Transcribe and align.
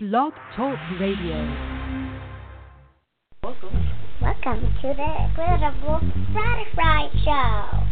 Blog 0.00 0.32
Talk 0.54 0.78
Radio. 1.00 1.42
Welcome. 3.42 3.84
Welcome 4.22 4.60
to 4.80 4.94
the 4.94 5.24
Incredible 5.24 6.00
Butterfly 6.32 7.08
Show. 7.24 7.88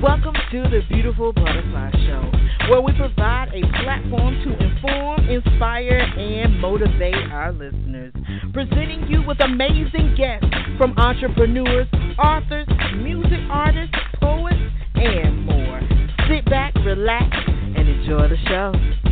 Welcome 0.00 0.34
to 0.52 0.62
the 0.70 0.82
Beautiful 0.88 1.32
Butterfly 1.32 1.90
Show, 2.06 2.30
where 2.68 2.80
we 2.80 2.92
provide 2.96 3.48
a 3.52 3.60
platform 3.82 4.34
to 4.44 4.50
inform, 4.64 5.28
inspire, 5.28 5.98
and 5.98 6.60
motivate 6.60 7.14
our 7.30 7.52
listeners. 7.52 8.12
Presenting 8.52 9.06
you 9.08 9.22
with 9.26 9.40
amazing 9.40 10.14
guests 10.16 10.46
from 10.78 10.96
entrepreneurs, 10.96 11.88
authors, 12.18 12.66
music 12.96 13.40
artists, 13.50 13.96
poets, 14.20 14.56
and 14.94 15.44
more. 15.44 15.80
Sit 16.28 16.44
back, 16.46 16.74
relax, 16.86 17.36
and 17.76 17.88
enjoy 17.88 18.28
the 18.28 18.38
show. 18.48 19.03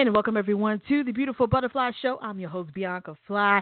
And 0.00 0.14
welcome 0.14 0.38
everyone 0.38 0.80
to 0.88 1.04
the 1.04 1.12
Beautiful 1.12 1.46
Butterfly 1.46 1.90
Show. 2.00 2.18
I'm 2.22 2.40
your 2.40 2.48
host 2.48 2.72
Bianca 2.72 3.14
Fly. 3.26 3.60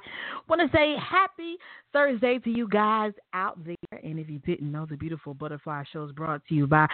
Want 0.48 0.62
to 0.62 0.68
say 0.72 0.94
happy 0.96 1.56
Thursday 1.92 2.38
to 2.38 2.50
you 2.50 2.68
guys 2.68 3.12
out 3.34 3.58
there. 3.64 4.00
And 4.04 4.20
if 4.20 4.30
you 4.30 4.38
didn't 4.38 4.70
know, 4.70 4.86
the 4.88 4.96
Beautiful 4.96 5.34
Butterfly 5.34 5.82
Show 5.92 6.04
is 6.04 6.12
brought 6.12 6.46
to 6.46 6.54
you 6.54 6.68
by 6.68 6.86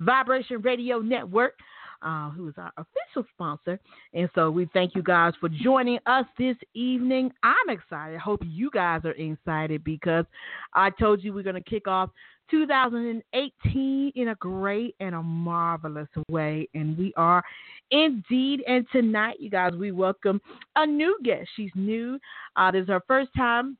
Vibration 0.00 0.60
Radio 0.60 0.98
Network. 0.98 1.54
Uh, 2.02 2.30
who 2.30 2.48
is 2.48 2.54
our 2.56 2.72
official 2.78 3.28
sponsor. 3.34 3.78
And 4.14 4.30
so 4.34 4.50
we 4.50 4.70
thank 4.72 4.94
you 4.94 5.02
guys 5.02 5.34
for 5.38 5.50
joining 5.50 5.98
us 6.06 6.24
this 6.38 6.56
evening. 6.72 7.30
I'm 7.42 7.68
excited. 7.68 8.18
Hope 8.18 8.40
you 8.42 8.70
guys 8.70 9.02
are 9.04 9.10
excited 9.10 9.84
because 9.84 10.24
I 10.72 10.88
told 10.88 11.22
you 11.22 11.34
we're 11.34 11.42
going 11.42 11.62
to 11.62 11.70
kick 11.70 11.86
off 11.86 12.08
2018 12.50 14.12
in 14.14 14.28
a 14.28 14.34
great 14.36 14.94
and 15.00 15.14
a 15.14 15.22
marvelous 15.22 16.08
way. 16.28 16.68
And 16.74 16.96
we 16.98 17.12
are 17.16 17.42
indeed. 17.90 18.62
And 18.66 18.86
tonight, 18.92 19.36
you 19.40 19.50
guys, 19.50 19.72
we 19.74 19.92
welcome 19.92 20.40
a 20.76 20.86
new 20.86 21.18
guest. 21.22 21.48
She's 21.56 21.70
new. 21.74 22.18
Uh, 22.56 22.70
this 22.70 22.82
is 22.82 22.88
her 22.88 23.02
first 23.06 23.30
time 23.36 23.76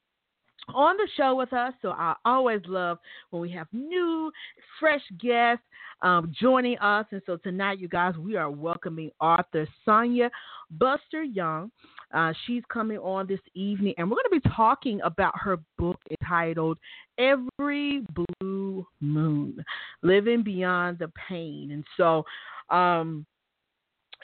on 0.74 0.96
the 0.96 1.08
show 1.16 1.34
with 1.34 1.52
us. 1.52 1.72
So 1.82 1.90
I 1.90 2.14
always 2.24 2.60
love 2.66 2.98
when 3.30 3.42
we 3.42 3.50
have 3.52 3.66
new, 3.72 4.30
fresh 4.78 5.02
guests 5.20 5.64
um, 6.02 6.32
joining 6.38 6.78
us. 6.78 7.06
And 7.10 7.22
so 7.26 7.36
tonight, 7.36 7.78
you 7.78 7.88
guys, 7.88 8.16
we 8.16 8.36
are 8.36 8.50
welcoming 8.50 9.10
author 9.20 9.66
Sanya 9.86 10.30
Buster 10.70 11.22
Young. 11.22 11.70
Uh, 12.12 12.32
she's 12.46 12.62
coming 12.72 12.98
on 12.98 13.26
this 13.26 13.40
evening, 13.54 13.94
and 13.96 14.10
we're 14.10 14.16
going 14.16 14.40
to 14.40 14.48
be 14.48 14.54
talking 14.54 15.00
about 15.02 15.32
her 15.38 15.58
book 15.78 15.98
entitled 16.10 16.78
Every 17.18 18.04
Blue 18.40 18.86
Moon 19.00 19.64
Living 20.02 20.42
Beyond 20.42 20.98
the 20.98 21.10
Pain. 21.28 21.70
And 21.72 21.84
so, 21.96 22.24
um, 22.74 23.26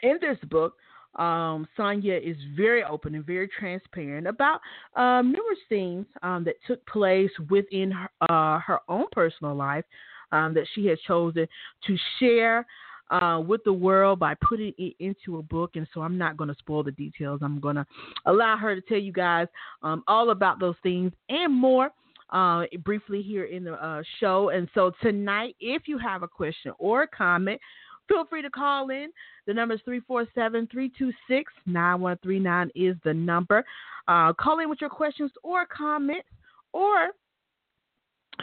in 0.03 0.19
this 0.21 0.39
book, 0.51 0.75
um, 1.17 1.67
Sanya 1.79 2.21
is 2.23 2.37
very 2.57 2.85
open 2.85 3.15
and 3.15 3.25
very 3.25 3.49
transparent 3.49 4.27
about 4.27 4.61
um, 4.97 5.33
numerous 5.33 5.59
things 5.69 6.07
um, 6.23 6.45
that 6.45 6.57
took 6.67 6.85
place 6.87 7.31
within 7.49 7.91
her, 7.91 8.11
uh, 8.29 8.59
her 8.61 8.81
own 8.89 9.07
personal 9.13 9.55
life 9.55 9.85
um, 10.33 10.55
that 10.55 10.67
she 10.75 10.87
has 10.87 10.99
chosen 11.07 11.47
to 11.87 11.97
share 12.19 12.67
uh, 13.11 13.43
with 13.45 13.63
the 13.65 13.73
world 13.73 14.19
by 14.19 14.35
putting 14.47 14.73
it 14.79 14.95
into 14.99 15.39
a 15.39 15.43
book. 15.43 15.73
And 15.77 15.87
so 15.95 16.01
I'm 16.01 16.19
not 16.19 16.37
going 16.37 16.49
to 16.49 16.57
spoil 16.59 16.83
the 16.83 16.93
details. 16.93 17.41
I'm 17.43 17.61
going 17.61 17.77
to 17.77 17.87
allow 18.27 18.57
her 18.57 18.75
to 18.75 18.81
tell 18.81 18.99
you 18.99 19.13
guys 19.13 19.47
um, 19.83 20.03
all 20.09 20.31
about 20.31 20.61
those 20.61 20.77
things 20.83 21.13
and 21.29 21.53
more. 21.53 21.91
Uh, 22.31 22.65
briefly 22.83 23.23
here 23.23 23.45
in 23.45 23.63
the 23.63 23.75
uh, 23.75 24.03
show. 24.19 24.49
And 24.49 24.69
so 24.75 24.91
tonight, 25.01 25.55
if 25.61 25.87
you 25.87 25.97
have 25.97 26.25
a 26.25 26.29
question 26.29 26.73
or 26.81 27.05
a 27.05 27.07
comment, 27.07 27.61
feel 28.09 28.25
free 28.27 28.43
to 28.43 28.51
call 28.51 28.91
in. 28.91 29.13
The 29.47 29.55
number 29.55 29.75
is 29.75 29.81
347 29.85 30.67
326 30.67 31.53
9139 31.67 32.71
is 32.75 32.97
the 33.05 33.15
number. 33.15 33.65
Uh, 34.09 34.33
call 34.33 34.59
in 34.59 34.69
with 34.69 34.81
your 34.81 34.91
questions 34.91 35.31
or 35.45 35.67
comments, 35.67 36.27
or 36.73 37.11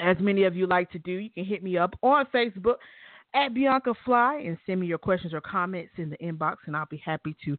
as 0.02 0.18
many 0.20 0.44
of 0.44 0.56
you 0.56 0.66
like 0.66 0.90
to 0.92 1.00
do, 1.00 1.12
you 1.12 1.30
can 1.30 1.46
hit 1.46 1.64
me 1.64 1.78
up 1.78 1.94
on 2.02 2.26
Facebook 2.34 2.76
at 3.34 3.54
Bianca 3.54 3.94
Fly 4.06 4.44
and 4.46 4.58
send 4.66 4.82
me 4.82 4.88
your 4.88 4.98
questions 4.98 5.34
or 5.34 5.42
comments 5.42 5.94
in 5.98 6.10
the 6.10 6.18
inbox, 6.18 6.58
and 6.66 6.76
I'll 6.76 6.86
be 6.86 7.02
happy 7.04 7.36
to 7.46 7.58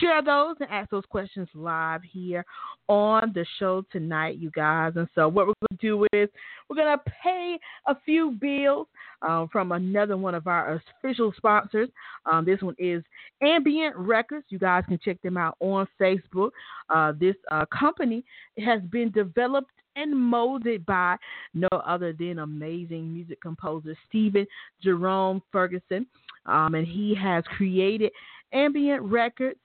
share 0.00 0.22
those 0.22 0.56
and 0.60 0.70
ask 0.70 0.90
those 0.90 1.04
questions 1.08 1.48
live 1.54 2.00
here 2.02 2.44
on 2.88 3.32
the 3.34 3.44
show 3.58 3.84
tonight, 3.92 4.38
you 4.38 4.50
guys. 4.50 4.92
And 4.96 5.08
so, 5.14 5.28
what 5.28 5.46
we're 5.46 5.54
going 5.68 5.78
to 5.78 5.86
do 5.86 6.04
is 6.12 6.28
we're 6.68 6.76
going 6.76 6.96
to 6.96 7.12
pay 7.22 7.58
a 7.86 7.96
few 8.04 8.32
bills 8.40 8.86
uh, 9.22 9.46
from 9.52 9.72
another 9.72 10.16
one 10.16 10.34
of 10.34 10.46
our 10.46 10.80
official 11.02 11.32
sponsors. 11.36 11.88
Um, 12.30 12.44
this 12.44 12.60
one 12.62 12.76
is 12.78 13.02
Ambient 13.42 13.96
Records. 13.96 14.46
You 14.48 14.58
guys 14.58 14.84
can 14.88 14.98
check 15.04 15.20
them 15.22 15.36
out 15.36 15.56
on 15.60 15.86
Facebook. 16.00 16.50
Uh, 16.88 17.12
this 17.18 17.36
uh, 17.50 17.66
company 17.66 18.24
has 18.58 18.80
been 18.90 19.10
developed 19.10 19.70
and 19.96 20.16
molded 20.16 20.84
by 20.86 21.16
no 21.54 21.68
other 21.84 22.12
than 22.12 22.40
amazing 22.40 23.12
music 23.12 23.40
composer 23.40 23.96
Stephen 24.08 24.46
Jerome 24.82 25.42
Ferguson. 25.52 26.06
Um, 26.46 26.74
and 26.74 26.86
he 26.86 27.14
has 27.14 27.44
created 27.56 28.12
ambient 28.52 29.02
records. 29.02 29.58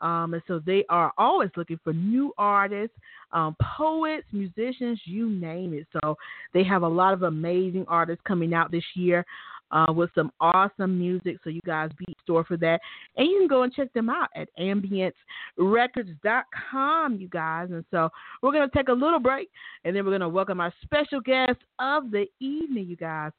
Um, 0.00 0.34
and 0.34 0.42
so 0.48 0.58
they 0.58 0.84
are 0.88 1.12
always 1.16 1.50
looking 1.56 1.78
for 1.84 1.92
new 1.92 2.32
artists, 2.36 2.96
um, 3.30 3.54
poets, 3.76 4.26
musicians, 4.32 5.00
you 5.04 5.30
name 5.30 5.74
it. 5.74 5.86
So 5.92 6.16
they 6.52 6.64
have 6.64 6.82
a 6.82 6.88
lot 6.88 7.14
of 7.14 7.22
amazing 7.22 7.84
artists 7.86 8.22
coming 8.26 8.52
out 8.52 8.72
this 8.72 8.84
year 8.96 9.24
uh, 9.72 9.92
with 9.92 10.10
some 10.14 10.30
awesome 10.40 10.96
music. 10.98 11.38
So 11.42 11.50
you 11.50 11.60
guys 11.66 11.90
be 11.98 12.14
store 12.22 12.44
for 12.44 12.56
that. 12.58 12.80
And 13.16 13.26
you 13.26 13.38
can 13.38 13.48
go 13.48 13.62
and 13.62 13.72
check 13.72 13.92
them 13.92 14.08
out 14.08 14.28
at 14.36 14.48
ambiencerecords.com, 14.58 17.16
you 17.16 17.28
guys. 17.28 17.68
And 17.70 17.84
so 17.90 18.08
we're 18.42 18.52
going 18.52 18.68
to 18.68 18.76
take 18.76 18.88
a 18.88 18.92
little 18.92 19.20
break 19.20 19.48
and 19.84 19.96
then 19.96 20.04
we're 20.04 20.12
going 20.12 20.20
to 20.20 20.28
welcome 20.28 20.60
our 20.60 20.72
special 20.82 21.20
guest 21.20 21.58
of 21.78 22.10
the 22.10 22.26
evening, 22.40 22.86
you 22.86 22.96
guys, 22.96 23.32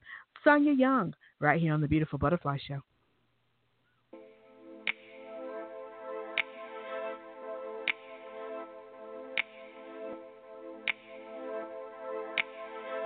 Sanya 0.46 0.78
Young, 0.78 1.16
right 1.40 1.62
here 1.62 1.74
on 1.74 1.82
the 1.82 1.88
Beautiful 1.88 2.20
Butterfly 2.20 2.58
Show. 2.68 2.82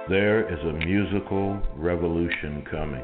There 0.10 0.48
is 0.48 0.60
a 0.64 0.72
musical 0.86 1.62
revolution 1.76 2.64
coming. 2.72 3.04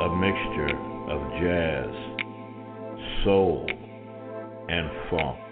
A 0.00 0.08
mixture 0.16 0.76
of 1.12 1.20
jazz, 1.40 1.94
soul, 3.22 3.70
and 4.68 4.90
funk. 5.08 5.43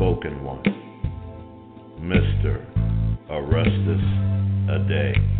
Spoken 0.00 0.42
one, 0.42 0.62
Mr. 2.00 2.64
Orestes 3.28 4.00
Ade. 4.70 5.39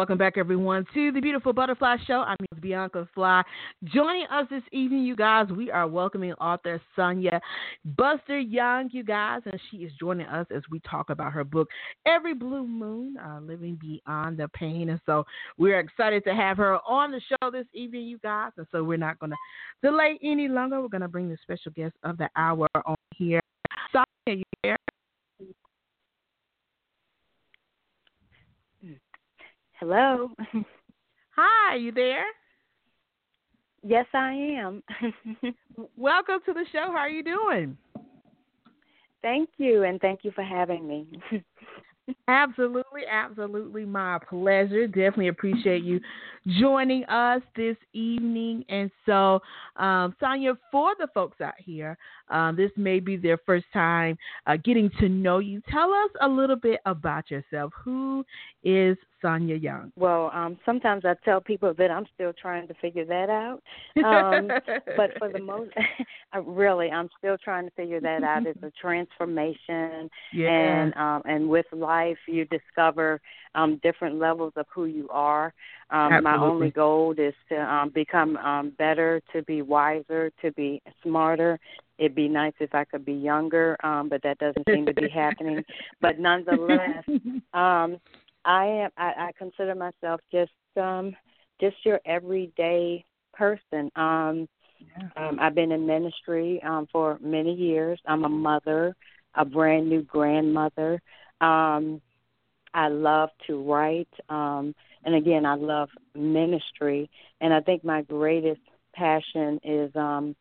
Welcome 0.00 0.16
back, 0.16 0.38
everyone, 0.38 0.86
to 0.94 1.12
the 1.12 1.20
Beautiful 1.20 1.52
Butterfly 1.52 1.98
Show. 2.06 2.24
I'm 2.26 2.38
Bianca 2.62 3.06
Fly. 3.14 3.42
Joining 3.84 4.24
us 4.28 4.46
this 4.48 4.62
evening, 4.72 5.02
you 5.02 5.14
guys, 5.14 5.48
we 5.54 5.70
are 5.70 5.86
welcoming 5.86 6.32
author 6.40 6.80
Sanya 6.96 7.38
Buster 7.84 8.38
Young, 8.38 8.88
you 8.92 9.04
guys, 9.04 9.42
and 9.44 9.60
she 9.70 9.76
is 9.76 9.92
joining 10.00 10.24
us 10.24 10.46
as 10.56 10.62
we 10.70 10.80
talk 10.90 11.10
about 11.10 11.34
her 11.34 11.44
book, 11.44 11.68
Every 12.06 12.32
Blue 12.32 12.66
Moon, 12.66 13.18
uh, 13.18 13.40
Living 13.42 13.78
Beyond 13.78 14.38
the 14.38 14.48
Pain. 14.54 14.88
And 14.88 15.00
so 15.04 15.26
we're 15.58 15.80
excited 15.80 16.24
to 16.24 16.34
have 16.34 16.56
her 16.56 16.78
on 16.88 17.10
the 17.10 17.20
show 17.20 17.50
this 17.50 17.66
evening, 17.74 18.04
you 18.04 18.16
guys. 18.20 18.52
And 18.56 18.66
so 18.72 18.82
we're 18.82 18.96
not 18.96 19.18
going 19.18 19.32
to 19.32 19.36
delay 19.82 20.18
any 20.22 20.48
longer. 20.48 20.80
We're 20.80 20.88
going 20.88 21.02
to 21.02 21.08
bring 21.08 21.28
the 21.28 21.36
special 21.42 21.72
guest 21.72 21.92
of 22.04 22.16
the 22.16 22.30
hour 22.36 22.68
on 22.86 22.96
here. 23.16 23.40
Sanya, 23.94 24.38
you 24.38 24.44
there? 24.62 24.78
Hello. 29.80 30.28
Hi, 31.36 31.76
you 31.76 31.90
there? 31.90 32.26
Yes, 33.82 34.04
I 34.12 34.34
am. 34.34 34.82
Welcome 35.96 36.40
to 36.44 36.52
the 36.52 36.66
show. 36.70 36.88
How 36.92 36.98
are 36.98 37.08
you 37.08 37.24
doing? 37.24 37.78
thank 39.22 39.48
you, 39.56 39.84
and 39.84 39.98
thank 40.02 40.22
you 40.22 40.32
for 40.32 40.44
having 40.44 40.86
me. 40.86 41.08
Absolutely, 42.28 43.02
absolutely 43.10 43.84
my 43.84 44.18
pleasure. 44.28 44.86
Definitely 44.86 45.28
appreciate 45.28 45.84
you 45.84 46.00
joining 46.58 47.04
us 47.04 47.40
this 47.56 47.76
evening. 47.92 48.64
And 48.68 48.90
so, 49.06 49.40
um, 49.76 50.14
Sanya, 50.20 50.56
for 50.72 50.94
the 50.98 51.08
folks 51.14 51.40
out 51.40 51.54
here, 51.58 51.96
um, 52.30 52.56
this 52.56 52.70
may 52.76 53.00
be 53.00 53.16
their 53.16 53.38
first 53.44 53.66
time 53.72 54.16
uh, 54.46 54.56
getting 54.64 54.90
to 55.00 55.08
know 55.08 55.38
you. 55.38 55.62
Tell 55.70 55.92
us 55.92 56.10
a 56.20 56.28
little 56.28 56.56
bit 56.56 56.80
about 56.86 57.30
yourself. 57.30 57.72
Who 57.84 58.24
is 58.62 58.96
Sanya 59.22 59.60
Young? 59.60 59.92
well, 59.96 60.30
um, 60.32 60.58
sometimes 60.64 61.04
I 61.04 61.14
tell 61.24 61.40
people 61.40 61.74
that 61.76 61.90
I'm 61.90 62.06
still 62.14 62.32
trying 62.40 62.66
to 62.68 62.74
figure 62.74 63.04
that 63.04 63.28
out. 63.28 63.62
Um, 64.04 64.48
but 64.96 65.10
for 65.18 65.30
the 65.30 65.40
most, 65.40 65.70
I 66.32 66.38
really, 66.38 66.90
I'm 66.90 67.10
still 67.18 67.36
trying 67.42 67.66
to 67.66 67.70
figure 67.72 68.00
that 68.00 68.22
out. 68.22 68.46
It's 68.46 68.62
a 68.62 68.72
transformation, 68.80 70.08
yeah, 70.32 70.48
and 70.48 70.94
um, 70.94 71.22
and 71.24 71.48
with 71.48 71.66
life, 71.72 72.18
you 72.26 72.46
discover 72.46 73.20
um, 73.54 73.80
different 73.82 74.18
levels 74.18 74.52
of 74.56 74.66
who 74.74 74.86
you 74.86 75.08
are. 75.10 75.52
Um, 75.90 76.22
my 76.22 76.36
only 76.36 76.70
goal 76.70 77.14
is 77.18 77.34
to 77.48 77.56
um, 77.56 77.90
become 77.90 78.36
um, 78.36 78.72
better, 78.78 79.20
to 79.32 79.42
be 79.42 79.62
wiser, 79.62 80.30
to 80.42 80.52
be 80.52 80.80
smarter. 81.02 81.58
It'd 82.00 82.14
be 82.14 82.28
nice 82.28 82.54
if 82.60 82.74
I 82.74 82.84
could 82.84 83.04
be 83.04 83.12
younger, 83.12 83.76
um, 83.84 84.08
but 84.08 84.22
that 84.22 84.38
doesn't 84.38 84.66
seem 84.66 84.86
to 84.86 84.94
be 84.94 85.08
happening. 85.08 85.62
But 86.00 86.18
nonetheless, 86.18 87.04
um, 87.52 87.98
I 88.44 88.64
am. 88.64 88.90
I, 88.96 89.12
I 89.18 89.30
consider 89.38 89.74
myself 89.74 90.20
just 90.32 90.50
um, 90.76 91.14
just 91.60 91.76
your 91.84 92.00
everyday 92.06 93.04
person. 93.34 93.90
Um, 93.96 94.48
um, 95.14 95.38
I've 95.38 95.54
been 95.54 95.72
in 95.72 95.86
ministry 95.86 96.62
um, 96.62 96.88
for 96.90 97.18
many 97.20 97.54
years. 97.54 98.00
I'm 98.06 98.24
a 98.24 98.30
mother, 98.30 98.96
a 99.34 99.44
brand 99.44 99.90
new 99.90 100.02
grandmother. 100.02 101.02
Um, 101.42 102.00
I 102.72 102.88
love 102.88 103.28
to 103.46 103.62
write, 103.62 104.08
um, 104.30 104.74
and 105.04 105.14
again, 105.14 105.44
I 105.44 105.54
love 105.54 105.90
ministry. 106.14 107.10
And 107.42 107.52
I 107.52 107.60
think 107.60 107.84
my 107.84 108.02
greatest 108.02 108.60
passion 108.94 109.60
is 109.64 109.94
um, 109.96 110.34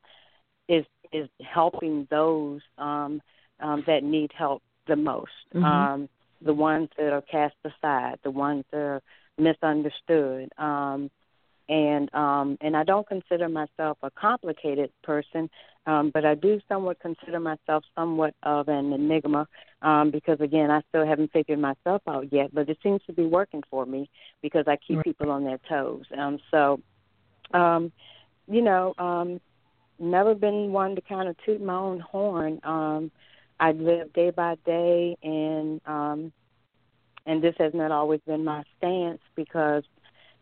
is 0.70 0.86
is 1.12 1.30
helping 1.42 2.08
those 2.10 2.62
um, 2.78 3.22
um, 3.60 3.84
that 3.88 4.04
need 4.04 4.32
help 4.38 4.62
the 4.88 4.96
most. 4.96 5.32
Mhm. 5.54 5.64
Um, 5.64 6.10
the 6.42 6.54
ones 6.54 6.90
that 6.98 7.12
are 7.12 7.22
cast 7.22 7.56
aside, 7.66 8.20
the 8.24 8.32
ones 8.32 8.64
that 8.72 8.78
are 8.80 9.02
misunderstood. 9.38 10.50
Um, 10.58 11.10
and 11.70 12.14
um, 12.16 12.58
and 12.62 12.76
I 12.76 12.84
don't 12.84 13.08
consider 13.08 13.48
myself 13.48 13.98
a 14.02 14.10
complicated 14.12 14.92
person, 15.04 15.50
um, 15.86 16.10
but 16.12 16.26
I 16.26 16.34
do 16.36 16.60
somewhat 16.68 17.00
consider 17.00 17.40
myself 17.40 17.84
somewhat 17.96 18.34
of 18.44 18.68
an 18.70 18.92
enigma 18.92 19.48
um, 19.84 20.10
because 20.10 20.42
again, 20.42 20.72
I 20.72 20.82
still 20.90 21.06
haven't 21.06 21.32
figured 21.32 21.60
myself 21.60 22.02
out 22.08 22.32
yet. 22.34 22.54
But 22.54 22.70
it 22.70 22.80
seems 22.82 23.02
to 23.06 23.14
be 23.14 23.26
working 23.26 23.64
for 23.70 23.86
me 23.86 24.10
because 24.42 24.66
I 24.68 24.78
keep 24.78 24.98
Right. 24.98 25.04
people 25.06 25.30
on 25.30 25.44
their 25.44 25.60
toes. 25.70 26.06
Um, 26.18 26.40
so, 26.50 26.80
um, 27.54 27.92
you 28.48 28.62
know, 28.62 28.94
um, 28.98 29.40
never 30.00 30.34
been 30.36 30.72
one 30.72 30.96
to 30.96 31.02
kind 31.02 31.28
of 31.30 31.36
toot 31.46 31.62
my 31.62 31.76
own 31.76 32.00
horn. 32.00 32.60
Um, 32.64 33.12
I 33.60 33.72
live 33.72 34.14
day 34.14 34.32
by 34.32 34.56
day, 34.66 35.18
and 35.22 35.82
um, 35.86 36.32
and 37.26 37.42
this 37.44 37.56
has 37.60 37.74
not 37.74 37.92
always 37.92 38.22
been 38.26 38.44
my 38.44 38.64
stance 38.78 39.20
because 39.36 39.84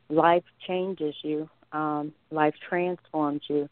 life 0.10 0.44
changes 0.68 1.16
you, 1.24 1.50
um, 1.72 2.14
life 2.32 2.54
transforms 2.70 3.42
you, 3.48 3.68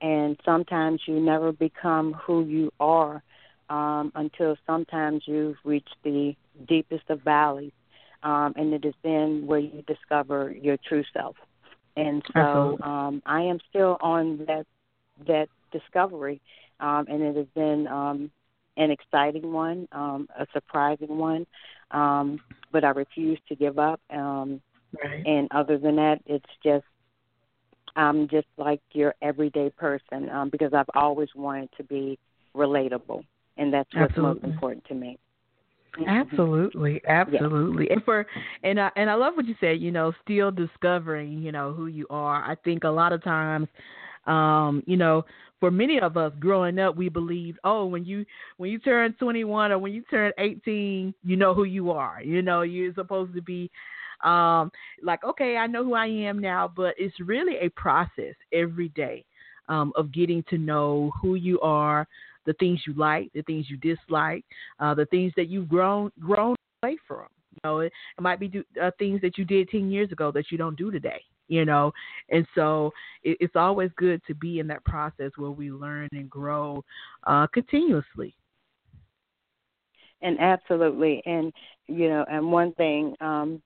and 0.00 0.38
sometimes 0.44 1.00
you 1.06 1.20
never 1.20 1.52
become 1.52 2.12
who 2.14 2.44
you 2.44 2.70
are 2.80 3.22
um, 3.70 4.12
until 4.14 4.56
sometimes 4.66 5.22
you've 5.26 5.56
reached 5.64 5.96
the 6.04 6.34
deepest 6.68 7.08
of 7.08 7.22
valleys, 7.22 7.72
um, 8.22 8.52
and 8.56 8.72
it 8.74 8.84
is 8.84 8.94
then 9.02 9.46
where 9.46 9.60
you 9.60 9.82
discover 9.86 10.52
your 10.52 10.76
true 10.88 11.04
self. 11.12 11.36
And 11.96 12.22
so 12.34 12.78
um, 12.82 13.22
I 13.26 13.42
am 13.42 13.58
still 13.68 13.96
on 14.00 14.44
that 14.46 14.66
that 15.26 15.48
discovery, 15.72 16.40
um, 16.80 17.06
and 17.08 17.22
it 17.22 17.36
has 17.36 17.46
been 17.54 17.86
um, 17.88 18.30
an 18.76 18.90
exciting 18.90 19.52
one, 19.52 19.86
um, 19.92 20.28
a 20.38 20.46
surprising 20.52 21.16
one, 21.18 21.46
um, 21.90 22.40
but 22.72 22.84
I 22.84 22.90
refuse 22.90 23.38
to 23.48 23.56
give 23.56 23.78
up. 23.78 24.00
Um, 24.10 24.60
Right. 25.02 25.24
and 25.26 25.48
other 25.52 25.78
than 25.78 25.96
that, 25.96 26.20
it's 26.26 26.44
just 26.64 26.84
I'm 27.96 28.28
just 28.28 28.46
like 28.56 28.80
your 28.92 29.14
everyday 29.22 29.70
person 29.70 30.28
um, 30.30 30.48
because 30.50 30.72
I've 30.72 30.90
always 30.94 31.28
wanted 31.34 31.70
to 31.76 31.84
be 31.84 32.18
relatable, 32.56 33.22
and 33.56 33.72
that's 33.72 33.88
what's 33.94 34.16
most 34.16 34.42
important 34.44 34.84
to 34.86 34.94
me. 34.94 35.18
Absolutely, 36.06 37.00
absolutely. 37.08 37.90
And 37.90 38.02
for 38.04 38.26
and 38.62 38.80
I 38.80 38.90
and 38.96 39.10
I 39.10 39.14
love 39.14 39.34
what 39.36 39.46
you 39.46 39.54
said, 39.60 39.80
you 39.80 39.90
know, 39.90 40.12
still 40.22 40.50
discovering, 40.50 41.42
you 41.42 41.52
know, 41.52 41.72
who 41.72 41.86
you 41.86 42.06
are. 42.10 42.42
I 42.48 42.54
think 42.64 42.84
a 42.84 42.88
lot 42.88 43.12
of 43.12 43.22
times 43.24 43.68
um, 44.26 44.82
you 44.86 44.96
know, 44.96 45.24
for 45.60 45.70
many 45.70 46.00
of 46.00 46.16
us 46.16 46.32
growing 46.40 46.78
up, 46.78 46.96
we 46.96 47.08
believed, 47.08 47.58
oh, 47.64 47.86
when 47.86 48.04
you 48.04 48.24
when 48.56 48.70
you 48.70 48.78
turn 48.78 49.14
21 49.18 49.72
or 49.72 49.78
when 49.78 49.92
you 49.92 50.02
turn 50.10 50.32
18, 50.38 51.14
you 51.22 51.36
know 51.36 51.54
who 51.54 51.64
you 51.64 51.90
are. 51.90 52.22
You 52.22 52.42
know, 52.42 52.62
you're 52.62 52.94
supposed 52.94 53.34
to 53.34 53.42
be 53.42 53.70
um 54.24 54.70
like, 55.02 55.24
okay, 55.24 55.56
I 55.56 55.66
know 55.66 55.84
who 55.84 55.94
I 55.94 56.06
am 56.06 56.38
now, 56.38 56.70
but 56.74 56.94
it's 56.98 57.18
really 57.20 57.56
a 57.58 57.68
process 57.70 58.34
every 58.52 58.88
day 58.90 59.24
um, 59.68 59.92
of 59.96 60.12
getting 60.12 60.44
to 60.50 60.58
know 60.58 61.12
who 61.20 61.36
you 61.36 61.60
are, 61.60 62.06
the 62.44 62.52
things 62.54 62.80
you 62.86 62.94
like, 62.94 63.30
the 63.34 63.42
things 63.42 63.66
you 63.70 63.76
dislike, 63.76 64.44
uh, 64.80 64.94
the 64.94 65.06
things 65.06 65.32
that 65.36 65.48
you've 65.48 65.68
grown 65.68 66.10
grown 66.20 66.56
away 66.82 66.96
from. 67.06 67.26
Know, 67.64 67.80
it, 67.80 67.92
it 68.16 68.22
might 68.22 68.40
be 68.40 68.48
do, 68.48 68.64
uh, 68.82 68.90
things 68.98 69.20
that 69.20 69.36
you 69.36 69.44
did 69.44 69.68
ten 69.68 69.90
years 69.90 70.10
ago 70.12 70.32
that 70.32 70.46
you 70.50 70.56
don't 70.56 70.78
do 70.78 70.90
today. 70.90 71.22
You 71.48 71.64
know, 71.64 71.92
and 72.30 72.46
so 72.54 72.92
it, 73.22 73.36
it's 73.40 73.56
always 73.56 73.90
good 73.96 74.22
to 74.28 74.34
be 74.34 74.60
in 74.60 74.66
that 74.68 74.84
process 74.84 75.32
where 75.36 75.50
we 75.50 75.70
learn 75.70 76.08
and 76.12 76.30
grow 76.30 76.84
uh, 77.24 77.48
continuously. 77.48 78.34
And 80.22 80.38
absolutely, 80.38 81.22
and 81.26 81.52
you 81.86 82.08
know, 82.08 82.24
and 82.30 82.50
one 82.50 82.72
thing, 82.74 83.14
um, 83.20 83.60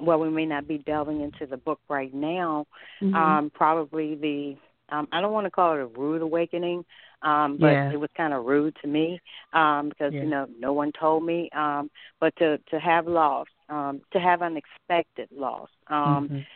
well, 0.00 0.20
we 0.20 0.30
may 0.30 0.46
not 0.46 0.68
be 0.68 0.78
delving 0.78 1.20
into 1.20 1.44
the 1.44 1.56
book 1.56 1.80
right 1.88 2.14
now. 2.14 2.66
Mm-hmm. 3.02 3.14
Um, 3.14 3.50
probably 3.52 4.14
the 4.14 4.56
um, 4.94 5.08
I 5.12 5.20
don't 5.20 5.32
want 5.32 5.46
to 5.46 5.50
call 5.50 5.74
it 5.74 5.80
a 5.80 5.86
rude 5.86 6.22
awakening, 6.22 6.84
um, 7.22 7.58
but 7.58 7.78
Yeah. 7.78 7.90
it 7.90 7.96
was 7.96 8.10
kind 8.16 8.32
of 8.32 8.44
rude 8.44 8.76
to 8.82 8.88
me 8.88 9.20
um, 9.52 9.88
because 9.88 10.12
Yeah. 10.12 10.20
you 10.20 10.28
know 10.28 10.46
no 10.58 10.72
one 10.72 10.92
told 10.98 11.24
me. 11.24 11.48
Um, 11.54 11.90
but 12.20 12.34
to 12.36 12.58
to 12.70 12.78
have 12.80 13.06
loss, 13.06 13.46
um, 13.68 14.00
to 14.12 14.20
have 14.20 14.42
unexpected 14.42 15.28
loss, 15.32 15.68
um, 15.88 16.30
Mhm. 16.30 16.46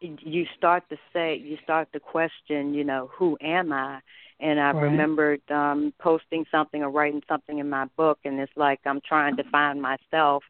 you 0.00 0.44
start 0.56 0.82
to 0.90 0.96
say, 1.12 1.36
you 1.36 1.56
start 1.62 1.88
to 1.92 2.00
question, 2.00 2.74
you 2.74 2.84
know, 2.84 3.10
who 3.16 3.36
am 3.40 3.72
I? 3.72 4.00
And 4.40 4.60
I 4.60 4.70
Right. 4.70 4.80
remembered 4.80 5.40
um 5.50 5.92
posting 6.00 6.44
something 6.50 6.82
or 6.82 6.90
writing 6.90 7.22
something 7.28 7.58
in 7.58 7.68
my 7.68 7.86
book, 7.96 8.18
and 8.24 8.38
it's 8.38 8.52
like 8.56 8.80
I'm 8.86 9.00
trying 9.06 9.34
to 9.36 9.44
find 9.50 9.80
myself. 9.80 10.42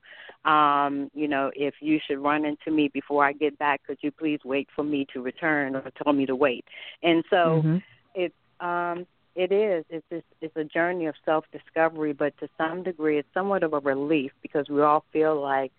Um, 0.44 1.08
you 1.14 1.28
know, 1.28 1.50
if 1.54 1.74
you 1.80 1.98
should 2.06 2.18
run 2.18 2.44
into 2.44 2.70
me 2.70 2.88
before 2.92 3.24
I 3.24 3.32
get 3.32 3.58
back, 3.58 3.82
could 3.86 3.98
you 4.02 4.10
please 4.10 4.40
wait 4.44 4.68
for 4.74 4.84
me 4.84 5.06
to 5.12 5.22
return 5.22 5.74
or 5.76 5.90
tell 6.02 6.12
me 6.12 6.26
to 6.26 6.34
wait? 6.36 6.64
And 7.02 7.24
so 7.30 7.64
Mhm. 7.64 7.82
it's 8.14 8.34
um 8.60 9.06
it 9.38 9.52
is 9.52 9.84
it's 9.88 10.06
it's, 10.10 10.26
it's 10.40 10.56
a 10.56 10.64
journey 10.64 11.06
of 11.06 11.14
self 11.24 11.44
discovery 11.52 12.12
but 12.12 12.36
to 12.38 12.48
some 12.58 12.82
degree 12.82 13.18
it's 13.18 13.28
somewhat 13.32 13.62
of 13.62 13.72
a 13.72 13.78
relief 13.78 14.32
because 14.42 14.68
we 14.68 14.82
all 14.82 15.04
feel 15.12 15.40
like 15.40 15.72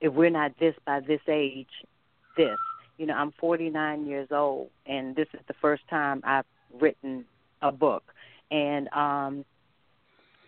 if 0.00 0.12
we're 0.12 0.30
not 0.30 0.52
this 0.60 0.74
by 0.86 1.00
this 1.00 1.20
age 1.28 1.66
this 2.36 2.58
you 2.98 3.06
know 3.06 3.14
i'm 3.14 3.32
49 3.40 4.06
years 4.06 4.28
old 4.30 4.70
and 4.86 5.16
this 5.16 5.28
is 5.34 5.40
the 5.48 5.54
first 5.60 5.82
time 5.88 6.20
i've 6.24 6.44
written 6.78 7.24
a 7.62 7.72
book. 7.72 8.02
And 8.50 8.88
um 8.92 9.44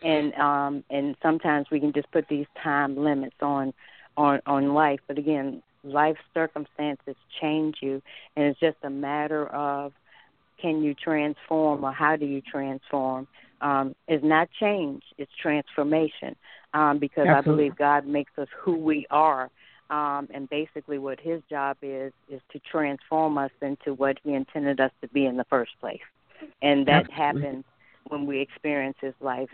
and 0.02 0.35
um 0.35 0.85
and 0.90 1.16
sometimes 1.23 1.68
we 1.71 1.80
can 1.80 1.92
just 1.92 2.11
put 2.11 2.28
these 2.28 2.47
time 2.62 2.97
limits 2.97 3.37
on 3.40 3.73
on 4.16 4.40
on 4.47 4.75
life. 4.75 5.00
But 5.06 5.18
again 5.18 5.62
life 5.85 6.16
circumstances 6.32 7.16
change 7.40 7.76
you 7.80 8.00
and 8.37 8.47
it's 8.47 8.61
just 8.61 8.76
a 8.85 8.90
matter 8.90 9.49
of 9.49 9.92
can 10.62 10.83
you 10.83 10.95
transform 10.95 11.85
or 11.85 11.92
how 11.92 12.16
do 12.16 12.25
you 12.25 12.40
transform 12.40 13.26
um, 13.61 13.95
is 14.09 14.21
not 14.23 14.49
change, 14.59 15.02
it's 15.19 15.31
transformation. 15.40 16.37
Um, 16.75 16.99
because 16.99 17.28
I 17.28 17.42
believe 17.42 17.76
God 17.76 18.07
makes 18.07 18.33
us 18.38 18.49
who 18.59 18.76
we 18.76 19.07
are. 19.11 19.50
Um, 19.90 20.26
and 20.33 20.49
basically 20.49 20.97
what 20.97 21.21
his 21.21 21.42
job 21.50 21.76
is 21.83 22.14
is 22.31 22.40
to 22.52 22.61
transform 22.71 23.37
us 23.37 23.50
into 23.61 23.92
what 23.92 24.16
he 24.25 24.33
intended 24.33 24.81
us 24.81 24.90
to 25.02 25.09
be 25.09 25.26
in 25.26 25.37
the 25.37 25.45
first 25.50 25.73
place. 25.81 26.00
And 26.62 26.87
that 26.87 27.11
Absolutely. 27.11 27.42
happens 27.42 27.64
when 28.09 28.25
we 28.25 28.40
experience 28.40 28.97
his 29.02 29.12
life 29.21 29.50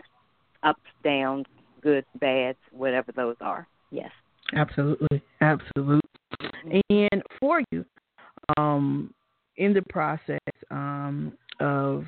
ups, 0.63 0.79
downs, 1.03 1.45
good, 1.81 2.05
bads, 2.21 2.57
whatever 2.71 3.11
those 3.11 3.35
are. 3.41 3.67
Yes. 3.91 4.11
Absolutely, 4.53 5.21
absolutely. 5.41 6.01
And 6.89 7.21
for 7.39 7.61
you, 7.71 7.85
um, 8.57 9.13
in 9.59 9.73
the 9.73 9.83
process 9.83 10.39
um, 10.71 11.33
of 11.59 12.05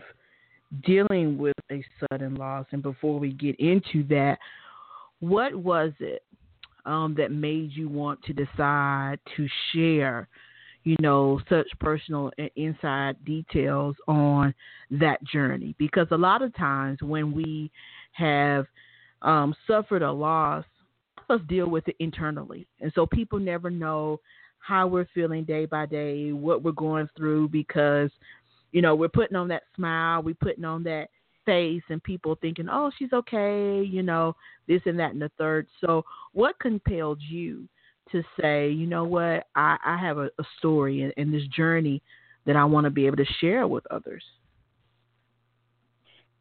dealing 0.86 1.38
with 1.38 1.56
a 1.70 1.84
sudden 2.00 2.36
loss, 2.36 2.66
and 2.72 2.82
before 2.82 3.20
we 3.20 3.34
get 3.34 3.60
into 3.60 4.08
that, 4.08 4.38
what 5.20 5.54
was 5.54 5.92
it 6.00 6.24
um, 6.86 7.14
that 7.18 7.32
made 7.32 7.72
you 7.74 7.88
want 7.90 8.24
to 8.24 8.34
decide 8.34 9.20
to 9.36 9.48
share, 9.72 10.28
you 10.84 10.96
know, 11.00 11.40
such 11.50 11.68
personal 11.80 12.32
and 12.38 12.50
inside 12.56 13.24
details 13.26 13.96
on 14.08 14.54
that 14.90 15.22
journey? 15.26 15.76
Because 15.78 16.08
a 16.12 16.18
lot 16.18 16.42
of 16.42 16.56
times 16.56 17.00
when 17.02 17.34
we 17.34 17.70
have 18.14 18.66
um, 19.22 19.54
suffered 19.68 20.02
a 20.02 20.12
loss, 20.12 20.66
us 21.30 21.42
deal 21.48 21.70
with 21.70 21.88
it 21.88 21.96
internally. 22.00 22.66
And 22.80 22.92
so 22.96 23.06
people 23.06 23.40
never 23.40 23.70
know 23.70 24.20
how 24.62 24.88
we're 24.88 25.08
feeling 25.14 25.44
day 25.44 25.66
by 25.66 25.86
day, 25.86 26.32
what 26.32 26.64
we're 26.64 26.72
going 26.72 27.10
through 27.18 27.50
because, 27.50 28.10
you 28.72 28.82
know, 28.82 28.96
we're 28.96 29.10
putting 29.10 29.36
on 29.36 29.48
that 29.50 29.64
smile, 29.76 30.22
we're 30.22 30.36
putting 30.36 30.66
on 30.66 30.84
that 30.84 31.08
face 31.46 31.84
and 31.90 32.02
people 32.04 32.38
thinking, 32.42 32.68
Oh, 32.72 32.92
she's 32.98 33.12
okay, 33.14 33.82
you 33.84 34.04
know, 34.04 34.36
this 34.68 34.82
and 34.86 35.00
that 35.00 35.12
and 35.12 35.22
the 35.22 35.32
third. 35.38 35.68
So 35.80 36.06
what 36.34 36.60
compelled 36.60 37.20
you 37.22 37.68
to 38.12 38.24
say, 38.40 38.70
you 38.70 38.88
know 38.88 39.04
what, 39.04 39.48
I, 39.56 39.78
I 39.86 39.98
have 39.98 40.18
a, 40.18 40.26
a 40.40 40.44
story 40.60 41.02
and, 41.04 41.14
and 41.18 41.34
this 41.34 41.48
journey 41.48 42.02
that 42.46 42.56
I 42.56 42.66
want 42.66 42.86
to 42.86 42.90
be 42.92 43.06
able 43.08 43.18
to 43.18 43.26
share 43.40 43.68
with 43.68 43.86
others? 43.92 44.24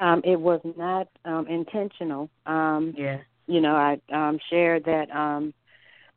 Um, 0.00 0.22
it 0.24 0.40
was 0.40 0.60
not 0.76 1.08
um, 1.24 1.46
intentional. 1.46 2.30
Um, 2.46 2.94
Yeah. 2.96 3.18
you 3.46 3.60
know, 3.60 3.74
I 3.74 4.00
um 4.12 4.38
shared 4.48 4.84
that 4.84 5.10
um 5.10 5.52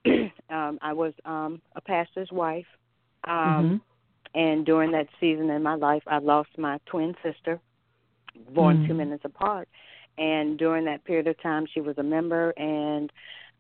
um 0.50 0.78
I 0.82 0.94
was 0.94 1.14
um 1.26 1.62
a 1.76 1.82
pastor's 1.82 2.32
wife. 2.32 2.66
Um 3.28 3.76
and 4.36 4.66
during 4.66 4.92
that 4.92 5.08
season 5.20 5.50
in 5.50 5.64
my 5.64 5.76
life 5.76 6.04
I 6.08 6.18
lost 6.20 6.50
my 6.58 6.78
twin 6.86 7.16
sister, 7.24 7.60
born 8.54 8.80
two 8.86 8.94
Mhm. 8.94 8.96
minutes 8.96 9.24
apart. 9.26 9.68
And 10.18 10.58
during 10.58 10.86
that 10.86 11.04
period 11.06 11.28
of 11.28 11.42
time 11.42 11.66
she 11.74 11.82
was 11.82 11.98
a 11.98 12.04
member 12.04 12.52
and 12.58 13.10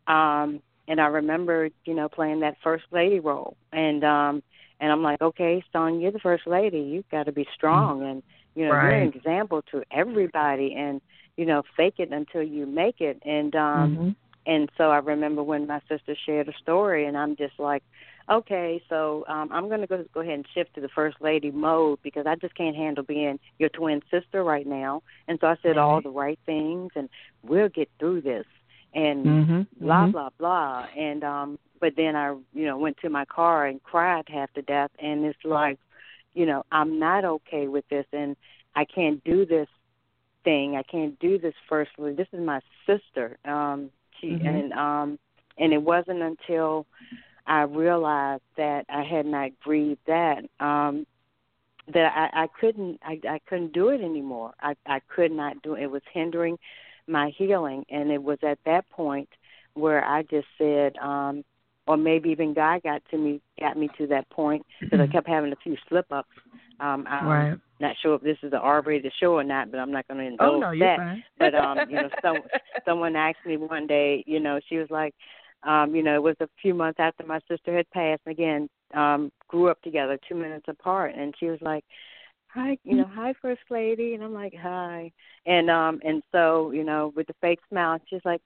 um 0.08 0.62
and 0.88 1.00
I 1.00 1.06
remember, 1.08 1.70
you 1.86 1.94
know, 1.94 2.10
playing 2.10 2.40
that 2.42 2.56
first 2.64 2.84
lady 2.92 3.20
role. 3.20 3.56
And 3.72 4.04
um 4.04 4.44
and 4.80 4.92
I'm 4.92 5.02
like, 5.04 5.22
Okay, 5.22 5.64
Son, 5.72 6.00
you're 6.00 6.12
the 6.12 6.20
first 6.20 6.48
lady, 6.48 6.80
you've 6.80 7.10
gotta 7.12 7.32
be 7.32 7.48
strong 7.54 8.04
and 8.04 8.24
you 8.56 8.66
know, 8.66 8.74
you're 8.74 8.94
an 8.94 9.04
example 9.14 9.62
to 9.72 9.84
everybody 9.92 10.76
and 10.78 11.02
you 11.38 11.46
know, 11.46 11.64
fake 11.76 11.96
it 12.00 12.12
until 12.12 12.44
you 12.44 12.66
make 12.66 13.00
it. 13.02 13.18
And 13.26 13.56
um 13.56 14.00
Mhm. 14.00 14.16
And 14.46 14.70
so 14.78 14.92
I 14.92 14.98
remember 14.98 15.44
when 15.44 15.68
my 15.68 15.80
sister 15.88 16.16
shared 16.26 16.50
a 16.50 16.54
story, 16.62 17.06
and 17.06 17.18
I'm 17.18 17.36
just 17.36 17.60
like, 17.60 17.84
okay, 18.30 18.82
so 18.90 19.26
um, 19.28 19.50
I'm 19.52 19.68
going 19.68 19.82
to 19.82 19.88
go 19.88 20.04
go 20.14 20.22
ahead 20.22 20.34
and 20.34 20.46
shift 20.54 20.74
to 20.76 20.82
the 20.82 20.90
first 20.90 21.18
lady 21.22 21.52
mode 21.52 22.00
because 22.04 22.26
I 22.26 22.36
just 22.36 22.56
can't 22.56 22.76
handle 22.76 23.04
being 23.04 23.40
your 23.60 23.70
twin 23.70 24.02
sister 24.12 24.44
right 24.44 24.68
now. 24.68 25.02
And 25.28 25.40
so 25.40 25.48
I 25.48 25.56
said 25.62 25.78
all 25.78 26.02
the 26.02 26.10
right 26.10 26.40
things, 26.46 26.92
and 26.96 27.10
we'll 27.44 27.70
get 27.70 27.90
through 28.00 28.22
this, 28.22 28.46
and 28.94 29.26
Mhm. 29.26 29.68
blah 29.80 30.08
Mhm. 30.08 30.12
blah 30.12 30.30
blah. 30.38 30.88
And 30.96 31.24
um, 31.24 31.60
but 31.80 31.96
then 31.96 32.16
I, 32.16 32.30
you 32.54 32.66
know, 32.66 32.78
went 32.78 32.98
to 32.98 33.10
my 33.10 33.26
car 33.26 33.66
and 33.66 33.82
cried 33.84 34.28
half 34.30 34.52
to 34.54 34.62
death, 34.62 34.92
and 35.00 35.26
it's 35.26 35.44
like, 35.44 35.78
you 36.34 36.46
know, 36.46 36.64
I'm 36.72 37.00
not 37.00 37.26
okay 37.26 37.68
with 37.68 37.88
this, 37.90 38.06
and 38.14 38.36
I 38.76 38.86
can't 38.86 39.24
do 39.24 39.46
this 39.46 39.68
thing. 40.44 40.76
I 40.76 40.84
can't 40.84 41.18
do 41.20 41.38
this 41.38 41.56
firstly. 41.70 42.14
This 42.14 42.28
is 42.34 42.40
my 42.42 42.62
sister. 42.86 43.38
Um 43.46 43.92
she 44.20 44.40
Mhm. 44.42 44.46
and 44.46 44.74
um 44.74 45.20
and 45.58 45.74
it 45.74 45.82
wasn't 45.82 46.22
until 46.22 46.86
I 47.46 47.62
realized 47.64 48.44
that 48.58 48.86
I 48.90 49.04
had 49.04 49.26
not 49.26 49.52
grieved 49.64 50.02
that 50.08 50.44
um 50.60 51.06
that 51.94 52.12
I, 52.16 52.44
I 52.44 52.48
couldn't 52.60 53.00
I, 53.04 53.20
I 53.28 53.40
couldn't 53.48 53.74
do 53.74 53.90
it 53.90 54.02
anymore. 54.02 54.54
I, 54.62 54.76
I 54.86 55.00
could 55.14 55.32
not 55.32 55.62
do 55.64 55.76
it. 55.76 55.84
It 55.84 55.92
was 55.92 56.02
hindering 56.14 56.58
my 57.08 57.32
healing 57.38 57.84
and 57.90 58.12
it 58.12 58.22
was 58.22 58.38
at 58.44 58.60
that 58.66 58.90
point 58.90 59.30
where 59.74 60.04
I 60.06 60.24
just 60.24 60.48
said, 60.58 60.96
um 60.98 61.44
or 61.88 61.98
maybe 61.98 62.30
even 62.30 62.54
God 62.54 62.84
got 62.84 63.02
to 63.12 63.18
me 63.18 63.42
got 63.60 63.78
me 63.78 63.90
to 63.98 64.08
that 64.08 64.30
point 64.30 64.66
because 64.90 65.00
I 65.02 65.08
kept 65.08 65.28
having 65.28 65.52
a 65.52 65.58
few 65.58 65.76
slip 65.90 66.06
ups. 66.12 66.30
Um 66.80 67.06
I'm 67.08 67.28
Right. 67.28 67.58
Not 67.84 67.96
sure 68.02 68.16
if 68.16 68.22
this 68.22 68.38
is 68.44 68.54
an 68.54 68.60
R 68.60 68.82
rated 68.82 69.14
show 69.20 69.34
or 69.36 69.44
not, 69.44 69.72
but 69.72 69.80
I'm 69.80 69.92
not 69.92 70.08
gonna 70.08 70.24
Oh 70.40 70.60
indulge 70.60 70.62
no, 70.62 70.80
that 70.80 70.98
fine. 70.98 71.24
but 71.40 71.56
um 71.56 71.80
you 71.90 71.98
know 71.98 72.10
some 72.22 72.38
someone 72.86 73.16
asked 73.16 73.46
me 73.46 73.58
one 73.58 73.88
day 73.88 74.24
you 74.28 74.40
know 74.40 74.60
she 74.70 74.78
was 74.78 74.90
like 74.90 75.14
um 75.64 75.96
you 75.96 76.04
know 76.04 76.16
it 76.16 76.24
was 76.24 76.36
a 76.42 76.50
few 76.62 76.74
months 76.74 77.00
after 77.00 77.26
my 77.26 77.40
sister 77.50 77.76
had 77.76 77.90
passed 77.92 78.22
and 78.26 78.34
again 78.34 78.70
um 78.94 79.32
grew 79.48 79.70
up 79.70 79.82
together 79.82 80.18
two 80.28 80.36
minutes 80.36 80.66
apart 80.68 81.14
and 81.16 81.34
she 81.40 81.48
was 81.48 81.60
like 81.62 81.84
hi 82.48 82.78
you 82.84 82.96
know 82.96 83.08
hi 83.14 83.34
first 83.42 83.62
lady 83.70 84.14
and 84.14 84.24
i'm 84.24 84.34
like 84.34 84.54
hi 84.56 85.12
and 85.46 85.70
um 85.70 86.00
and 86.04 86.22
so 86.32 86.72
you 86.72 86.84
know 86.84 87.12
with 87.16 87.28
the 87.28 87.36
fake 87.42 87.60
smile 87.70 88.00
she's 88.10 88.22
like 88.26 88.42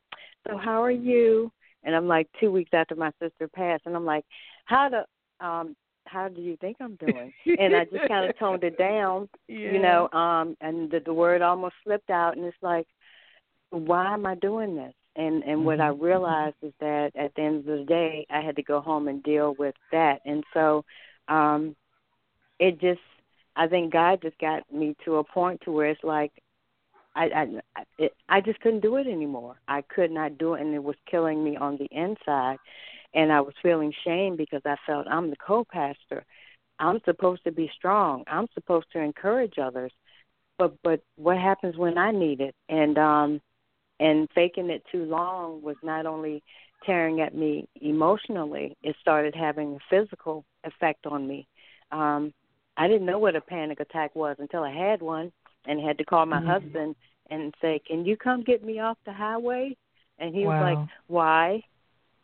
so 0.48 0.58
how 0.58 0.82
are 0.84 0.92
you 0.92 1.52
and 1.84 1.96
i'm 1.96 2.08
like 2.08 2.28
two 2.40 2.52
weeks 2.52 2.72
after 2.74 2.96
my 2.96 3.12
sister 3.22 3.48
passed 3.48 3.84
and 3.86 3.96
i'm 3.96 4.06
like 4.06 4.26
how 4.66 4.90
do 4.90 5.46
um 5.46 5.76
how 6.08 6.28
do 6.28 6.42
you 6.42 6.58
think 6.58 6.78
i'm 6.80 6.96
doing? 6.96 7.34
And 7.60 7.76
i 7.76 7.86
just 7.86 8.08
kind 8.08 8.30
of 8.30 8.38
toned 8.40 8.64
it 8.64 8.78
down 8.78 9.30
you 9.48 9.80
know 9.80 10.10
um 10.12 10.56
and 10.62 10.90
the, 10.92 11.00
the 11.06 11.14
word 11.14 11.42
almost 11.42 11.76
slipped 11.84 12.10
out 12.10 12.36
and 12.38 12.46
it's 12.46 12.58
like 12.62 12.88
why 13.70 14.14
am 14.14 14.26
i 14.26 14.36
doing 14.36 14.76
this? 14.76 14.94
And 15.16 15.44
and 15.44 15.66
what 15.66 15.82
i 15.82 15.88
realized 15.88 16.56
is 16.62 16.74
that 16.80 17.12
at 17.16 17.34
the 17.36 17.42
end 17.42 17.58
of 17.58 17.80
the 17.80 17.86
day 17.86 18.26
i 18.30 18.40
had 18.42 18.56
to 18.56 18.64
go 18.64 18.80
home 18.82 19.08
and 19.08 19.22
deal 19.24 19.56
with 19.58 19.76
that. 19.92 20.22
And 20.26 20.44
so 20.54 20.84
um 21.28 21.76
it 22.60 22.80
just 22.80 23.02
I 23.56 23.68
think 23.68 23.92
God 23.92 24.22
just 24.22 24.38
got 24.40 24.72
me 24.72 24.96
to 25.06 25.16
a 25.16 25.24
point 25.24 25.62
to 25.62 25.72
where 25.72 25.90
it's 25.90 26.04
like 26.04 26.32
I 27.16 27.26
I 27.76 27.84
it, 27.98 28.14
I 28.30 28.42
just 28.42 28.60
couldn't 28.60 28.82
do 28.82 28.98
it 28.98 29.08
anymore. 29.08 29.56
I 29.68 29.82
could 29.82 30.12
not 30.12 30.38
do 30.38 30.54
it, 30.54 30.62
and 30.62 30.74
it 30.74 30.84
was 30.84 30.96
killing 31.10 31.44
me 31.44 31.58
on 31.58 31.78
the 31.78 31.88
inside. 31.92 32.58
And 33.18 33.34
I 33.34 33.42
was 33.42 33.56
feeling 33.64 33.92
shame 34.06 34.38
because 34.38 34.62
I 34.64 34.76
felt 34.86 35.08
I'm 35.08 35.32
the 35.32 35.36
co-pastor. 35.36 36.24
I'm 36.78 37.02
supposed 37.04 37.44
to 37.46 37.52
be 37.52 37.70
strong. 37.76 38.24
I'm 38.28 38.46
supposed 38.54 38.86
to 38.94 39.00
encourage 39.00 39.56
others. 39.58 39.92
But 40.60 40.76
but 40.84 41.02
what 41.16 41.38
happens 41.38 41.76
when 41.76 41.98
I 41.98 42.12
need 42.12 42.42
it? 42.42 42.54
And 42.70 42.96
um 43.00 43.42
and 44.00 44.30
faking 44.36 44.70
it 44.70 44.84
too 44.92 45.06
long 45.06 45.64
was 45.64 45.78
not 45.82 46.06
only 46.06 46.44
tearing 46.86 47.20
at 47.20 47.34
me 47.34 47.68
emotionally, 47.82 48.78
it 48.84 48.96
started 49.02 49.34
having 49.34 49.76
a 49.76 49.80
physical 49.90 50.46
effect 50.64 51.08
on 51.08 51.28
me. 51.28 51.48
Um 51.92 52.32
I 52.78 52.88
didn't 52.88 53.08
know 53.08 53.18
what 53.18 53.36
a 53.36 53.42
panic 53.42 53.80
attack 53.80 54.16
was 54.16 54.36
until 54.38 54.64
I 54.64 54.72
had 54.72 55.02
one 55.02 55.32
and 55.66 55.82
had 55.82 55.98
to 55.98 56.06
call 56.06 56.28
my 56.28 56.38
mm-hmm. 56.38 56.50
husband 56.50 56.96
and 57.32 57.56
say, 57.62 57.80
"Can 57.80 58.06
you 58.06 58.16
come 58.16 58.44
get 58.44 58.64
me 58.64 58.80
off 58.80 59.00
the 59.08 59.14
highway?" 59.14 59.76
And 60.20 60.36
he 60.36 60.46
wow. 60.46 60.52
was 60.52 60.62
like, 60.62 60.90
"Why?" 61.08 61.64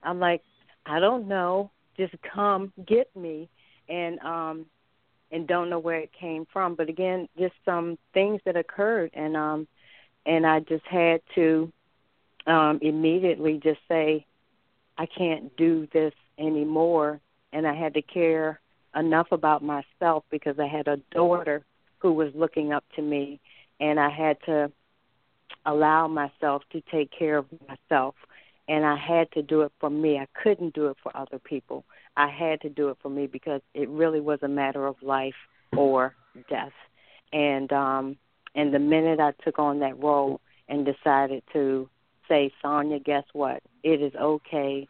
I'm 0.03 0.19
like, 0.19 0.41
"I 0.85 0.99
don't 0.99 1.27
know. 1.27 1.71
Just 1.97 2.15
come 2.21 2.71
get 2.85 3.13
me." 3.15 3.49
And 3.89 4.19
um 4.19 4.65
and 5.31 5.47
don't 5.47 5.69
know 5.69 5.79
where 5.79 5.99
it 5.99 6.11
came 6.13 6.45
from, 6.53 6.75
but 6.75 6.89
again, 6.89 7.27
just 7.39 7.55
some 7.65 7.97
things 8.13 8.39
that 8.45 8.55
occurred 8.55 9.11
and 9.13 9.35
um 9.35 9.67
and 10.25 10.45
I 10.45 10.59
just 10.61 10.85
had 10.85 11.21
to 11.35 11.71
um 12.47 12.79
immediately 12.81 13.59
just 13.63 13.79
say 13.87 14.25
I 14.97 15.05
can't 15.05 15.55
do 15.57 15.87
this 15.91 16.13
anymore 16.37 17.19
and 17.53 17.67
I 17.67 17.73
had 17.73 17.93
to 17.93 18.01
care 18.01 18.59
enough 18.95 19.27
about 19.31 19.63
myself 19.63 20.23
because 20.29 20.59
I 20.59 20.67
had 20.67 20.87
a 20.87 20.97
daughter 21.11 21.63
who 21.99 22.13
was 22.13 22.31
looking 22.35 22.73
up 22.73 22.83
to 22.95 23.01
me, 23.01 23.39
and 23.79 23.99
I 23.99 24.09
had 24.09 24.37
to 24.45 24.71
allow 25.65 26.07
myself 26.07 26.63
to 26.71 26.81
take 26.91 27.09
care 27.17 27.37
of 27.37 27.45
myself. 27.67 28.15
And 28.67 28.85
I 28.85 28.95
had 28.95 29.31
to 29.33 29.41
do 29.41 29.61
it 29.61 29.71
for 29.79 29.89
me. 29.89 30.17
I 30.17 30.27
couldn't 30.41 30.73
do 30.73 30.87
it 30.87 30.97
for 31.03 31.15
other 31.15 31.39
people. 31.39 31.83
I 32.15 32.29
had 32.29 32.61
to 32.61 32.69
do 32.69 32.89
it 32.89 32.97
for 33.01 33.09
me 33.09 33.27
because 33.27 33.61
it 33.73 33.89
really 33.89 34.21
was 34.21 34.39
a 34.41 34.47
matter 34.47 34.87
of 34.87 34.95
life 35.01 35.35
or 35.75 36.15
death. 36.49 36.71
And 37.33 37.71
um 37.73 38.17
and 38.55 38.73
the 38.73 38.79
minute 38.79 39.19
I 39.19 39.33
took 39.43 39.59
on 39.59 39.79
that 39.79 39.99
role 40.01 40.39
and 40.69 40.85
decided 40.85 41.43
to 41.53 41.89
say, 42.29 42.51
Sanya, 42.63 43.03
guess 43.03 43.23
what? 43.33 43.61
It 43.83 44.01
is 44.01 44.13
okay 44.15 44.87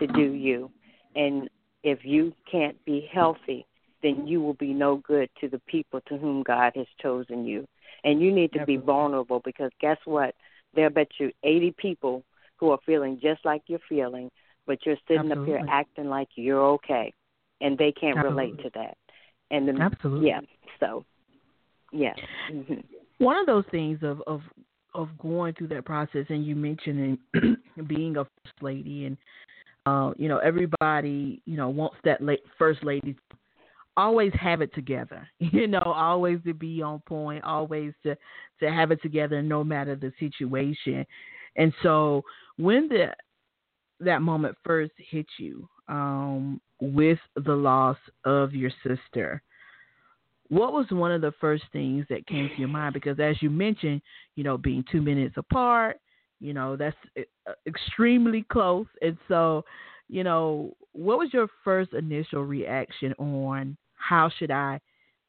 to 0.00 0.06
do 0.06 0.32
you. 0.32 0.70
And 1.14 1.48
if 1.82 2.04
you 2.04 2.32
can't 2.50 2.82
be 2.84 3.08
healthy, 3.12 3.66
then 4.02 4.26
you 4.26 4.40
will 4.40 4.54
be 4.54 4.72
no 4.72 4.96
good 4.96 5.28
to 5.40 5.48
the 5.48 5.60
people 5.60 6.00
to 6.08 6.16
whom 6.16 6.42
God 6.42 6.72
has 6.76 6.86
chosen 7.00 7.46
you. 7.46 7.66
And 8.04 8.20
you 8.20 8.32
need 8.32 8.52
to 8.52 8.64
be 8.64 8.76
vulnerable 8.76 9.40
because 9.44 9.70
guess 9.80 9.98
what? 10.04 10.34
There 10.74 10.90
bet 10.90 11.08
you 11.18 11.32
80 11.42 11.74
people 11.78 12.22
who 12.58 12.70
are 12.70 12.78
feeling 12.84 13.18
just 13.20 13.44
like 13.44 13.62
you're 13.66 13.78
feeling, 13.88 14.30
but 14.66 14.78
you're 14.84 14.96
sitting 15.06 15.30
Absolutely. 15.30 15.54
up 15.54 15.60
here 15.60 15.70
acting 15.70 16.08
like 16.08 16.28
you're 16.34 16.64
okay, 16.72 17.12
and 17.60 17.76
they 17.78 17.92
can't 17.92 18.16
Absolutely. 18.18 18.44
relate 18.44 18.62
to 18.62 18.70
that. 18.74 18.96
And 19.50 19.68
the, 19.68 19.80
Absolutely. 19.80 20.26
yeah, 20.28 20.40
so 20.80 21.04
yeah. 21.92 22.14
hmm 22.48 22.74
One 23.18 23.38
of 23.38 23.46
those 23.46 23.64
things 23.70 24.00
of 24.02 24.22
of 24.26 24.42
of 24.94 25.08
going 25.18 25.54
through 25.54 25.68
that 25.68 25.84
process, 25.84 26.26
and 26.28 26.44
you 26.44 26.56
mentioning 26.56 27.18
being 27.86 28.16
a 28.16 28.24
first 28.24 28.62
lady, 28.62 29.06
and 29.06 29.16
uh, 29.86 30.12
you 30.16 30.28
know 30.28 30.38
everybody 30.38 31.42
you 31.44 31.56
know 31.56 31.68
wants 31.68 31.96
that 32.04 32.20
la- 32.20 32.34
first 32.58 32.84
lady 32.84 33.16
always 33.96 34.32
have 34.40 34.60
it 34.62 34.72
together. 34.74 35.28
You 35.40 35.66
know, 35.66 35.82
always 35.84 36.38
to 36.46 36.54
be 36.54 36.82
on 36.82 37.00
point, 37.00 37.42
always 37.44 37.92
to 38.04 38.16
to 38.60 38.70
have 38.70 38.90
it 38.90 39.02
together 39.02 39.42
no 39.42 39.64
matter 39.64 39.96
the 39.96 40.12
situation. 40.20 41.04
And 41.56 41.72
so 41.82 42.22
when 42.58 42.88
the 42.88 43.14
that 44.00 44.22
moment 44.22 44.56
first 44.64 44.92
hit 44.96 45.26
you 45.38 45.68
um, 45.88 46.60
with 46.80 47.18
the 47.34 47.54
loss 47.54 47.96
of 48.24 48.54
your 48.54 48.70
sister, 48.86 49.42
what 50.48 50.72
was 50.72 50.86
one 50.90 51.12
of 51.12 51.20
the 51.20 51.32
first 51.40 51.64
things 51.72 52.06
that 52.08 52.26
came 52.26 52.48
to 52.48 52.58
your 52.58 52.68
mind? 52.68 52.94
Because 52.94 53.18
as 53.20 53.42
you 53.42 53.50
mentioned, 53.50 54.00
you 54.34 54.44
know, 54.44 54.56
being 54.56 54.84
two 54.90 55.02
minutes 55.02 55.34
apart, 55.36 56.00
you 56.40 56.54
know, 56.54 56.76
that's 56.76 56.96
uh, 57.18 57.52
extremely 57.66 58.44
close. 58.50 58.86
And 59.02 59.16
so, 59.26 59.64
you 60.08 60.24
know, 60.24 60.74
what 60.92 61.18
was 61.18 61.28
your 61.32 61.48
first 61.64 61.92
initial 61.92 62.44
reaction 62.44 63.12
on 63.14 63.76
how 63.94 64.30
should 64.38 64.50
I 64.50 64.80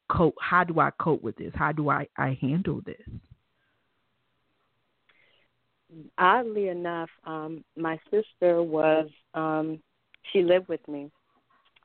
cope? 0.10 0.36
How 0.39 0.63
do 0.63 0.80
I 0.80 0.92
cope 1.00 1.24
with 1.24 1.36
this? 1.36 1.52
How 1.56 1.72
do 1.72 1.89
I, 1.89 2.08
I 2.18 2.38
handle 2.39 2.82
this? 2.86 3.02
Oddly 6.17 6.67
enough, 6.69 7.10
um, 7.25 7.63
my 7.75 7.99
sister 8.12 8.62
was 8.62 9.10
um, 9.34 9.80
she 10.32 10.41
lived 10.41 10.67
with 10.67 10.86
me 10.88 11.10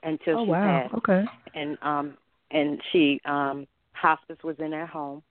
until 0.03 0.37
oh 0.37 0.43
she 0.47 0.53
wow, 0.53 0.57
passed, 0.57 0.95
okay. 0.95 1.25
and 1.55 1.77
um, 1.83 2.17
and 2.51 2.81
she 2.93 3.21
um, 3.25 3.67
hospice 3.95 4.39
was 4.45 4.57
in 4.59 4.73
her 4.73 4.87
home, 4.87 5.23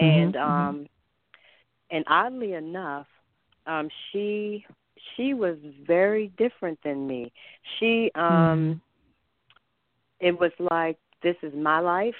Mhm, 0.00 0.32
and 0.32 0.36
mhm. 0.46 0.76
um, 0.76 0.86
and 1.90 2.04
oddly 2.08 2.52
enough, 2.54 3.06
um, 3.66 3.88
she 4.12 4.64
she 5.16 5.34
was 5.34 5.56
very 5.86 6.28
different 6.38 6.78
than 6.84 7.06
me. 7.06 7.32
She 7.78 8.10
um 8.14 8.60
Mhm. 8.60 8.80
it 10.20 10.38
was 10.38 10.52
like 10.72 10.96
this 11.22 11.36
is 11.42 11.52
my 11.54 11.78
life 11.80 12.14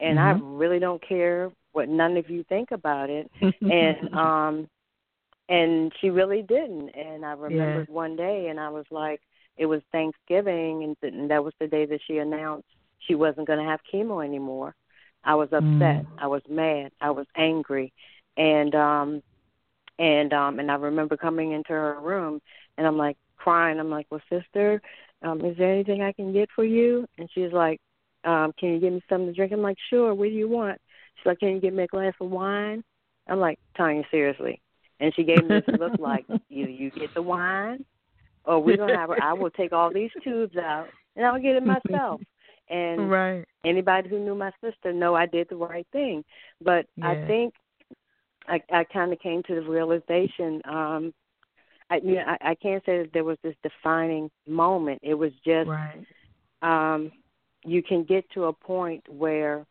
and 0.00 0.18
I 0.18 0.32
Mhm. 0.32 0.40
really 0.40 0.78
don't 0.78 1.02
care 1.06 1.50
what 1.72 1.88
none 1.88 2.16
of 2.16 2.28
you 2.30 2.44
think 2.48 2.70
about 2.70 3.10
it 3.10 3.30
and 3.68 4.12
um 4.14 4.68
and 5.50 5.92
she 6.00 6.08
really 6.10 6.42
didn't 6.42 6.90
and 6.90 7.26
I 7.26 7.32
remembered 7.32 7.88
one 7.88 8.16
day 8.16 8.46
and 8.48 8.58
I 8.58 8.70
was 8.70 8.86
like 8.90 9.20
it 9.58 9.66
was 9.66 9.82
Thanksgiving 9.92 10.84
and, 10.84 10.96
th- 11.00 11.12
and 11.12 11.30
that 11.30 11.44
was 11.44 11.52
the 11.60 11.66
day 11.66 11.84
that 11.86 12.00
she 12.06 12.18
announced 12.18 12.66
she 13.00 13.14
wasn't 13.14 13.46
going 13.48 13.58
to 13.58 13.64
have 13.70 13.80
chemo 13.92 14.24
anymore. 14.24 14.74
I 15.24 15.34
was 15.34 15.48
upset. 15.52 16.04
Mm. 16.04 16.06
I 16.18 16.26
was 16.28 16.42
mad. 16.48 16.92
I 17.00 17.10
was 17.10 17.26
angry. 17.36 17.92
And 18.38 18.74
um 18.74 19.22
and 19.98 20.32
um 20.32 20.60
and 20.60 20.70
I 20.70 20.76
remember 20.76 21.16
coming 21.16 21.52
into 21.52 21.72
her 21.72 21.98
room 22.00 22.40
and 22.78 22.86
I'm 22.86 22.96
like 22.96 23.16
crying. 23.36 23.78
I'm 23.80 23.90
like, 23.90 24.06
"Well, 24.10 24.22
sister, 24.30 24.80
um 25.22 25.40
is 25.44 25.56
there 25.58 25.72
anything 25.72 26.02
I 26.02 26.12
can 26.12 26.32
get 26.32 26.48
for 26.54 26.64
you?" 26.64 27.06
And 27.18 27.28
she's 27.34 27.52
like, 27.52 27.80
um, 28.24 28.52
"Can 28.58 28.70
you 28.74 28.80
give 28.80 28.92
me 28.92 29.02
something 29.08 29.26
to 29.28 29.32
drink?" 29.34 29.52
I'm 29.52 29.62
like, 29.62 29.78
"Sure. 29.90 30.14
What 30.14 30.26
do 30.26 30.30
you 30.30 30.48
want?" 30.48 30.80
She's 31.16 31.26
like, 31.26 31.40
"Can 31.40 31.50
you 31.50 31.60
get 31.60 31.74
me 31.74 31.84
a 31.84 31.88
glass 31.88 32.14
of 32.20 32.30
wine?" 32.30 32.82
I'm 33.28 33.40
like, 33.40 33.58
"Tanya, 33.76 34.04
seriously." 34.10 34.60
And 35.00 35.14
she 35.14 35.24
gave 35.24 35.44
me 35.44 35.50
this 35.50 35.64
look 35.78 35.98
like, 35.98 36.26
"You 36.48 36.66
you 36.66 36.90
get 36.90 37.14
the 37.14 37.22
wine, 37.22 37.84
or 38.44 38.62
we're 38.62 38.76
gonna 38.76 38.96
have. 38.96 39.10
I 39.10 39.32
will 39.32 39.50
take 39.50 39.72
all 39.72 39.92
these 39.92 40.10
tubes 40.22 40.56
out 40.56 40.88
and 41.16 41.26
I'll 41.26 41.40
get 41.40 41.56
it 41.56 41.64
myself." 41.64 42.20
And 42.70 43.10
right. 43.10 43.44
anybody 43.64 44.08
who 44.08 44.20
knew 44.20 44.34
my 44.34 44.52
sister 44.60 44.92
know 44.92 45.14
I 45.14 45.26
did 45.26 45.48
the 45.48 45.56
right 45.56 45.86
thing. 45.92 46.24
But 46.62 46.86
I 47.02 47.16
think 47.26 47.54
I 48.46 48.62
I 48.72 48.84
kind 48.84 49.12
of 49.12 49.18
came 49.20 49.42
to 49.44 49.54
the 49.56 49.62
realization. 49.62 50.60
um 50.66 51.12
I 51.90 51.96
you 51.96 52.14
know, 52.14 52.24
I, 52.26 52.50
I 52.50 52.54
can't 52.54 52.84
say 52.84 52.98
that 53.02 53.12
there 53.12 53.24
was 53.24 53.38
this 53.42 53.56
defining 53.62 54.30
moment. 54.46 55.00
It 55.02 55.14
was 55.14 55.32
just 55.44 55.68
Right. 55.68 56.06
um 56.62 57.10
you 57.64 57.82
can 57.82 58.04
get 58.04 58.28
to 58.30 58.44
a 58.44 58.52
point 58.52 59.02
where 59.08 59.66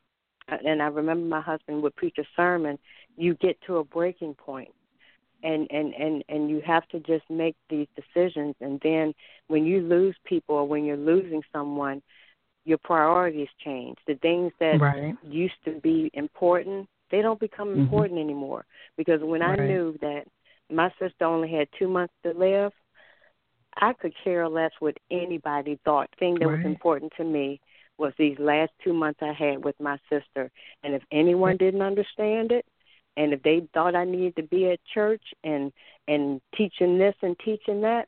and 0.49 0.81
I 0.81 0.87
remember 0.87 1.25
my 1.25 1.41
husband 1.41 1.81
would 1.83 1.95
preach 1.95 2.17
a 2.19 2.23
sermon, 2.35 2.77
you 3.17 3.35
get 3.35 3.59
to 3.67 3.77
a 3.77 3.83
breaking 3.83 4.33
point 4.35 4.69
and 5.43 5.67
and 5.71 5.93
and 5.93 6.23
and 6.29 6.49
you 6.49 6.61
have 6.65 6.87
to 6.89 6.99
just 7.01 7.29
make 7.29 7.55
these 7.69 7.87
decisions. 7.95 8.55
And 8.61 8.79
then 8.83 9.13
when 9.47 9.65
you 9.65 9.81
lose 9.81 10.15
people 10.25 10.55
or 10.55 10.67
when 10.67 10.83
you're 10.85 10.97
losing 10.97 11.41
someone 11.53 12.01
your 12.65 12.77
priorities 12.79 13.47
change. 13.63 13.97
The 14.07 14.15
things 14.15 14.51
that 14.59 14.81
Right. 14.81 15.15
used 15.21 15.55
to 15.65 15.79
be 15.81 16.09
important 16.13 16.87
they 17.11 17.21
don't 17.21 17.39
become 17.39 17.73
Mhm. 17.75 17.79
important 17.79 18.19
anymore. 18.19 18.65
Because 18.97 19.21
when 19.21 19.41
i 19.41 19.55
knew 19.55 19.97
that 20.01 20.23
my 20.69 20.89
sister 20.99 21.25
only 21.25 21.51
had 21.51 21.67
two 21.77 21.87
months 21.87 22.13
to 22.23 22.31
live 22.33 22.71
i 23.77 23.93
could 23.93 24.13
care 24.23 24.47
less 24.47 24.71
what 24.79 24.97
anybody 25.11 25.79
thought. 25.85 26.09
The 26.11 26.17
thing 26.17 26.39
that 26.39 26.49
was 26.49 26.59
important 26.63 27.11
to 27.17 27.23
me 27.23 27.59
was 27.97 28.13
these 28.17 28.37
last 28.39 28.71
two 28.83 28.93
months 28.93 29.19
i 29.21 29.33
had 29.33 29.63
with 29.63 29.75
my 29.79 29.97
sister. 30.09 30.49
And 30.83 30.93
if 30.93 31.03
anyone 31.11 31.57
didn't 31.57 31.81
understand 31.81 32.51
it 32.51 32.65
and 33.17 33.33
if 33.33 33.41
they 33.43 33.67
thought 33.73 33.95
I 33.95 34.05
needed 34.05 34.35
to 34.37 34.43
be 34.43 34.69
at 34.69 34.79
church 34.93 35.23
and 35.43 35.71
and 36.07 36.41
teaching 36.55 36.97
this 36.97 37.15
and 37.21 37.37
teaching 37.39 37.81
that, 37.81 38.07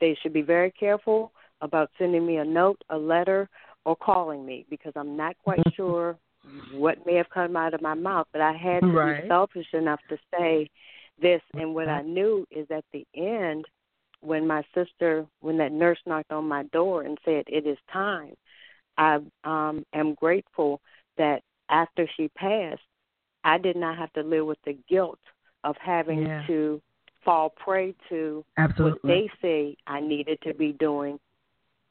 they 0.00 0.16
should 0.22 0.32
be 0.32 0.42
very 0.42 0.70
careful 0.70 1.32
about 1.60 1.90
sending 1.98 2.26
me 2.26 2.38
a 2.38 2.44
note, 2.44 2.82
a 2.90 2.96
letter, 2.96 3.48
or 3.84 3.94
calling 3.96 4.44
me 4.44 4.66
because 4.70 4.92
I'm 4.96 5.16
not 5.16 5.36
quite 5.42 5.62
sure 5.74 6.16
what 6.72 7.04
may 7.06 7.14
have 7.14 7.30
come 7.30 7.56
out 7.56 7.74
of 7.74 7.82
my 7.82 7.94
mouth. 7.94 8.26
But 8.32 8.40
I 8.40 8.52
had 8.52 8.80
to 8.80 8.86
Right. 8.88 9.22
be 9.22 9.28
selfish 9.28 9.72
enough 9.74 10.00
to 10.08 10.18
say 10.32 10.68
this, 11.20 11.42
and 11.54 11.74
what 11.74 11.88
I 11.88 12.02
knew 12.02 12.46
is 12.50 12.66
at 12.70 12.84
the 12.92 13.06
end, 13.14 13.66
when 14.22 14.46
my 14.46 14.64
sister, 14.74 15.26
when 15.40 15.58
that 15.58 15.72
nurse 15.72 15.98
knocked 16.06 16.32
on 16.32 16.46
my 16.48 16.62
door 16.64 17.02
and 17.02 17.18
said 17.24 17.44
it 17.46 17.66
is 17.66 17.78
time, 17.92 18.34
I 18.96 19.18
um 19.44 19.84
am 19.92 20.14
grateful 20.14 20.80
that 21.16 21.42
after 21.68 22.08
she 22.16 22.28
passed, 22.28 22.80
I 23.44 23.58
did 23.58 23.76
not 23.76 23.96
have 23.98 24.12
to 24.14 24.22
live 24.22 24.46
with 24.46 24.58
the 24.64 24.76
guilt 24.88 25.18
of 25.64 25.76
having 25.78 26.26
Yeah. 26.26 26.46
to 26.46 26.80
fall 27.24 27.50
prey 27.50 27.94
to 28.08 28.44
Absolutely. 28.56 29.00
what 29.00 29.02
they 29.04 29.30
say 29.42 29.76
I 29.86 30.00
needed 30.00 30.40
to 30.42 30.54
be 30.54 30.72
doing. 30.72 31.18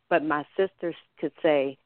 But 0.09 0.23
my 0.23 0.45
sisters 0.57 0.95
could 1.19 1.31
say 1.41 1.77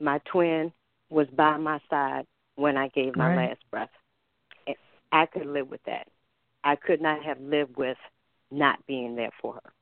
my 0.00 0.18
twin 0.30 0.72
was 1.10 1.28
by 1.36 1.56
my 1.56 1.80
side 1.90 2.26
when 2.56 2.76
I 2.76 2.88
gave 2.88 3.14
my 3.16 3.28
Right. 3.28 3.48
last 3.48 3.60
breath. 3.70 3.90
And 4.66 4.76
I 5.12 5.26
could 5.26 5.46
live 5.46 5.68
with 5.68 5.82
that. 5.86 6.06
I 6.64 6.76
could 6.76 7.00
not 7.00 7.22
have 7.24 7.40
lived 7.40 7.76
with 7.76 7.98
not 8.50 8.84
being 8.86 9.14
there 9.14 9.30
for 9.40 9.54
her. 9.54 9.72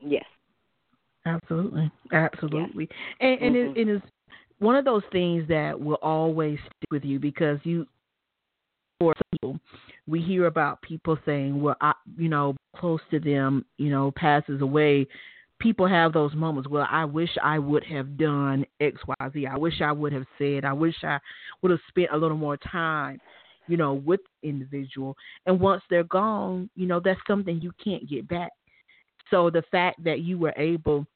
Yes. 0.00 0.24
Absolutely, 1.26 1.90
absolutely, 2.12 2.88
and 3.20 3.40
and 3.40 3.56
Mhm. 3.56 3.76
it, 3.76 3.80
it 3.80 3.88
is 3.88 4.02
one 4.58 4.76
of 4.76 4.84
those 4.84 5.02
things 5.10 5.46
that 5.48 5.78
will 5.78 5.98
always 6.02 6.58
stick 6.60 6.90
with 6.90 7.04
you 7.04 7.18
because 7.18 7.58
you, 7.64 7.86
for 8.98 9.14
people, 9.32 9.58
we 10.06 10.20
hear 10.20 10.46
about 10.46 10.82
people 10.82 11.18
saying, 11.24 11.60
"Well, 11.60 11.76
I, 11.80 11.92
you 12.16 12.28
know, 12.28 12.56
close 12.76 13.00
to 13.10 13.20
them, 13.20 13.64
you 13.78 13.90
know, 13.90 14.12
passes 14.12 14.60
away." 14.60 15.06
People 15.60 15.86
have 15.86 16.12
those 16.12 16.34
moments. 16.34 16.68
Well, 16.68 16.86
I 16.90 17.04
wish 17.04 17.30
I 17.42 17.58
would 17.58 17.84
have 17.84 18.18
done 18.18 18.66
X, 18.80 19.00
Y, 19.06 19.14
Z. 19.32 19.46
I 19.46 19.56
wish 19.56 19.80
I 19.80 19.92
would 19.92 20.12
have 20.12 20.26
said. 20.36 20.64
I 20.64 20.72
wish 20.72 20.96
I 21.02 21.18
would 21.62 21.70
have 21.70 21.80
spent 21.88 22.08
a 22.12 22.16
little 22.16 22.36
more 22.36 22.56
time, 22.56 23.20
you 23.68 23.76
know, 23.76 23.94
with 23.94 24.20
the 24.42 24.48
individual. 24.48 25.16
And 25.46 25.60
once 25.60 25.82
they're 25.88 26.04
gone, 26.04 26.68
you 26.74 26.86
know, 26.86 27.00
that's 27.00 27.20
something 27.26 27.60
you 27.60 27.72
can't 27.82 28.08
get 28.08 28.28
back. 28.28 28.50
So 29.30 29.48
the 29.48 29.62
fact 29.70 30.02
that 30.04 30.20
you 30.20 30.38
were 30.38 30.52
able 30.56 31.06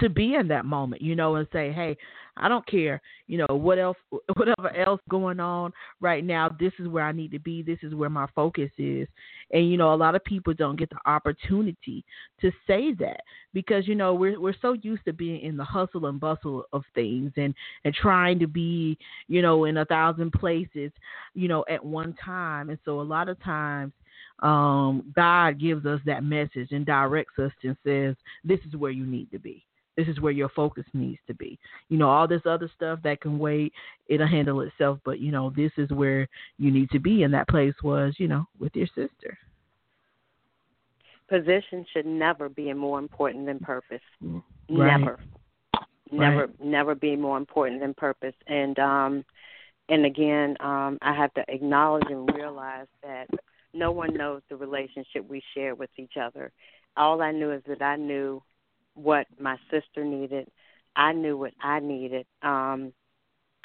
to 0.00 0.08
be 0.08 0.34
in 0.34 0.48
that 0.48 0.64
moment, 0.64 1.02
you 1.02 1.14
know, 1.14 1.36
and 1.36 1.46
say, 1.52 1.72
"Hey, 1.72 1.96
I 2.36 2.48
don't 2.48 2.66
care, 2.66 3.00
you 3.26 3.38
know, 3.38 3.54
what 3.54 3.78
else, 3.78 3.96
whatever 4.36 4.74
else 4.74 5.00
going 5.08 5.40
on 5.40 5.72
right 6.00 6.24
now. 6.24 6.48
This 6.48 6.72
is 6.78 6.88
where 6.88 7.04
I 7.04 7.12
need 7.12 7.30
to 7.32 7.38
be. 7.38 7.62
This 7.62 7.78
is 7.82 7.94
where 7.94 8.10
my 8.10 8.26
focus 8.34 8.70
is." 8.78 9.08
And 9.52 9.70
you 9.70 9.76
know, 9.76 9.92
a 9.92 9.96
lot 9.96 10.14
of 10.14 10.24
people 10.24 10.54
don't 10.54 10.78
get 10.78 10.90
the 10.90 10.98
opportunity 11.06 12.04
to 12.40 12.50
say 12.66 12.92
that 12.94 13.20
because 13.52 13.86
you 13.86 13.94
know 13.94 14.14
we're 14.14 14.40
we're 14.40 14.54
so 14.60 14.72
used 14.72 15.04
to 15.04 15.12
being 15.12 15.40
in 15.42 15.56
the 15.56 15.64
hustle 15.64 16.06
and 16.06 16.18
bustle 16.18 16.64
of 16.72 16.82
things 16.94 17.32
and 17.36 17.54
and 17.84 17.94
trying 17.94 18.38
to 18.38 18.46
be, 18.46 18.98
you 19.28 19.42
know, 19.42 19.64
in 19.64 19.76
a 19.76 19.84
thousand 19.84 20.32
places, 20.32 20.92
you 21.34 21.48
know, 21.48 21.64
at 21.68 21.84
one 21.84 22.14
time. 22.24 22.70
And 22.70 22.78
so 22.84 23.00
a 23.00 23.02
lot 23.02 23.28
of 23.28 23.42
times 23.42 23.92
um, 24.40 25.12
God 25.14 25.60
gives 25.60 25.86
us 25.86 26.00
that 26.06 26.24
message 26.24 26.72
and 26.72 26.84
directs 26.84 27.38
us 27.38 27.52
and 27.62 27.76
says, 27.84 28.16
"This 28.42 28.60
is 28.66 28.76
where 28.76 28.90
you 28.90 29.06
need 29.06 29.30
to 29.30 29.38
be. 29.38 29.64
This 29.96 30.08
is 30.08 30.20
where 30.20 30.32
your 30.32 30.48
focus 30.48 30.84
needs 30.92 31.20
to 31.28 31.34
be. 31.34 31.58
You 31.88 31.98
know, 31.98 32.08
all 32.08 32.26
this 32.26 32.42
other 32.46 32.70
stuff 32.74 32.98
that 33.04 33.20
can 33.20 33.38
wait, 33.38 33.72
it'll 34.08 34.26
handle 34.26 34.60
itself. 34.62 34.98
But 35.04 35.20
you 35.20 35.30
know, 35.30 35.52
this 35.56 35.72
is 35.76 35.90
where 35.90 36.28
you 36.58 36.70
need 36.70 36.90
to 36.90 36.98
be. 36.98 37.22
And 37.22 37.32
that 37.34 37.48
place 37.48 37.74
was, 37.82 38.14
you 38.18 38.28
know, 38.28 38.46
with 38.58 38.74
your 38.74 38.88
sister. 38.88 39.38
Position 41.28 41.86
should 41.92 42.06
never 42.06 42.48
be 42.48 42.72
more 42.72 42.98
important 42.98 43.46
than 43.46 43.58
purpose. 43.58 44.02
Right. 44.68 44.98
Never. 44.98 45.18
Never 46.12 46.46
Right. 46.46 46.60
never 46.64 46.94
be 46.94 47.16
more 47.16 47.38
important 47.38 47.80
than 47.80 47.94
purpose. 47.94 48.34
And 48.46 48.78
um 48.78 49.24
and 49.88 50.04
again, 50.04 50.56
um 50.60 50.98
I 51.02 51.14
have 51.14 51.32
to 51.34 51.44
acknowledge 51.48 52.10
and 52.10 52.28
realize 52.34 52.86
that 53.02 53.28
no 53.72 53.90
one 53.90 54.14
knows 54.14 54.42
the 54.48 54.56
relationship 54.56 55.26
we 55.28 55.42
share 55.54 55.74
with 55.74 55.90
each 55.96 56.16
other. 56.20 56.52
All 56.96 57.22
I 57.22 57.32
knew 57.32 57.50
is 57.50 57.62
that 57.66 57.82
I 57.82 57.96
knew 57.96 58.42
what 58.94 59.26
my 59.38 59.56
sister 59.70 60.04
needed. 60.04 60.48
I 60.96 61.12
knew 61.12 61.36
what 61.36 61.52
I 61.62 61.80
needed. 61.80 62.26
Um 62.42 62.92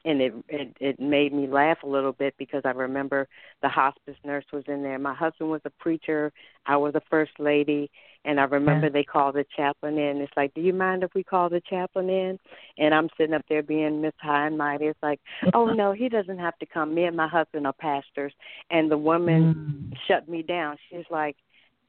and 0.05 0.21
it, 0.21 0.33
it 0.47 0.75
it 0.79 0.99
made 0.99 1.33
me 1.33 1.47
laugh 1.47 1.79
a 1.83 1.87
little 1.87 2.13
bit 2.13 2.33
because 2.37 2.61
I 2.63 2.69
remember 2.71 3.27
the 3.61 3.67
hospice 3.67 4.15
nurse 4.23 4.45
was 4.53 4.63
in 4.67 4.81
there. 4.81 4.97
My 4.97 5.13
husband 5.13 5.49
was 5.49 5.61
a 5.65 5.69
preacher. 5.71 6.31
I 6.65 6.77
was 6.77 6.95
a 6.95 7.01
first 7.09 7.31
lady, 7.37 7.89
and 8.23 8.39
I 8.39 8.43
remember 8.43 8.87
Yeah. 8.87 8.93
they 8.93 9.03
called 9.03 9.35
the 9.35 9.45
chaplain 9.57 9.97
in. 9.97 10.17
It's 10.21 10.31
like, 10.37 10.53
do 10.53 10.61
you 10.61 10.73
mind 10.73 11.03
if 11.03 11.13
we 11.15 11.23
call 11.23 11.49
the 11.49 11.61
chaplain 11.69 12.09
in? 12.09 12.39
And 12.77 12.93
I'm 12.93 13.09
sitting 13.17 13.33
up 13.33 13.43
there 13.49 13.61
being 13.61 14.01
Miss 14.01 14.13
High 14.21 14.47
and 14.47 14.57
Mighty. 14.57 14.85
It's 14.85 15.03
like, 15.03 15.19
oh 15.53 15.65
no, 15.73 15.91
he 15.91 16.07
doesn't 16.07 16.39
have 16.39 16.57
to 16.59 16.65
come. 16.65 16.93
Me 16.93 17.03
and 17.03 17.17
my 17.17 17.27
husband 17.27 17.67
are 17.67 17.73
pastors, 17.73 18.33
and 18.71 18.89
the 18.89 18.97
woman 18.97 19.55
Mm. 19.93 19.97
shut 20.07 20.29
me 20.29 20.43
down. 20.43 20.77
She's 20.89 21.05
like, 21.09 21.35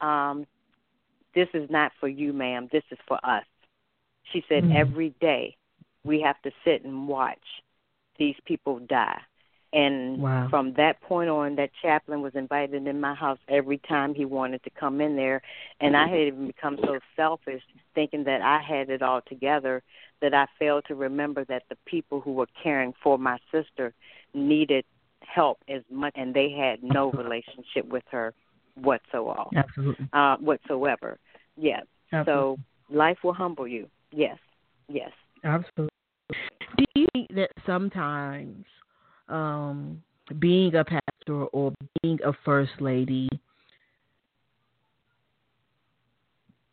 um, 0.01 0.45
this 1.33 1.47
is 1.53 1.69
not 1.69 1.91
for 1.99 2.07
you, 2.07 2.33
ma'am. 2.33 2.69
This 2.71 2.83
is 2.91 2.99
for 3.07 3.19
us. 3.23 3.45
She 4.31 4.43
said, 4.47 4.63
Mm. 4.65 4.71
every 4.71 5.09
day 5.21 5.55
we 6.03 6.21
have 6.21 6.41
to 6.43 6.51
sit 6.63 6.83
and 6.83 7.07
watch 7.07 7.63
these 8.17 8.35
people 8.45 8.79
die. 8.79 9.21
And 9.73 10.21
Wow. 10.21 10.47
from 10.49 10.73
that 10.73 10.99
point 11.01 11.29
on, 11.29 11.55
that 11.55 11.71
chaplain 11.81 12.21
was 12.21 12.35
invited 12.35 12.85
in 12.87 12.99
my 12.99 13.13
house 13.13 13.39
every 13.47 13.77
time 13.77 14.13
he 14.13 14.25
wanted 14.25 14.61
to 14.63 14.69
come 14.69 14.99
in 14.99 15.15
there. 15.15 15.41
And 15.79 15.95
I 15.95 16.07
had 16.07 16.19
even 16.19 16.47
become 16.47 16.77
so 16.83 16.99
selfish, 17.15 17.63
thinking 17.95 18.23
that 18.25 18.41
I 18.41 18.59
had 18.61 18.89
it 18.89 19.01
all 19.01 19.21
together, 19.21 19.81
that 20.21 20.33
I 20.33 20.45
failed 20.59 20.85
to 20.87 20.95
remember 20.95 21.45
that 21.45 21.63
the 21.69 21.77
people 21.85 22.19
who 22.19 22.33
were 22.33 22.47
caring 22.61 22.93
for 23.01 23.17
my 23.17 23.39
sister 23.51 23.93
needed 24.33 24.85
help 25.21 25.59
as 25.69 25.83
much, 25.89 26.13
and 26.15 26.33
they 26.33 26.49
had 26.51 26.83
no 26.83 27.11
relationship 27.17 27.85
with 27.87 28.03
her 28.11 28.33
whatsoever. 28.75 29.43
Absolutely. 29.55 30.09
Uh, 30.13 30.37
whatsoever. 30.37 31.17
Yeah. 31.57 31.81
Absolutely. 32.13 32.63
So 32.89 32.95
life 32.95 33.17
will 33.23 33.33
humble 33.33 33.67
you. 33.67 33.87
Yes. 34.11 34.37
Yes. 34.87 35.11
Absolutely. 35.43 35.89
Do 36.77 36.85
you 36.95 37.07
think 37.13 37.27
that 37.35 37.49
sometimes 37.65 38.65
um, 39.29 40.01
being 40.39 40.75
a 40.75 40.83
pastor 40.83 41.45
or 41.53 41.73
being 42.01 42.19
a 42.23 42.33
first 42.45 42.71
lady, 42.79 43.29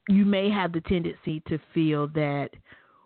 you 0.08 0.24
may 0.24 0.50
have 0.50 0.72
the 0.72 0.80
tendency 0.82 1.42
to 1.48 1.58
feel 1.74 2.08
that, 2.08 2.50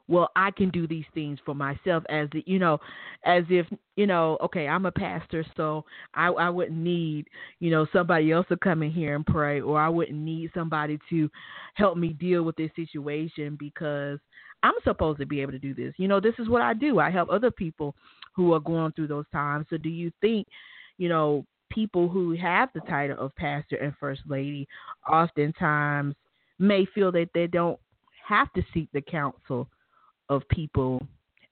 well, 0.09 0.31
I 0.37 0.51
can 0.51 0.71
do 0.71 0.87
these 0.87 1.05
things 1.15 1.39
for 1.45 1.55
myself, 1.55 2.05
as 2.09 2.29
the, 2.33 2.43
you 2.47 2.59
know, 2.59 2.79
as 3.25 3.45
if 3.49 3.67
you 3.97 4.07
know, 4.07 4.39
okay, 4.43 4.67
I'm 4.67 4.87
a 4.87 4.93
pastor, 4.93 5.45
so 5.57 5.85
I, 6.15 6.29
I 6.29 6.51
wouldn't 6.51 6.79
need, 6.79 7.27
you 7.61 7.71
know, 7.71 7.87
somebody 7.93 8.33
else 8.33 8.47
to 8.49 8.57
come 8.57 8.83
in 8.83 8.91
here 8.91 9.15
and 9.15 9.25
pray, 9.25 9.61
or 9.61 9.81
I 9.81 9.89
wouldn't 9.89 10.19
need 10.19 10.51
somebody 10.55 10.99
to 11.11 11.31
help 11.75 11.97
me 11.97 12.09
deal 12.09 12.43
with 12.43 12.57
this 12.57 12.71
situation 12.75 13.57
because 13.59 14.19
I'm 14.63 14.75
supposed 14.85 15.19
to 15.21 15.27
be 15.27 15.41
able 15.41 15.53
to 15.53 15.59
do 15.59 15.75
this. 15.75 15.95
You 15.99 16.09
know, 16.09 16.21
this 16.21 16.35
is 16.39 16.49
what 16.49 16.63
I 16.63 16.75
do. 16.75 16.99
I 16.99 17.11
help 17.11 17.29
other 17.31 17.51
people 17.51 17.95
who 18.35 18.53
are 18.55 18.61
going 18.61 18.93
through 18.93 19.09
those 19.09 19.27
times. 19.33 19.67
So 19.71 19.77
do 19.77 19.89
you 19.89 20.11
think, 20.21 20.47
you 20.99 21.09
know, 21.09 21.45
people 21.71 22.09
who 22.09 22.37
have 22.37 22.69
the 22.75 22.81
title 22.81 23.19
of 23.19 23.35
pastor 23.37 23.77
and 23.77 23.95
first 23.99 24.23
lady 24.27 24.69
oftentimes 25.11 26.15
may 26.59 26.87
feel 26.95 27.11
that 27.13 27.31
they 27.35 27.47
don't 27.47 27.79
have 28.27 28.53
to 28.53 28.63
seek 28.73 28.89
the 28.93 29.01
counsel 29.01 29.69
of 30.29 30.43
people 30.49 31.01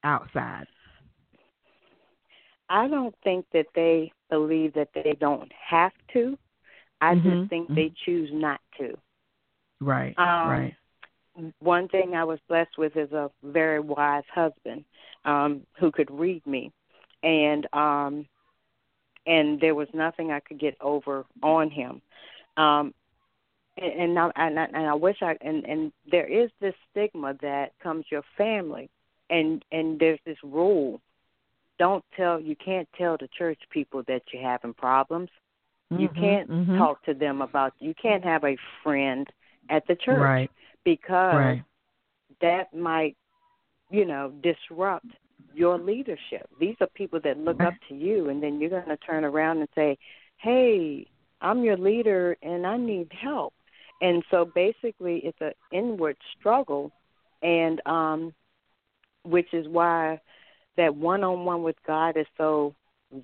outside? 0.04 0.66
I 2.68 2.88
don't 2.88 3.14
think 3.24 3.46
that 3.52 3.66
they 3.74 4.12
believe 4.30 4.72
that 4.74 4.88
they 4.94 5.16
don't 5.20 5.50
have 5.52 5.92
to. 6.12 6.38
I 7.00 7.14
Mhm, 7.14 7.22
just 7.24 7.50
think 7.50 7.68
they 7.74 7.92
choose 8.04 8.30
not 8.32 8.60
to. 8.78 8.96
Right. 9.80 10.14
Um, 10.18 10.48
right. 10.48 10.74
One 11.60 11.88
thing 11.88 12.14
I 12.14 12.24
was 12.24 12.38
blessed 12.48 12.76
with 12.78 12.96
is 12.96 13.12
a 13.12 13.30
very 13.42 13.80
wise 13.80 14.24
husband 14.32 14.84
um, 15.24 15.66
who 15.78 15.90
could 15.90 16.10
read 16.10 16.44
me, 16.46 16.72
and 17.22 17.66
um, 17.72 18.26
and 19.26 19.60
there 19.60 19.74
was 19.74 19.88
nothing 19.94 20.30
I 20.30 20.40
could 20.40 20.58
get 20.58 20.76
over 20.80 21.24
on 21.42 21.70
him. 21.70 22.02
Um, 22.56 22.94
and 23.80 23.92
and 24.00 24.18
I, 24.18 24.30
and 24.36 24.58
I, 24.60 24.64
and 24.66 24.86
I 24.86 24.94
wish 24.94 25.18
I 25.22 25.36
and 25.40 25.64
and 25.64 25.92
there 26.10 26.26
is 26.26 26.50
this 26.60 26.74
stigma 26.90 27.34
that 27.42 27.72
comes 27.82 28.04
your 28.10 28.22
family, 28.36 28.90
and 29.30 29.64
and 29.72 29.98
there's 29.98 30.20
this 30.26 30.38
rule 30.44 31.00
don't 31.78 32.04
tell 32.16 32.38
you 32.40 32.54
can't 32.56 32.88
tell 32.96 33.16
the 33.18 33.28
church 33.36 33.58
people 33.70 34.02
that 34.06 34.22
you're 34.32 34.42
having 34.42 34.74
problems. 34.74 35.30
You 35.96 36.08
Mhm, 36.08 36.20
can't 36.20 36.50
mhm. 36.50 36.76
talk 36.78 37.02
to 37.04 37.14
them 37.14 37.40
about 37.42 37.72
you 37.80 37.94
can't 38.00 38.24
have 38.24 38.44
a 38.44 38.56
friend 38.82 39.26
at 39.70 39.86
the 39.86 39.96
church 39.96 40.20
Right. 40.20 40.50
because 40.84 41.36
Right. 41.38 41.64
that 42.40 42.72
might, 42.74 43.16
you 43.90 44.04
know, 44.04 44.32
disrupt 44.42 45.06
your 45.54 45.78
leadership. 45.78 46.48
These 46.60 46.76
are 46.80 46.86
people 46.88 47.20
that 47.24 47.38
look 47.38 47.62
up 47.62 47.74
to 47.88 47.94
you 47.94 48.28
and 48.28 48.42
then 48.42 48.60
you're 48.60 48.70
going 48.70 48.86
to 48.86 48.96
turn 48.98 49.24
around 49.24 49.58
and 49.58 49.68
say, 49.74 49.98
"Hey, 50.36 51.06
I'm 51.40 51.64
your 51.64 51.76
leader 51.76 52.36
and 52.42 52.66
I 52.66 52.76
need 52.76 53.12
help." 53.12 53.54
And 54.00 54.22
so 54.30 54.44
basically 54.44 55.18
it's 55.24 55.40
an 55.40 55.52
inward 55.72 56.16
struggle 56.38 56.92
and 57.42 57.80
um 57.86 58.34
which 59.22 59.52
is 59.52 59.68
why 59.68 60.20
that 60.76 60.94
one-on-one 60.94 61.62
with 61.62 61.76
God 61.86 62.16
is 62.16 62.26
so 62.38 62.74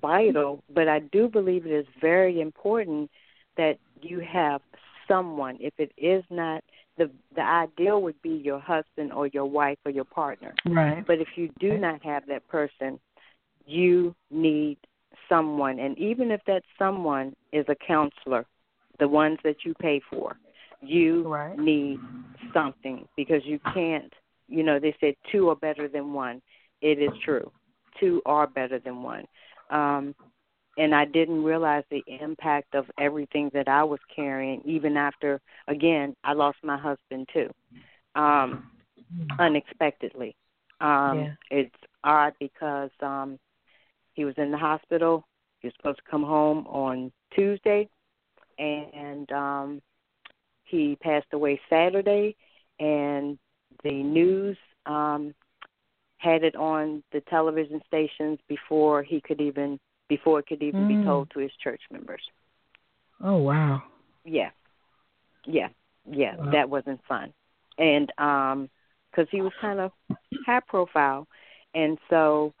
vital, 0.01 0.63
but 0.73 0.87
I 0.87 0.99
do 0.99 1.27
believe 1.27 1.65
it 1.65 1.71
is 1.71 1.87
very 1.99 2.39
important 2.39 3.09
that 3.55 3.79
you 4.01 4.19
have 4.19 4.61
someone, 5.07 5.57
if 5.59 5.73
it 5.77 5.91
is 5.97 6.23
not 6.29 6.63
the 6.97 7.09
the 7.35 7.41
ideal 7.41 8.01
would 8.01 8.21
be 8.21 8.29
your 8.29 8.59
husband 8.59 9.13
or 9.13 9.27
your 9.27 9.45
wife 9.45 9.77
or 9.85 9.91
your 9.91 10.03
partner. 10.03 10.53
Right. 10.65 11.05
But 11.05 11.19
if 11.19 11.29
you 11.35 11.49
do 11.59 11.77
not 11.77 12.03
have 12.03 12.25
that 12.27 12.47
person, 12.47 12.99
you 13.65 14.15
need 14.29 14.77
someone, 15.29 15.79
and 15.79 15.97
even 15.97 16.31
if 16.31 16.41
that 16.47 16.63
someone 16.77 17.35
is 17.51 17.65
a 17.67 17.75
counselor, 17.75 18.45
the 18.99 19.07
ones 19.07 19.39
that 19.43 19.57
you 19.65 19.73
pay 19.75 20.01
for, 20.09 20.37
you 20.81 21.27
Right. 21.27 21.57
need 21.57 21.99
something 22.53 23.05
because 23.15 23.41
you 23.45 23.59
can't. 23.73 24.11
You 24.47 24.63
know, 24.63 24.79
they 24.79 24.95
said 24.99 25.15
two 25.31 25.49
are 25.49 25.55
better 25.55 25.87
than 25.87 26.13
one. 26.13 26.41
It 26.81 26.99
is 26.99 27.11
true. 27.23 27.51
Two 27.99 28.21
are 28.25 28.47
better 28.47 28.79
than 28.79 29.03
one. 29.03 29.25
Um, 29.69 30.15
and 30.77 30.93
I 30.95 31.05
didn't 31.05 31.43
realize 31.43 31.83
the 31.89 32.03
impact 32.07 32.73
of 32.75 32.85
everything 32.99 33.49
that 33.53 33.67
I 33.67 33.83
was 33.83 33.99
carrying, 34.15 34.61
even 34.65 34.97
after, 34.97 35.39
again, 35.67 36.15
I 36.23 36.33
lost 36.33 36.57
my 36.63 36.77
husband 36.77 37.27
too, 37.33 37.49
um, 38.15 38.63
unexpectedly. 39.39 40.35
Um, 40.79 41.17
Yeah. 41.17 41.33
It's 41.49 41.75
odd 42.03 42.33
because 42.39 42.91
um, 43.01 43.37
he 44.13 44.25
was 44.25 44.35
in 44.37 44.51
the 44.51 44.57
hospital. 44.57 45.23
He 45.59 45.67
was 45.67 45.73
supposed 45.77 45.97
to 45.99 46.11
come 46.11 46.23
home 46.23 46.65
on 46.67 47.11
Tuesday, 47.35 47.87
and 48.57 49.31
um, 49.31 49.81
he 50.67 50.95
passed 51.01 51.27
away 51.33 51.59
Saturday, 51.69 52.35
and 52.79 53.37
the 53.83 53.91
news 53.91 54.57
um, 54.85 55.33
had 56.17 56.43
it 56.43 56.55
on 56.55 57.03
the 57.11 57.21
television 57.21 57.81
stations 57.87 58.39
before 58.47 59.03
he 59.03 59.21
could 59.21 59.41
even 59.41 59.79
before 60.09 60.39
it 60.39 60.47
could 60.47 60.63
even 60.63 60.87
be 60.87 60.95
Mm. 60.95 61.05
told 61.05 61.29
to 61.31 61.39
his 61.39 61.51
church 61.61 61.81
members. 61.91 62.21
Oh 63.21 63.37
wow. 63.37 63.83
Yeah, 64.23 64.51
yeah, 65.45 65.69
yeah. 66.09 66.35
Wow. 66.35 66.51
That 66.51 66.69
wasn't 66.69 67.03
fun, 67.05 67.33
and 67.77 68.11
um, 68.17 68.69
because 69.11 69.27
he 69.31 69.41
was 69.41 69.53
kind 69.61 69.79
of 69.79 69.91
high 70.45 70.61
profile, 70.61 71.27
and 71.73 71.97
so 72.09 72.53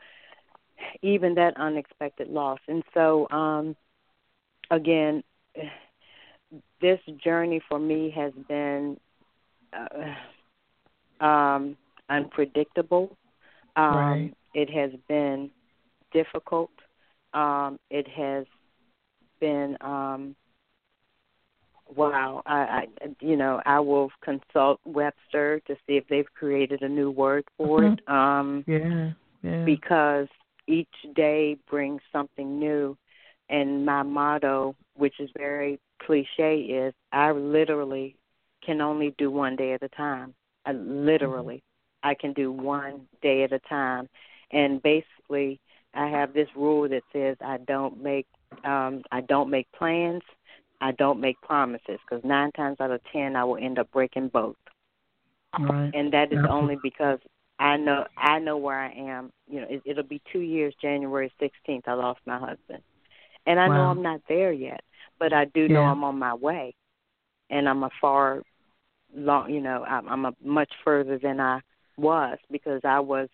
even 1.01 1.35
that 1.35 1.57
unexpected 1.57 2.27
loss, 2.29 2.59
and 2.67 2.83
so 2.93 3.27
um, 3.29 3.75
again, 4.71 5.23
this 6.81 6.99
journey 7.23 7.61
for 7.67 7.79
me 7.79 8.11
has 8.15 8.33
been 8.47 8.97
uh, 9.73 11.25
um, 11.25 11.77
unpredictable. 12.09 13.15
Um, 13.75 13.95
Right. 13.95 14.33
It 14.53 14.69
has 14.69 14.91
been 15.07 15.51
difficult. 16.11 16.71
Um, 17.33 17.79
it 17.91 18.07
has 18.07 18.45
been 19.39 19.77
um, 19.81 20.35
wow. 21.95 22.41
I, 22.45 22.55
I, 22.55 22.87
you 23.19 23.35
know, 23.35 23.61
I 23.65 23.79
will 23.79 24.09
consult 24.23 24.79
Webster 24.85 25.59
to 25.67 25.75
see 25.85 25.97
if 25.97 26.07
they've 26.07 26.33
created 26.33 26.81
a 26.81 26.89
new 26.89 27.11
word 27.11 27.43
for 27.57 27.83
it. 27.83 28.09
Um, 28.09 28.63
Yeah. 28.67 29.11
Yeah. 29.43 29.63
because 29.65 30.27
each 30.67 30.87
day 31.15 31.57
brings 31.69 32.01
something 32.11 32.59
new. 32.59 32.97
And 33.49 33.85
my 33.85 34.03
motto, 34.03 34.75
which 34.95 35.19
is 35.19 35.29
very 35.37 35.79
cliche, 36.01 36.59
is 36.61 36.93
I 37.11 37.31
literally 37.31 38.15
can 38.65 38.81
only 38.81 39.13
do 39.17 39.31
one 39.31 39.55
day 39.55 39.73
at 39.73 39.83
a 39.83 39.89
time. 39.89 40.33
I 40.65 40.73
literally, 40.73 41.63
I 42.03 42.13
can 42.13 42.33
do 42.33 42.51
one 42.51 43.07
day 43.21 43.43
at 43.43 43.53
a 43.53 43.59
time. 43.59 44.09
And 44.51 44.81
basically, 44.81 45.59
I 45.93 46.07
have 46.07 46.33
this 46.33 46.49
rule 46.55 46.87
that 46.89 47.03
says 47.13 47.37
I 47.41 47.57
don't 47.57 48.01
make 48.01 48.27
um 48.63 49.03
I 49.11 49.21
don't 49.21 49.49
make 49.49 49.71
plans, 49.71 50.23
I 50.81 50.91
don't 50.91 51.19
make 51.19 51.39
promises 51.41 51.99
because 52.07 52.23
nine 52.23 52.51
times 52.51 52.77
out 52.79 52.91
of 52.91 53.01
ten 53.11 53.35
I 53.35 53.43
will 53.43 53.57
end 53.57 53.79
up 53.79 53.91
breaking 53.91 54.29
both 54.29 54.55
right. 55.59 55.91
and 55.93 56.11
that 56.13 56.31
is 56.31 56.39
only 56.49 56.77
because 56.81 57.19
I 57.59 57.77
know 57.77 58.05
I 58.17 58.39
know 58.39 58.57
where 58.57 58.79
I 58.79 58.91
am. 58.91 59.31
You 59.49 59.61
know, 59.61 59.67
it, 59.69 59.81
it'll 59.85 60.03
be 60.03 60.21
two 60.31 60.39
years, 60.39 60.73
January 60.81 61.31
sixteenth. 61.39 61.87
I 61.87 61.93
lost 61.93 62.19
my 62.25 62.37
husband, 62.37 62.83
and 63.47 63.59
I 63.59 63.67
know 63.67 63.85
I'm 63.89 64.03
not 64.03 64.21
there 64.29 64.51
yet, 64.51 64.81
but 65.19 65.33
I 65.33 65.45
do 65.45 65.67
know 65.67 65.81
Yeah. 65.81 65.91
I'm 65.91 66.03
on 66.03 66.19
my 66.19 66.33
way, 66.33 66.75
and 67.49 67.67
I'm 67.67 67.83
a 67.83 67.89
far 67.99 68.43
long. 69.15 69.49
You 69.51 69.61
know, 69.61 69.83
I'm, 69.85 70.07
I'm 70.07 70.25
a 70.25 70.33
much 70.43 70.71
further 70.83 71.17
than 71.17 71.39
I 71.39 71.61
was 71.97 72.37
because 72.51 72.81
I 72.83 72.99
was. 72.99 73.29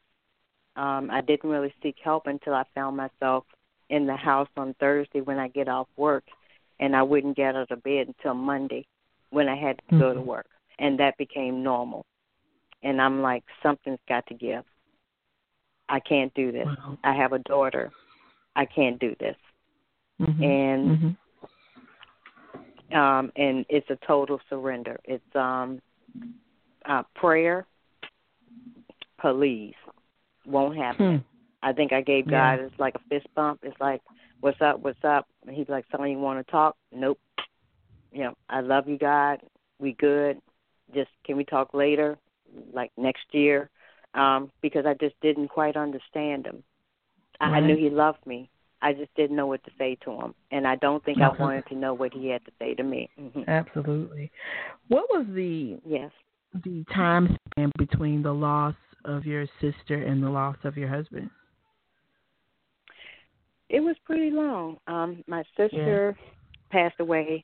Um, 0.76 1.12
I 1.12 1.22
didn't 1.22 1.50
really 1.50 1.74
seek 1.84 1.98
help 2.04 2.26
until 2.26 2.54
I 2.56 2.64
found 2.74 2.98
myself 2.98 3.46
in 3.90 4.08
the 4.08 4.16
house 4.16 4.50
on 4.58 4.74
Thursday 4.80 5.22
when 5.22 5.38
I 5.38 5.50
get 5.50 5.68
off 5.68 5.88
work, 5.98 6.24
and 6.80 6.96
I 6.96 7.04
wouldn't 7.04 7.38
get 7.38 7.56
out 7.56 7.70
of 7.70 7.84
bed 7.84 8.08
until 8.08 8.34
Monday 8.34 8.88
when 9.30 9.48
I 9.50 9.56
had 9.56 9.78
to 9.90 10.00
go 10.00 10.14
to 10.14 10.20
Mhm. 10.20 10.26
work, 10.26 10.48
and 10.80 11.00
that 11.00 11.18
became 11.18 11.62
normal 11.62 12.06
and 12.84 13.02
I'm 13.02 13.22
like, 13.22 13.44
something's 13.64 14.00
got 14.08 14.28
to 14.28 14.34
give. 14.34 14.64
I 15.90 16.00
can't 16.00 16.34
do 16.34 16.52
this. 16.52 16.68
Wow. 16.68 16.98
I 17.04 17.14
have 17.14 17.34
a 17.34 17.40
daughter. 17.40 17.92
I 18.56 18.66
can't 18.66 19.00
do 19.00 19.16
this. 19.20 19.36
Mhm. 20.22 20.44
And 20.44 21.18
Mhm. 22.92 22.96
um 22.96 23.32
and 23.36 23.66
it's 23.70 23.90
a 23.90 23.96
total 23.98 24.40
surrender. 24.50 25.00
It's 25.06 25.36
um 25.36 25.82
uh 26.86 27.04
prayer, 27.16 27.66
please. 29.20 29.76
Won't 30.46 30.78
happen. 30.78 31.20
Hmm. 31.20 31.24
I 31.62 31.72
think 31.74 31.94
I 31.94 32.02
gave 32.02 32.26
Yeah. 32.30 32.58
God 32.58 32.66
it's 32.66 32.80
like 32.80 32.96
a 32.96 33.00
fist 33.10 33.28
bump. 33.36 33.64
It's 33.64 33.80
like, 33.80 34.02
What's 34.42 34.62
up, 34.62 34.80
what's 34.82 35.04
up? 35.06 35.26
And 35.48 35.56
he'd 35.56 35.70
like, 35.70 35.86
Something 35.90 36.12
you 36.12 36.20
wanna 36.20 36.44
talk? 36.44 36.76
Nope. 36.92 37.20
You 38.12 38.26
know, 38.26 38.34
I 38.50 38.60
love 38.62 38.88
you, 38.88 38.98
God. 38.98 39.42
We 39.80 39.94
good. 39.94 40.42
Just 40.94 41.10
can 41.24 41.38
we 41.38 41.46
talk 41.46 41.74
later? 41.74 42.18
Like 42.74 42.92
next 42.98 43.26
year? 43.34 43.70
Um, 44.14 44.52
because 44.62 44.86
I 44.86 44.94
just 44.96 45.20
didn't 45.22 45.48
quite 45.48 45.76
understand 45.76 46.46
him. 46.46 46.64
I, 47.40 47.46
I 47.46 47.60
knew 47.62 47.76
he 47.76 47.90
loved 47.90 48.26
me. 48.28 48.50
I 48.84 48.92
just 48.94 49.16
didn't 49.16 49.38
know 49.38 49.48
what 49.48 49.64
to 49.64 49.72
say 49.78 49.98
to 50.04 50.12
him. 50.12 50.36
And 50.52 50.68
I 50.68 50.76
don't 50.76 51.04
think. 51.06 51.20
I 51.22 51.30
wanted 51.30 51.66
to 51.68 51.76
know 51.76 51.94
what 51.94 52.14
he 52.14 52.28
had 52.28 52.44
to 52.46 52.52
say 52.60 52.76
to 52.76 52.84
me. 52.84 53.10
hmm 53.18 53.44
Absolutely. 53.48 54.30
What 54.90 55.06
was 55.10 55.26
the 55.34 55.80
Yes. 55.86 56.12
the 56.64 56.84
time 56.94 57.36
span 57.50 57.72
between 57.80 58.22
the 58.22 58.34
loss 58.34 58.76
of 59.06 59.26
your 59.26 59.46
sister 59.60 60.04
and 60.04 60.22
the 60.22 60.30
loss 60.30 60.58
of 60.66 60.78
your 60.78 60.90
husband? 60.90 61.30
It 63.70 63.80
was 63.80 63.96
pretty 64.06 64.30
long. 64.30 64.78
Um, 64.88 65.24
my 65.28 65.44
sister 65.58 66.16
passed 66.70 67.00
away 67.00 67.44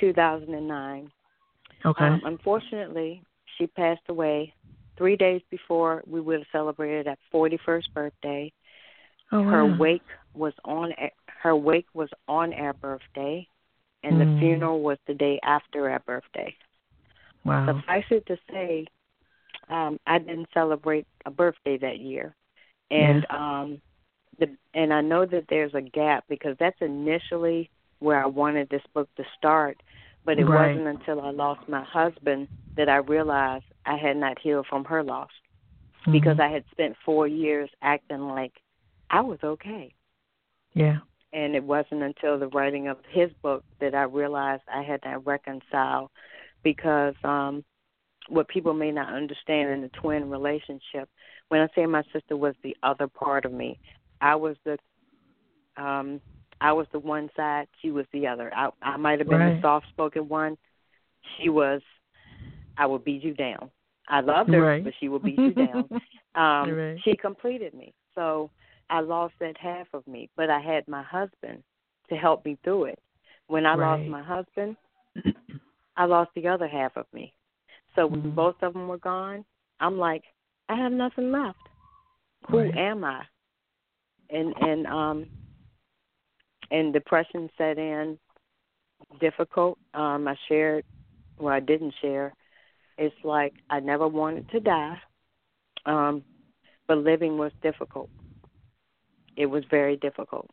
2009. 0.00 1.10
Okay. 1.84 2.04
Um, 2.04 2.22
unfortunately, 2.24 3.22
she 3.58 3.66
passed 3.66 4.08
away 4.08 4.54
three 4.96 5.16
days 5.16 5.42
before 5.50 6.02
we 6.06 6.20
would 6.20 6.38
have 6.38 6.46
celebrated 6.52 7.06
her 7.06 7.16
41st 7.34 7.92
birthday. 7.94 8.52
oh, 9.32 9.42
Her 9.42 9.66
wow. 9.66 9.76
wake 9.78 10.02
was 10.36 10.54
on 10.64 10.92
her 11.42 11.56
wake 11.56 11.86
was 11.94 12.10
on 12.28 12.52
our 12.54 12.74
birthday, 12.74 13.46
and 14.02 14.14
Mm. 14.16 14.18
the 14.20 14.38
funeral 14.38 14.80
was 14.82 14.98
the 15.06 15.14
day 15.14 15.40
after 15.42 15.90
our 15.90 16.00
birthday. 16.00 16.56
Wow. 17.44 17.66
Suffice 17.66 18.04
it 18.10 18.26
to 18.26 18.38
say, 18.50 18.86
um, 19.68 19.98
I 20.06 20.18
didn't 20.18 20.48
celebrate 20.52 21.06
a 21.26 21.30
birthday 21.30 21.78
that 21.78 21.98
year, 21.98 22.34
and 22.90 23.26
um, 23.30 23.82
the 24.38 24.48
and 24.74 24.92
I 24.92 25.00
know 25.00 25.24
that 25.26 25.46
there's 25.48 25.74
a 25.74 25.80
gap 25.82 26.24
because 26.28 26.56
that's 26.58 26.80
initially 26.80 27.70
where 28.00 28.22
I 28.22 28.26
wanted 28.26 28.68
this 28.68 28.82
book 28.94 29.08
to 29.16 29.24
start, 29.36 29.82
but 30.24 30.38
it 30.38 30.46
Right. 30.46 30.76
wasn't 30.76 30.88
until 30.88 31.20
I 31.20 31.30
lost 31.30 31.68
my 31.68 31.82
husband 31.84 32.48
that 32.76 32.88
I 32.88 32.96
realized 32.96 33.64
I 33.86 33.96
had 33.96 34.16
not 34.16 34.38
healed 34.38 34.66
from 34.68 34.84
her 34.84 35.02
loss 35.02 35.30
because 36.12 36.38
Mhm. 36.38 36.40
I 36.40 36.48
had 36.48 36.64
spent 36.70 36.96
four 37.04 37.26
years 37.26 37.70
acting 37.82 38.28
like 38.28 38.54
I 39.10 39.20
was 39.22 39.42
okay. 39.44 39.94
Yeah. 40.76 40.98
And 41.32 41.56
it 41.56 41.64
wasn't 41.64 42.02
until 42.02 42.38
the 42.38 42.48
writing 42.48 42.86
of 42.88 42.98
his 43.10 43.30
book 43.42 43.64
that 43.80 43.94
I 43.94 44.02
realized 44.02 44.62
I 44.72 44.82
had 44.82 45.02
to 45.02 45.18
reconcile 45.18 46.10
because 46.62 47.14
um 47.24 47.64
what 48.28 48.48
people 48.48 48.74
may 48.74 48.90
not 48.90 49.12
understand 49.14 49.70
in 49.70 49.80
the 49.82 49.90
twin 50.00 50.28
relationship, 50.28 51.08
when 51.48 51.60
I 51.60 51.68
say 51.74 51.86
my 51.86 52.02
sister 52.12 52.36
was 52.36 52.54
the 52.62 52.76
other 52.82 53.06
part 53.06 53.44
of 53.44 53.52
me, 53.52 53.78
I 54.20 54.34
was 54.34 54.56
the 54.64 54.76
um 55.76 56.20
I 56.60 56.72
was 56.72 56.86
the 56.92 56.98
one 56.98 57.28
side, 57.36 57.66
she 57.82 57.90
was 57.90 58.06
the 58.12 58.26
other. 58.26 58.52
I 58.54 58.68
I 58.82 58.96
might 58.96 59.18
have 59.18 59.28
been 59.28 59.40
Right. 59.40 59.56
the 59.56 59.62
soft 59.62 59.88
spoken 59.88 60.28
one. 60.28 60.56
She 61.38 61.48
was 61.48 61.80
I 62.76 62.86
would 62.86 63.04
beat 63.04 63.22
you 63.22 63.34
down. 63.34 63.70
I 64.08 64.20
loved 64.20 64.50
her, 64.50 64.60
Right. 64.62 64.84
but 64.84 64.92
she 65.00 65.08
would 65.08 65.22
beat 65.22 65.40
you 65.40 65.54
down. 65.54 65.88
Um 66.34 66.70
Right. 66.70 66.98
she 67.04 67.16
completed 67.16 67.72
me. 67.72 67.94
So 68.14 68.50
I 68.90 69.00
lost 69.00 69.34
that 69.40 69.56
half 69.58 69.86
of 69.94 70.06
me, 70.06 70.28
but 70.36 70.50
I 70.50 70.60
had 70.60 70.86
my 70.88 71.02
husband 71.02 71.62
to 72.08 72.16
help 72.16 72.44
me 72.44 72.56
through 72.62 72.84
it. 72.84 72.98
When 73.48 73.66
I 73.66 73.74
lost 73.74 74.06
my 74.08 74.22
husband, 74.22 74.76
I 75.96 76.04
lost 76.04 76.30
the 76.34 76.46
other 76.48 76.68
half 76.68 76.96
of 76.96 77.06
me. 77.12 77.32
So 77.94 78.06
when 78.06 78.22
Mhm. 78.22 78.34
both 78.34 78.62
of 78.62 78.72
them 78.74 78.88
were 78.88 78.98
gone, 78.98 79.44
I'm 79.80 79.98
like, 79.98 80.24
I 80.68 80.76
have 80.76 80.92
nothing 80.92 81.32
left. 81.32 81.68
Who 82.50 82.58
Right. 82.58 82.76
am 82.76 83.04
I? 83.04 83.26
And 84.30 84.54
and 84.58 84.86
um 84.86 85.30
and 86.70 86.92
depression 86.92 87.50
set 87.56 87.78
in 87.78 88.18
difficult. 89.20 89.78
Um 89.94 90.28
I 90.28 90.36
shared 90.48 90.84
well 91.38 91.52
I 91.54 91.60
didn't 91.60 91.94
share. 92.00 92.34
It's 92.98 93.24
like 93.24 93.54
I 93.70 93.80
never 93.80 94.08
wanted 94.08 94.48
to 94.50 94.60
die, 94.60 95.00
um, 95.86 96.24
but 96.86 96.98
living 96.98 97.36
was 97.38 97.52
difficult. 97.62 98.10
It 99.36 99.46
was 99.46 99.64
very 99.70 99.96
difficult, 99.96 100.48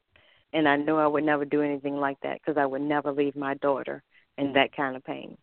and 0.53 0.67
I 0.67 0.75
knew 0.77 0.97
I 0.97 1.07
would 1.07 1.23
never 1.23 1.45
do 1.45 1.61
anything 1.61 1.95
like 1.97 2.19
that 2.21 2.39
because 2.41 2.57
I 2.57 2.65
would 2.65 2.81
never 2.81 3.11
leave 3.11 3.35
my 3.35 3.55
daughter 3.55 4.03
in 4.37 4.53
that 4.53 4.75
kind 4.75 4.95
of 4.95 5.03
pain. 5.03 5.37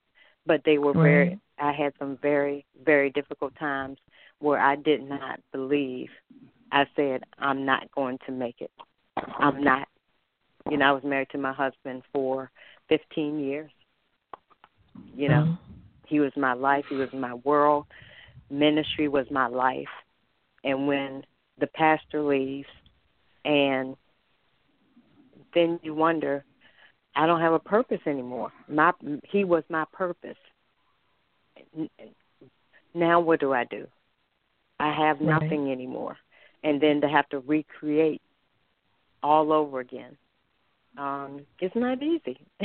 But 0.46 0.62
they 0.64 0.78
were 0.78 0.94
very, 0.94 1.38
I 1.58 1.72
had 1.72 1.92
some 1.98 2.18
very 2.22 2.64
very 2.84 3.10
difficult 3.10 3.54
times 3.58 3.98
where 4.40 4.58
I 4.60 4.76
did 4.76 5.02
not 5.02 5.40
believe. 5.52 6.08
I 6.72 6.86
said 6.96 7.22
I'm 7.38 7.64
not 7.64 7.90
going 7.92 8.18
to 8.26 8.32
make 8.32 8.60
it. 8.60 8.70
I'm 9.38 9.62
not. 9.62 9.88
You 10.70 10.76
know, 10.78 10.86
I 10.86 10.92
was 10.92 11.04
married 11.04 11.30
to 11.30 11.38
my 11.38 11.52
husband 11.52 12.02
for 12.12 12.50
15 12.88 13.38
years. 13.40 13.70
You 15.14 15.28
know, 15.28 15.44
Mhm. 15.44 15.58
he 16.06 16.20
was 16.20 16.36
my 16.36 16.52
life. 16.52 16.86
He 16.88 16.96
was 16.96 17.12
my 17.12 17.34
world. 17.34 17.86
Ministry 18.50 19.08
was 19.08 19.30
my 19.30 19.46
life. 19.46 19.88
And 20.64 20.86
when 20.86 21.24
the 21.58 21.66
pastor 21.68 22.22
leaves, 22.22 22.68
and 23.44 23.96
then 25.54 25.80
you 25.82 25.94
wonder, 25.94 26.44
I 27.14 27.26
don't 27.26 27.40
have 27.40 27.52
a 27.52 27.58
purpose 27.58 28.00
anymore. 28.06 28.52
My 28.68 28.92
he 29.30 29.44
was 29.44 29.64
my 29.68 29.84
purpose. 29.92 30.36
Now 32.94 33.20
what 33.20 33.40
do 33.40 33.52
I 33.52 33.64
do? 33.64 33.86
I 34.78 34.92
have 34.92 35.20
Right. 35.20 35.42
nothing 35.42 35.70
anymore. 35.70 36.16
And 36.62 36.80
then 36.80 37.00
to 37.00 37.08
have 37.08 37.28
to 37.30 37.40
recreate 37.40 38.20
all 39.22 39.52
over 39.52 39.80
again. 39.80 40.16
Um, 40.98 41.46
it's 41.60 41.74
not 41.74 42.02
easy. 42.02 42.38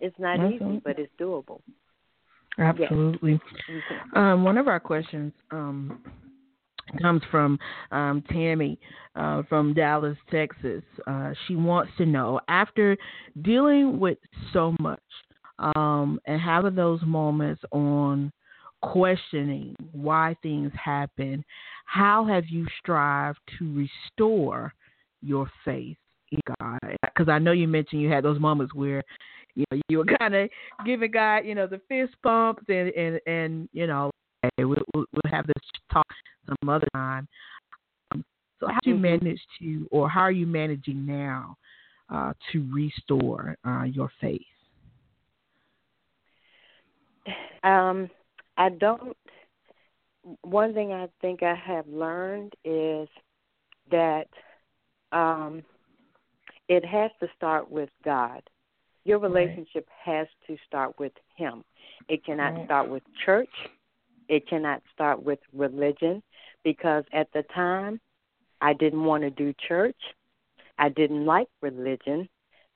it's 0.00 0.18
not 0.18 0.38
easy, 0.52 0.80
but 0.84 0.98
it's 0.98 1.12
doable. 1.18 1.60
Absolutely. 2.58 3.40
Mhm. 3.68 4.16
Um, 4.16 4.44
one 4.44 4.58
of 4.58 4.68
our 4.68 4.80
questions 4.80 5.32
um, 5.50 6.02
comes 7.00 7.22
from 7.30 7.58
um, 7.90 8.22
Tammy 8.30 8.78
uh, 9.16 9.42
from 9.48 9.74
Dallas, 9.74 10.16
Texas. 10.30 10.82
Uh, 11.06 11.32
she 11.46 11.56
wants 11.56 11.92
to 11.98 12.06
know 12.06 12.40
after 12.48 12.96
dealing 13.42 13.98
with 13.98 14.18
so 14.52 14.74
much 14.80 15.00
um, 15.58 16.20
and 16.26 16.40
having 16.40 16.74
those 16.74 17.00
moments 17.02 17.62
on 17.72 18.32
questioning 18.82 19.74
why 19.92 20.34
things 20.42 20.72
happen, 20.82 21.44
how 21.84 22.24
have 22.24 22.44
you 22.48 22.66
strived 22.78 23.38
to 23.58 23.74
restore 23.74 24.72
your 25.22 25.50
faith 25.64 25.96
in 26.32 26.40
God? 26.60 26.78
Because 27.02 27.28
I 27.28 27.38
know 27.38 27.52
you 27.52 27.68
mentioned 27.68 28.00
you 28.00 28.10
had 28.10 28.24
those 28.24 28.40
moments 28.40 28.74
where 28.74 29.02
you 29.54 29.64
know 29.70 29.80
you 29.88 29.98
were 29.98 30.04
kind 30.18 30.34
of 30.34 30.48
giving 30.86 31.10
God, 31.10 31.38
you 31.38 31.54
know, 31.54 31.66
the 31.66 31.80
fist 31.88 32.14
bumps 32.22 32.62
and 32.68 32.88
and 32.90 33.20
and 33.26 33.68
you 33.72 33.86
know, 33.86 34.10
we'll 34.58 34.76
we'll 34.94 35.06
have 35.30 35.46
this 35.46 35.54
talk 35.92 36.06
some 36.60 36.68
other 36.68 36.88
time. 36.94 37.28
Um, 38.12 38.24
so 38.58 38.68
how 38.68 38.78
do 38.82 38.90
you 38.90 38.96
Mhm. 38.96 39.02
manage 39.22 39.40
to, 39.58 39.88
or 39.90 40.08
how 40.08 40.20
are 40.20 40.32
you 40.32 40.46
managing 40.46 41.06
now 41.06 41.56
uh, 42.08 42.32
to 42.52 42.68
restore 42.72 43.56
uh, 43.64 43.84
your 43.84 44.10
faith? 44.20 44.42
Um, 47.62 48.10
I 48.56 48.70
don't. 48.70 49.16
One 50.42 50.74
thing 50.74 50.92
I 50.92 51.08
think 51.20 51.42
I 51.42 51.54
have 51.54 51.86
learned 51.88 52.54
is 52.64 53.08
that 53.90 54.28
um, 55.12 55.62
it 56.68 56.84
has 56.84 57.10
to 57.20 57.28
start 57.36 57.70
with 57.70 57.90
God. 58.04 58.42
Your 59.04 59.18
Right. 59.18 59.30
relationship 59.30 59.88
has 60.04 60.26
to 60.46 60.56
start 60.66 60.98
with 60.98 61.12
Him. 61.36 61.64
It 62.08 62.24
cannot 62.24 62.54
Right. 62.54 62.64
start 62.66 62.88
with 62.88 63.02
church. 63.24 63.48
It 64.28 64.46
cannot 64.46 64.82
start 64.92 65.22
with 65.22 65.40
religion 65.52 66.22
because 66.64 67.04
at 67.12 67.28
the 67.32 67.42
time 67.54 68.00
I 68.60 68.72
didn't 68.72 69.04
want 69.04 69.22
to 69.22 69.30
do 69.30 69.54
church. 69.66 69.96
I 70.78 70.88
didn't 70.88 71.24
like 71.24 71.48
religion. 71.60 72.28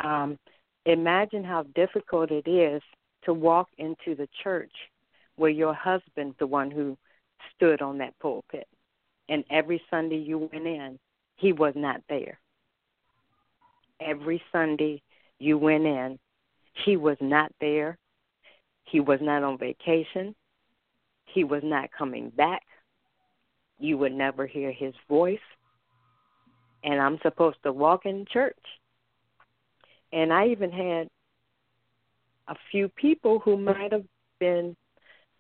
Um, 0.03 0.39
imagine 0.87 1.45
how 1.45 1.65
difficult 1.75 2.31
it 2.31 2.49
is 2.49 2.83
to 3.25 3.33
walk 3.33 3.69
into 3.79 4.15
the 4.15 4.29
church 4.43 4.73
where 5.37 5.51
your 5.51 5.75
husband's 5.75 6.37
the 6.39 6.47
one 6.47 6.71
who 6.71 6.97
stood 7.55 7.83
on 7.83 7.99
that 7.99 8.19
pulpit. 8.21 8.69
And 9.29 9.45
every 9.51 9.83
Sunday 9.91 10.19
you 10.19 10.39
went 10.39 10.67
in, 10.67 10.99
he 11.37 11.53
was 11.53 11.73
not 11.75 12.01
there. 12.09 12.39
Every 14.01 14.43
Sunday 14.53 15.03
you 15.39 15.59
went 15.59 15.87
in, 15.87 16.19
he 16.85 16.97
was 16.97 17.17
not 17.21 17.51
there. 17.61 17.99
He 18.85 19.01
was 19.01 19.19
not 19.23 19.43
on 19.43 19.59
vacation. 19.59 20.35
He 21.27 21.43
was 21.43 21.63
not 21.65 21.91
coming 21.97 22.31
back. 22.31 22.63
You 23.85 23.99
would 23.99 24.15
never 24.15 24.47
hear 24.47 24.73
his 24.73 24.95
voice. 25.11 25.47
And 26.83 27.01
I'm 27.01 27.19
supposed 27.23 27.59
to 27.65 27.73
walk 27.73 28.07
in 28.07 28.25
church. 28.33 28.57
And 30.11 30.33
I 30.33 30.47
even 30.49 30.73
had 30.73 31.09
a 32.49 32.57
few 32.71 32.89
people 32.89 33.41
who 33.41 33.59
might 33.59 33.93
have 33.93 34.05
been 34.41 34.75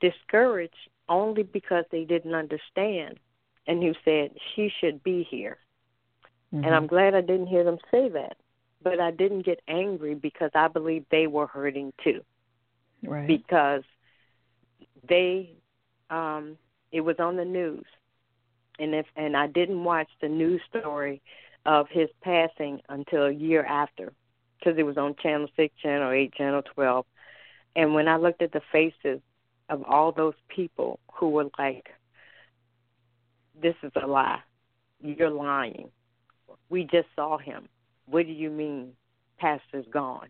discouraged 0.00 0.74
only 1.08 1.42
because 1.42 1.84
they 1.90 2.04
didn't 2.04 2.34
understand 2.34 3.18
and 3.66 3.82
who 3.82 3.94
said 4.04 4.30
she 4.54 4.70
should 4.80 5.02
be 5.02 5.26
here. 5.30 5.56
And 6.52 6.66
I'm 6.74 6.86
glad 6.86 7.14
I 7.14 7.20
didn't 7.22 7.46
hear 7.46 7.64
them 7.64 7.78
say 7.90 8.08
that. 8.10 8.36
But 8.82 9.00
I 9.00 9.10
didn't 9.10 9.46
get 9.46 9.60
angry 9.66 10.14
because 10.14 10.50
I 10.54 10.68
believe 10.68 11.04
they 11.10 11.26
were 11.26 11.46
hurting 11.46 11.92
too. 12.04 12.20
right. 13.02 13.26
Because 13.26 13.82
they 15.08 15.50
um 16.10 16.58
it 16.92 17.00
was 17.00 17.16
on 17.18 17.36
the 17.36 17.44
news. 17.44 17.84
And 18.78 18.94
if 18.94 19.06
and 19.16 19.36
I 19.36 19.46
didn't 19.46 19.84
watch 19.84 20.08
the 20.20 20.28
news 20.28 20.60
story 20.68 21.22
of 21.66 21.86
his 21.90 22.08
passing 22.22 22.80
until 22.88 23.26
a 23.26 23.32
year 23.32 23.64
after 23.64 24.12
because 24.58 24.78
it 24.78 24.82
was 24.82 24.96
on 24.96 25.14
channel 25.22 25.48
6, 25.56 25.74
channel 25.82 26.10
8, 26.10 26.34
channel 26.34 26.62
12. 26.74 27.06
And 27.76 27.94
when 27.94 28.08
I 28.08 28.16
looked 28.16 28.42
at 28.42 28.52
the 28.52 28.62
faces 28.72 29.20
of 29.68 29.82
all 29.84 30.12
those 30.12 30.34
people 30.48 30.98
who 31.12 31.30
were 31.30 31.46
like 31.58 31.88
this 33.60 33.74
is 33.82 33.92
a 34.02 34.06
lie. 34.06 34.40
You're 35.00 35.30
lying. 35.30 35.90
We 36.68 36.84
just 36.84 37.08
saw 37.14 37.38
him. 37.38 37.68
What 38.06 38.26
do 38.26 38.32
you 38.32 38.50
mean 38.50 38.92
pastor's 39.38 39.86
gone? 39.92 40.28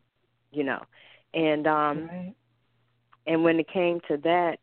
You 0.53 0.65
know. 0.65 0.83
And 1.33 1.67
um 1.67 2.07
right. 2.07 2.35
and 3.27 3.45
when 3.45 3.59
it 3.61 3.69
came 3.69 4.01
to 4.09 4.17
that, 4.19 4.59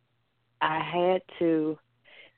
I 0.61 0.79
had 0.79 1.21
to 1.39 1.77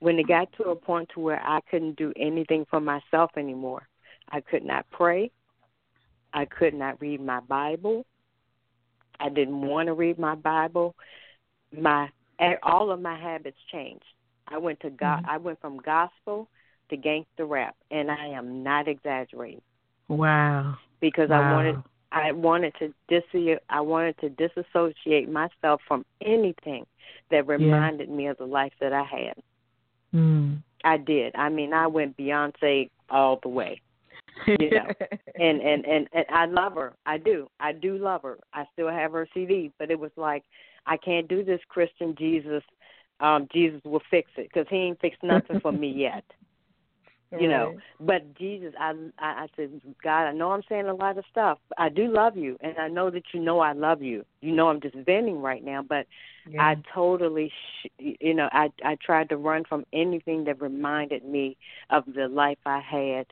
when 0.03 0.19
it 0.19 0.27
got 0.27 0.51
to 0.57 0.63
a 0.65 0.75
point 0.75 1.07
to 1.13 1.21
where 1.21 1.41
I 1.47 1.61
couldn't 1.71 1.95
do 1.95 2.11
anything 2.17 2.65
for 2.69 2.81
myself 2.81 3.31
anymore. 3.37 3.87
I 4.29 4.41
could 4.41 4.65
not 4.65 4.85
pray. 4.91 5.31
I 6.33 6.43
could 6.43 6.73
not 6.73 6.99
read 6.99 7.21
my 7.21 7.39
Bible. 7.39 8.05
I 9.21 9.29
didn't 9.29 9.61
want 9.61 9.87
to 9.87 9.93
read 9.93 10.19
my 10.19 10.35
Bible. 10.35 10.93
My 11.71 12.09
all 12.63 12.91
of 12.91 12.99
my 12.99 13.17
habits 13.17 13.55
changed. 13.71 14.03
I 14.49 14.57
went 14.57 14.81
to 14.81 14.89
God. 14.89 15.23
Mhm. 15.23 15.29
I 15.29 15.37
went 15.37 15.61
from 15.61 15.77
gospel 15.77 16.49
to 16.89 16.97
gangster 16.97 17.45
rap, 17.45 17.77
and 17.89 18.11
I 18.11 18.25
am 18.25 18.61
not 18.61 18.89
exaggerating 18.89 19.61
Wow. 20.09 20.79
because 20.99 21.29
wow. 21.29 21.39
I 21.39 21.53
wanted 21.53 21.83
I 22.11 22.31
wanted 22.33 22.75
to 22.79 22.93
dis 23.07 23.23
I 23.69 23.79
wanted 23.79 24.17
to 24.17 24.29
disassociate 24.31 25.29
myself 25.29 25.81
from 25.87 26.03
anything 26.19 26.85
that 27.29 27.47
reminded 27.47 28.09
me 28.09 28.27
of 28.27 28.37
the 28.37 28.45
life 28.45 28.73
that 28.81 28.91
I 28.91 29.03
had. 29.03 29.41
Mm. 30.13 30.61
I 30.83 30.97
did. 30.97 31.35
I 31.35 31.49
mean, 31.49 31.73
I 31.73 31.87
went 31.87 32.17
Beyonce 32.17 32.89
all 33.09 33.39
the 33.41 33.49
way. 33.49 33.81
You 34.59 34.71
know, 34.71 34.87
And 35.35 35.61
and 35.61 35.85
and, 35.85 36.07
and 36.13 36.25
I 36.29 36.45
love 36.45 36.73
her. 36.73 36.93
I 37.05 37.17
do. 37.17 37.49
I 37.59 37.71
do 37.71 37.97
love 37.97 38.21
her. 38.21 38.37
I 38.53 38.65
still 38.73 38.89
have 38.89 39.13
her 39.13 39.27
CD, 39.33 39.71
but 39.79 39.89
it 39.89 39.99
was 39.99 40.11
like 40.15 40.43
I 40.85 40.97
can't 40.97 41.27
do 41.27 41.43
this 41.43 41.61
Christian 41.69 42.15
Jesus 42.17 42.63
um 43.19 43.47
Jesus 43.51 43.81
will 43.83 44.01
fix 44.11 44.29
it 44.37 44.51
cuz 44.51 44.67
he 44.69 44.75
ain't 44.75 45.01
fixed 45.01 45.23
nothing 45.23 45.59
for 45.59 45.71
me 45.71 45.89
yet. 46.07 46.23
You 47.39 47.47
know 47.47 47.75
but 47.99 48.33
jesus 48.35 48.73
I, 48.79 48.91
I 49.19 49.25
i 49.43 49.47
said 49.55 49.81
god 50.03 50.27
i 50.27 50.31
know 50.33 50.51
i'm 50.51 50.63
saying 50.69 50.87
a 50.87 50.93
lot 50.93 51.17
of 51.17 51.25
stuff. 51.31 51.59
But 51.69 51.79
i 51.79 51.89
do 51.89 52.11
love 52.11 52.37
you 52.37 52.57
and 52.61 52.77
i 52.77 52.87
know 52.87 53.09
that 53.09 53.23
you 53.33 53.39
know 53.39 53.59
i 53.59 53.73
love 53.73 54.01
you. 54.01 54.25
You 54.41 54.53
know 54.53 54.69
i'm 54.69 54.81
just 54.81 54.95
venting 54.95 55.41
right 55.41 55.63
now 55.63 55.81
but 55.81 56.05
Yeah. 56.49 56.61
i 56.63 56.75
totally 56.93 57.51
sh- 57.51 57.89
you 57.99 58.33
know 58.33 58.49
i 58.51 58.69
i 58.83 58.95
tried 59.03 59.29
to 59.29 59.37
run 59.37 59.63
from 59.67 59.85
anything 59.93 60.43
that 60.45 60.61
reminded 60.61 61.23
me 61.25 61.57
of 61.89 62.03
the 62.15 62.27
life 62.27 62.59
i 62.65 62.79
had 62.79 63.25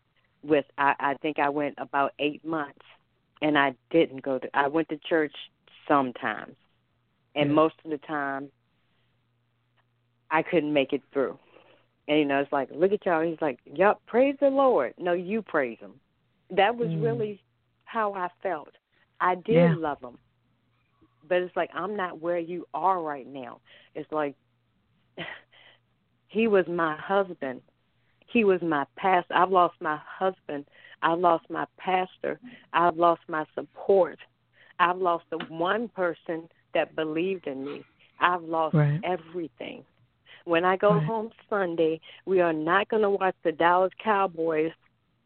with 0.43 0.65
i 0.77 0.93
i 0.99 1.13
think 1.21 1.39
i 1.39 1.49
went 1.49 1.75
about 1.77 2.13
eight 2.19 2.43
months 2.45 2.85
and 3.41 3.57
i 3.57 3.73
didn't 3.91 4.21
go 4.23 4.39
to 4.39 4.47
i 4.55 4.67
went 4.67 4.89
to 4.89 4.97
church 4.97 5.35
sometimes. 5.87 6.55
And 7.35 7.49
Yeah. 7.49 7.55
most 7.55 7.75
of 7.83 7.91
the 7.91 7.97
time 7.99 8.49
i 10.31 10.41
couldn't 10.41 10.73
make 10.73 10.93
it 10.93 11.01
through 11.13 11.37
and 12.11 12.19
you 12.19 12.25
know, 12.25 12.41
it's 12.41 12.51
like, 12.51 12.67
look 12.73 12.91
at 12.91 13.05
y'all. 13.05 13.21
He's 13.21 13.39
like, 13.39 13.57
"Yep, 13.63 14.01
praise 14.05 14.35
the 14.41 14.49
Lord." 14.49 14.93
No, 14.97 15.13
you 15.13 15.41
praise 15.41 15.79
him. 15.79 15.97
That 16.49 16.75
was 16.75 16.89
Mm. 16.91 17.01
really 17.01 17.41
how 17.85 18.13
I 18.13 18.27
felt. 18.43 18.75
I 19.21 19.35
did 19.35 19.55
Yeah. 19.55 19.75
love 19.75 20.01
him, 20.01 20.19
but 21.23 21.41
it's 21.41 21.55
like 21.55 21.73
I'm 21.73 21.95
not 21.95 22.19
where 22.19 22.37
you 22.37 22.67
are 22.73 23.01
right 23.01 23.25
now. 23.25 23.61
It's 23.95 24.11
like 24.11 24.35
he 26.27 26.49
was 26.49 26.67
my 26.67 26.97
husband. 26.97 27.61
He 28.27 28.43
was 28.43 28.61
my 28.61 28.85
pastor. 28.97 29.33
I've 29.33 29.51
lost 29.51 29.79
my 29.79 29.95
husband. 30.03 30.67
I've 31.01 31.19
lost 31.19 31.49
my 31.49 31.65
pastor. 31.77 32.41
I've 32.73 32.97
lost 32.97 33.21
my 33.29 33.45
support. 33.55 34.19
I've 34.79 34.97
lost 34.97 35.29
the 35.29 35.37
one 35.45 35.87
person 35.87 36.49
that 36.73 36.93
believed 36.93 37.47
in 37.47 37.63
me. 37.63 37.85
I've 38.19 38.43
lost 38.43 38.75
Right. 38.75 38.99
everything. 39.05 39.85
When 40.45 40.65
I 40.65 40.77
go 40.77 40.93
Right. 40.93 41.05
home 41.05 41.29
Sunday, 41.49 41.99
we 42.25 42.41
are 42.41 42.53
not 42.53 42.89
going 42.89 43.03
to 43.03 43.09
watch 43.09 43.35
the 43.43 43.51
Dallas 43.51 43.91
Cowboys. 44.03 44.71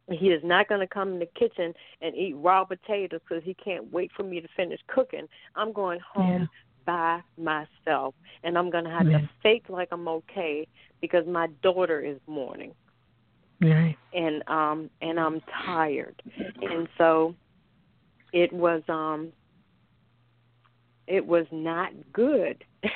He 0.10 0.30
is 0.32 0.44
not 0.44 0.68
going 0.68 0.82
to 0.82 0.88
come 0.88 1.14
in 1.14 1.20
the 1.20 1.30
kitchen 1.38 1.74
and 2.02 2.16
eat 2.16 2.34
raw 2.34 2.64
potatoes 2.64 3.22
because 3.28 3.44
he 3.44 3.56
can't 3.56 3.92
wait 3.92 4.12
for 4.16 4.24
me 4.24 4.40
to 4.42 4.48
finish 4.56 4.80
cooking. 4.88 5.28
I'm 5.56 5.74
going 5.74 6.00
home 6.14 6.42
Yeah. 6.42 6.46
by 6.86 7.22
myself, 7.38 8.14
and 8.44 8.58
I'm 8.58 8.70
going 8.70 8.84
to 8.84 8.90
have 8.92 9.10
Yeah. 9.10 9.20
to 9.20 9.30
fake 9.42 9.66
like 9.70 9.90
I'm 9.92 10.08
okay 10.08 10.68
because 11.02 11.26
my 11.28 11.48
daughter 11.64 12.02
is 12.02 12.20
mourning 12.28 12.74
Right. 13.62 13.98
and 14.14 14.44
um 14.48 14.90
and 15.02 15.20
I'm 15.20 15.42
tired. 15.66 16.22
And 16.62 16.88
so 16.98 17.36
it 18.34 18.52
was 18.54 18.82
um 18.90 19.32
it 21.08 21.26
was 21.26 21.46
not 21.52 21.92
good. 22.14 22.64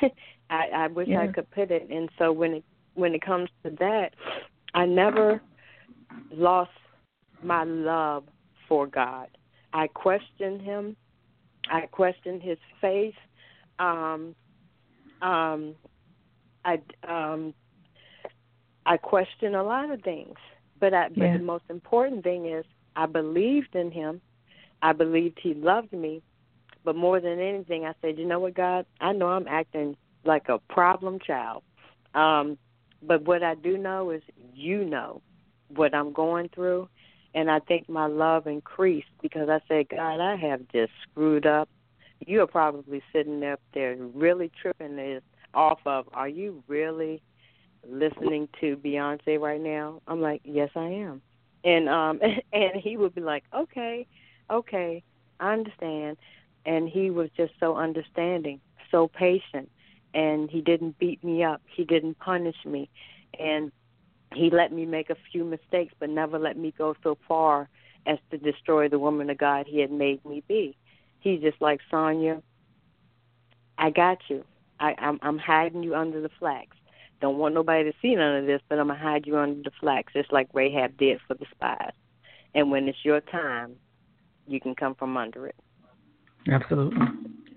I 0.50 0.68
I 0.74 0.88
wish 0.88 1.10
I 1.10 1.28
could 1.28 1.50
put 1.52 1.72
it. 1.72 1.90
And 1.90 2.10
so 2.18 2.32
when 2.32 2.54
it 2.56 2.64
when 2.96 3.14
it 3.14 3.22
comes 3.22 3.50
to 3.64 3.72
that, 3.80 4.14
I 4.74 4.86
never 4.86 5.42
lost 6.32 6.72
my 7.44 7.64
love 7.64 8.24
for 8.68 8.88
God. 8.88 9.28
I 9.74 9.88
questioned 9.88 10.62
him. 10.62 10.96
I 11.72 11.82
questioned 11.82 12.42
his 12.42 12.58
faith. 12.82 13.16
Um 13.80 14.36
um 15.22 15.76
I 16.66 16.82
um 17.08 17.54
I 18.86 18.98
question 18.98 19.56
a 19.56 19.64
lot 19.64 19.92
of 19.92 20.02
things, 20.02 20.36
but 20.80 20.94
I, 20.94 21.10
Yeah. 21.14 21.34
but 21.34 21.34
the 21.40 21.46
most 21.46 21.66
important 21.70 22.24
thing 22.24 22.48
is 22.48 22.66
I 22.96 23.06
believed 23.06 23.76
in 23.76 23.92
him. 23.92 24.22
I 24.82 24.94
believed 24.94 25.38
he 25.42 25.54
loved 25.54 25.92
me, 25.92 26.22
but 26.86 26.96
more 26.96 27.20
than 27.20 27.40
anything, 27.40 27.86
I 27.86 27.94
said, 28.02 28.18
you 28.18 28.26
know 28.26 28.40
what, 28.40 28.54
God, 28.54 28.86
I 29.02 29.12
know 29.12 29.28
I'm 29.28 29.48
acting 29.48 29.96
like 30.24 30.50
a 30.50 30.60
problem 30.72 31.20
child, 31.20 31.64
um, 32.14 32.58
but 33.02 33.24
what 33.24 33.44
I 33.44 33.56
do 33.56 33.78
know 33.78 34.12
is 34.12 34.22
you 34.54 34.84
know 34.84 35.22
what 35.70 35.94
I'm 35.94 36.12
going 36.12 36.50
through, 36.50 36.90
and 37.34 37.50
I 37.50 37.60
think 37.60 37.88
my 37.88 38.08
love 38.08 38.48
increased 38.48 39.08
because 39.22 39.50
I 39.50 39.60
said, 39.68 39.90
God, 39.90 40.20
I 40.20 40.36
have 40.36 40.62
just 40.74 40.92
screwed 41.10 41.46
up. 41.46 41.70
You 42.26 42.42
are 42.42 42.48
probably 42.48 43.02
sitting 43.14 43.44
up 43.46 43.62
there 43.74 43.96
really 43.96 44.52
tripping 44.62 44.98
this 44.98 45.24
off 45.54 45.80
of. 45.86 46.10
Are 46.14 46.28
you 46.28 46.64
really? 46.68 47.22
listening 47.88 48.48
to 48.62 48.78
Beyonce 48.78 49.40
right 49.40 49.62
now? 49.62 50.02
I'm 50.08 50.22
like, 50.22 50.42
yes, 50.44 50.70
I 50.76 50.88
am. 50.88 51.22
And 51.64 51.90
um 51.90 52.20
and 52.54 52.76
he 52.76 52.98
would 52.98 53.16
be 53.16 53.22
like, 53.22 53.44
okay, 53.54 54.08
okay, 54.50 55.04
I 55.40 55.54
understand. 55.54 56.18
And 56.66 56.90
he 56.90 57.10
was 57.10 57.30
just 57.38 57.54
so 57.60 57.78
understanding, 57.78 58.60
so 58.92 59.08
patient, 59.08 59.70
and 60.14 60.50
he 60.50 60.62
didn't 60.62 60.98
beat 61.00 61.24
me 61.24 61.44
up. 61.44 61.62
He 61.76 61.86
didn't 61.86 62.20
punish 62.20 62.56
me, 62.66 62.90
and 63.40 63.72
he 64.34 64.50
let 64.52 64.72
me 64.72 64.86
make 64.86 65.10
a 65.10 65.16
few 65.32 65.44
mistakes, 65.44 65.94
but 66.00 66.10
never 66.10 66.38
let 66.38 66.58
me 66.58 66.74
go 66.78 66.96
so 67.04 67.18
far 67.28 67.70
as 68.06 68.18
to 68.32 68.38
destroy 68.38 68.88
the 68.88 69.00
woman 69.00 69.30
of 69.30 69.38
God 69.38 69.66
he 69.68 69.80
had 69.80 69.92
made 69.92 70.24
me 70.26 70.44
be. 70.48 70.78
He's 71.20 71.42
just 71.42 71.62
like 71.62 71.80
Sanya. 71.92 72.42
I 73.78 73.90
got 73.90 74.18
you. 74.30 74.44
I, 74.80 74.96
I'm 74.98 75.20
I'm 75.22 75.38
hiding 75.38 75.84
you 75.84 75.96
under 75.96 76.22
the 76.22 76.30
flags. 76.40 76.76
Don't 77.22 77.38
want 77.38 77.54
nobody 77.54 77.84
to 77.84 77.98
see 78.02 78.16
none 78.16 78.38
of 78.38 78.46
this, 78.46 78.62
but 78.70 78.80
I'm 78.80 78.88
gonna 78.88 79.00
hide 79.00 79.28
you 79.28 79.38
under 79.38 79.62
the 79.62 79.76
flags, 79.80 80.14
just 80.14 80.32
like 80.32 80.48
Rahab 80.54 80.98
did 80.98 81.20
for 81.28 81.34
the 81.34 81.46
spies. 81.52 81.92
And 82.56 82.72
when 82.72 82.88
it's 82.88 83.04
your 83.04 83.20
time, 83.20 83.76
you 84.48 84.60
can 84.60 84.74
come 84.74 84.96
from 84.96 85.18
under 85.18 85.48
it. 85.48 85.56
Absolutely. 86.50 87.06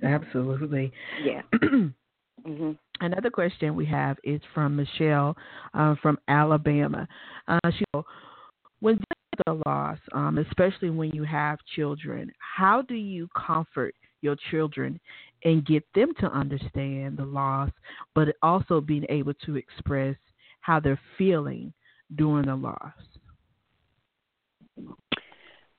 Absolutely. 0.03 0.93
Yeah. 1.25 1.43
mhm. 2.47 2.79
Another 3.01 3.31
question 3.31 3.75
we 3.75 3.87
have 3.87 4.17
is 4.23 4.41
from 4.55 4.77
Michelle 4.77 5.37
uh, 5.75 5.95
from 6.03 6.19
Alabama. 6.29 7.09
Uh, 7.49 7.59
she 7.77 7.85
when 8.81 8.99
a 9.47 9.53
loss, 9.67 9.99
um, 10.13 10.39
especially 10.39 10.91
when 10.91 11.11
you 11.11 11.25
have 11.25 11.59
children, 11.75 12.31
how 12.39 12.83
do 12.83 12.95
you 12.95 13.29
comfort 13.35 13.95
your 14.21 14.37
children 14.51 15.01
and 15.45 15.67
get 15.67 15.85
them 15.95 16.13
to 16.21 16.27
understand 16.27 17.17
the 17.17 17.25
loss, 17.25 17.71
but 18.15 18.29
also 18.43 18.81
being 18.81 19.07
able 19.09 19.35
to 19.47 19.57
express 19.57 20.17
how 20.61 20.79
they're 20.79 21.01
feeling 21.19 21.73
during 22.17 22.47
the 22.47 22.55
loss? 22.55 22.93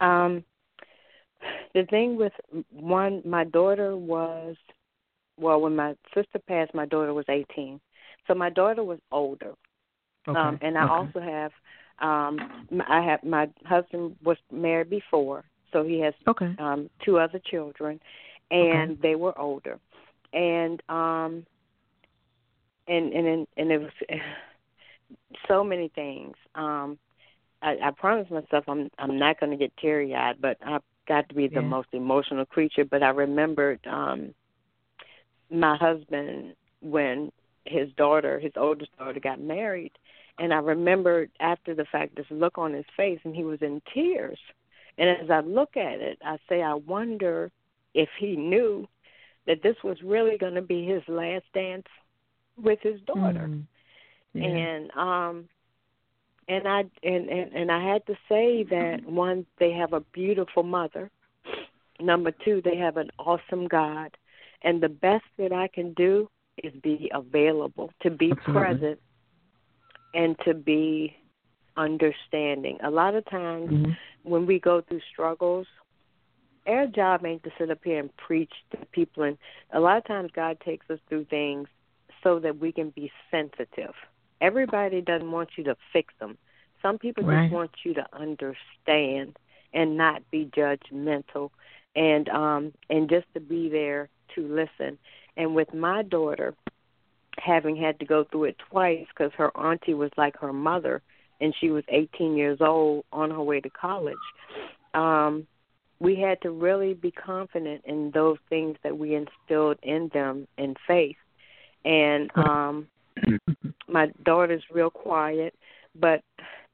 Um, 0.01 0.43
the 1.73 1.85
thing 1.89 2.17
with 2.17 2.33
one, 2.69 3.21
my 3.25 3.45
daughter 3.45 3.95
was, 3.95 4.55
well, 5.37 5.61
when 5.61 5.75
my 5.75 5.95
sister 6.13 6.39
passed, 6.47 6.73
my 6.73 6.85
daughter 6.85 7.13
was 7.13 7.25
18. 7.29 7.79
So 8.27 8.33
my 8.33 8.49
daughter 8.49 8.83
was 8.83 8.99
older. 9.11 9.53
Okay. 10.27 10.39
Um, 10.39 10.57
and 10.61 10.77
I 10.77 10.83
okay. 10.83 10.91
also 10.93 11.19
have, 11.19 11.51
um, 11.99 12.67
I 12.87 13.01
have 13.01 13.23
my 13.23 13.49
husband 13.65 14.15
was 14.23 14.37
married 14.51 14.89
before, 14.89 15.43
so 15.71 15.83
he 15.83 15.99
has 15.99 16.13
okay. 16.27 16.57
um, 16.57 16.89
two 17.03 17.19
other 17.19 17.39
children, 17.39 17.99
and 18.51 18.97
they 19.01 19.15
were 19.15 19.37
older, 19.37 19.79
and 20.33 20.81
um, 20.89 21.45
and 22.87 23.13
and 23.13 23.27
and, 23.27 23.47
and 23.57 23.71
it 23.71 23.79
was 23.79 23.91
so 25.47 25.63
many 25.63 25.89
things. 25.95 26.35
Um, 26.55 26.97
I, 27.61 27.77
I 27.83 27.91
promised 27.91 28.31
myself 28.31 28.65
I'm 28.67 28.89
I'm 28.97 29.17
not 29.19 29.39
going 29.39 29.51
to 29.51 29.57
get 29.57 29.75
teary 29.77 30.13
eyed, 30.15 30.41
but 30.41 30.57
I've 30.65 30.81
got 31.07 31.27
to 31.29 31.35
be 31.35 31.47
the 31.47 31.61
Yeah. 31.61 31.61
most 31.61 31.89
emotional 31.93 32.45
creature. 32.45 32.85
But 32.85 33.03
I 33.03 33.09
remembered 33.09 33.79
um, 33.87 34.33
my 35.53 35.77
husband 35.77 36.55
when 36.81 37.31
his 37.65 37.89
daughter, 37.95 38.39
his 38.39 38.51
oldest 38.57 38.95
daughter, 38.97 39.19
got 39.19 39.39
married, 39.39 39.91
and 40.39 40.53
I 40.53 40.57
remembered 40.57 41.29
after 41.39 41.75
the 41.75 41.85
fact 41.85 42.15
this 42.15 42.25
look 42.29 42.57
on 42.57 42.73
his 42.73 42.85
face, 42.97 43.19
and 43.23 43.35
he 43.35 43.43
was 43.43 43.61
in 43.61 43.81
tears. 43.93 44.39
And 44.97 45.09
as 45.09 45.29
I 45.29 45.39
look 45.39 45.77
at 45.77 45.99
it, 45.99 46.19
I 46.23 46.37
say, 46.49 46.61
I 46.61 46.73
wonder 46.73 47.51
if 47.93 48.09
he 48.19 48.35
knew 48.35 48.87
that 49.45 49.61
this 49.63 49.75
was 49.83 49.97
really 50.03 50.37
going 50.37 50.55
to 50.55 50.61
be 50.61 50.85
his 50.85 51.01
last 51.07 51.45
dance 51.53 51.87
with 52.61 52.79
his 52.81 52.99
daughter. 53.01 53.49
Mhm. 53.49 53.65
Yeah. 54.33 54.43
And 54.45 54.91
um 54.95 55.49
and 56.47 56.67
I 56.67 56.79
and, 57.03 57.29
and 57.29 57.53
and 57.53 57.71
I 57.71 57.83
had 57.83 58.05
to 58.07 58.17
say 58.29 58.63
that 58.63 59.05
one 59.05 59.45
they 59.59 59.71
have 59.71 59.93
a 59.93 60.01
beautiful 60.13 60.63
mother. 60.63 61.09
Number 61.99 62.31
2, 62.31 62.61
they 62.63 62.75
have 62.77 62.97
an 62.97 63.11
awesome 63.19 63.67
God. 63.67 64.17
And 64.63 64.81
the 64.81 64.89
best 64.89 65.25
that 65.37 65.51
I 65.51 65.67
can 65.67 65.93
do 65.93 66.29
is 66.57 66.73
be 66.81 67.09
available, 67.13 67.91
to 68.01 68.09
be 68.09 68.31
Absolutely. 68.31 68.53
present 68.53 68.99
and 70.13 70.37
to 70.45 70.53
be 70.53 71.15
understanding. 71.75 72.77
A 72.83 72.89
lot 72.89 73.15
of 73.15 73.25
times 73.25 73.69
Mhm. 73.71 73.97
when 74.23 74.45
we 74.45 74.59
go 74.59 74.81
through 74.81 75.01
struggles, 75.01 75.67
our 76.65 76.87
job 76.87 77.25
ain't 77.25 77.43
to 77.43 77.51
sit 77.57 77.71
up 77.71 77.83
here 77.83 77.99
and 77.99 78.15
preach 78.15 78.53
to 78.71 78.77
people. 78.91 79.23
And 79.23 79.37
a 79.71 79.79
lot 79.79 79.97
of 79.97 80.05
times, 80.05 80.31
God 80.31 80.59
takes 80.61 80.89
us 80.89 80.99
through 81.09 81.25
things 81.25 81.67
so 82.21 82.39
that 82.39 82.57
we 82.57 82.71
can 82.71 82.91
be 82.91 83.11
sensitive. 83.29 83.93
Everybody 84.39 85.01
doesn't 85.01 85.31
want 85.31 85.57
you 85.57 85.63
to 85.65 85.75
fix 85.91 86.13
them. 86.19 86.37
Some 86.81 86.97
people 86.97 87.23
Right. 87.23 87.41
just 87.41 87.53
want 87.53 87.71
you 87.83 87.93
to 87.95 88.05
understand 88.13 89.37
and 89.73 89.97
not 89.97 90.29
be 90.31 90.45
judgmental, 90.45 91.51
and 91.95 92.29
um 92.29 92.73
and 92.89 93.09
just 93.09 93.25
to 93.33 93.39
be 93.39 93.69
there 93.69 94.09
to 94.35 94.47
listen. 94.47 94.97
And 95.37 95.55
with 95.55 95.73
my 95.73 96.03
daughter, 96.03 96.53
having 97.37 97.75
had 97.75 97.99
to 97.99 98.05
go 98.05 98.23
through 98.23 98.45
it 98.45 98.57
twice 98.69 99.05
because 99.09 99.31
her 99.37 99.55
auntie 99.57 99.93
was 99.93 100.11
like 100.17 100.37
her 100.37 100.53
mother, 100.53 101.01
and 101.41 101.53
she 101.59 101.71
was 101.71 101.83
18 101.89 102.35
years 102.35 102.59
old 102.61 103.05
on 103.11 103.31
her 103.31 103.41
way 103.41 103.59
to 103.59 103.69
college. 103.69 104.15
Um, 104.93 105.47
we 105.99 106.15
had 106.15 106.41
to 106.41 106.51
really 106.51 106.93
be 106.93 107.11
confident 107.11 107.81
in 107.85 108.11
those 108.11 108.37
things 108.49 108.77
that 108.83 108.97
we 108.97 109.15
instilled 109.15 109.77
in 109.81 110.09
them 110.13 110.47
in 110.57 110.75
faith. 110.85 111.15
And 111.85 112.29
um, 112.35 112.87
my 113.87 114.11
daughter's 114.23 114.63
real 114.71 114.89
quiet, 114.89 115.55
but 115.95 116.21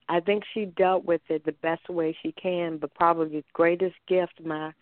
I 0.08 0.20
think 0.20 0.44
she 0.54 0.66
dealt 0.66 1.06
with 1.06 1.22
it 1.30 1.46
the 1.46 1.52
best 1.52 1.90
way 1.90 2.18
she 2.22 2.32
can. 2.32 2.78
But 2.78 2.94
probably 2.96 3.40
the 3.40 3.44
greatest 3.54 3.96
gift 4.08 4.42
my 4.44 4.74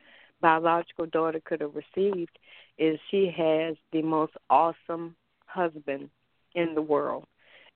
biological 0.41 1.05
daughter 1.07 1.39
could 1.45 1.61
have 1.61 1.73
received 1.75 2.37
is 2.77 2.99
she 3.09 3.31
has 3.35 3.75
the 3.91 4.01
most 4.01 4.33
awesome 4.49 5.15
husband 5.45 6.09
in 6.55 6.73
the 6.75 6.81
world. 6.81 7.25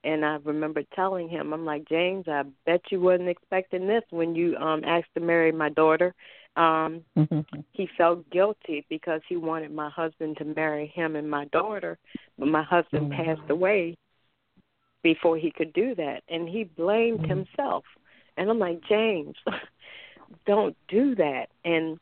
And 0.04 0.26
I 0.26 0.38
remember 0.44 0.84
telling 0.96 1.30
him, 1.30 1.54
I'm 1.54 1.66
like, 1.66 1.88
James, 1.88 2.26
I 2.28 2.44
bet 2.66 2.82
you 2.92 3.00
wasn't 3.00 3.30
expecting 3.30 3.88
this 3.88 4.04
when 4.10 4.36
you 4.36 4.56
um 4.58 4.84
asked 4.86 5.14
to 5.16 5.22
marry 5.22 5.52
my 5.52 5.70
daughter. 5.70 6.14
Um 6.56 7.04
Mhm. 7.16 7.64
he 7.72 7.88
felt 7.98 8.30
guilty 8.30 8.86
because 8.90 9.22
he 9.28 9.36
wanted 9.38 9.72
my 9.72 9.90
husband 9.90 10.38
to 10.38 10.46
marry 10.46 10.88
him 10.88 11.16
and 11.16 11.30
my 11.30 11.46
daughter, 11.46 11.98
but 12.38 12.48
my 12.48 12.64
husband 12.64 13.10
Mhm. 13.10 13.12
passed 13.12 13.50
away 13.50 13.98
before 15.04 15.38
he 15.38 15.52
could 15.52 15.74
do 15.74 15.96
that, 15.96 16.22
and 16.30 16.48
he 16.48 16.64
blamed 16.64 17.22
Mm-hmm. 17.22 17.26
himself. 17.26 17.84
And 18.38 18.50
I'm 18.50 18.60
like, 18.60 18.82
James, 18.88 19.36
don't 20.46 20.76
do 20.88 21.16
that. 21.16 21.48
And 21.66 21.98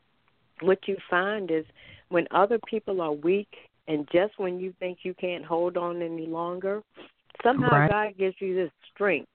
what 0.60 0.86
you 0.86 0.96
find 1.08 1.50
is 1.50 1.64
when 2.08 2.26
other 2.30 2.58
people 2.66 3.00
are 3.00 3.12
weak, 3.12 3.48
and 3.88 4.08
just 4.12 4.38
when 4.38 4.60
you 4.60 4.72
think 4.78 4.98
you 5.02 5.14
can't 5.14 5.44
hold 5.44 5.76
on 5.76 6.02
any 6.02 6.26
longer, 6.26 6.82
somehow 7.42 7.70
Right. 7.70 7.88
God 7.88 8.18
gives 8.18 8.36
you 8.40 8.54
this 8.54 8.70
strength. 8.94 9.30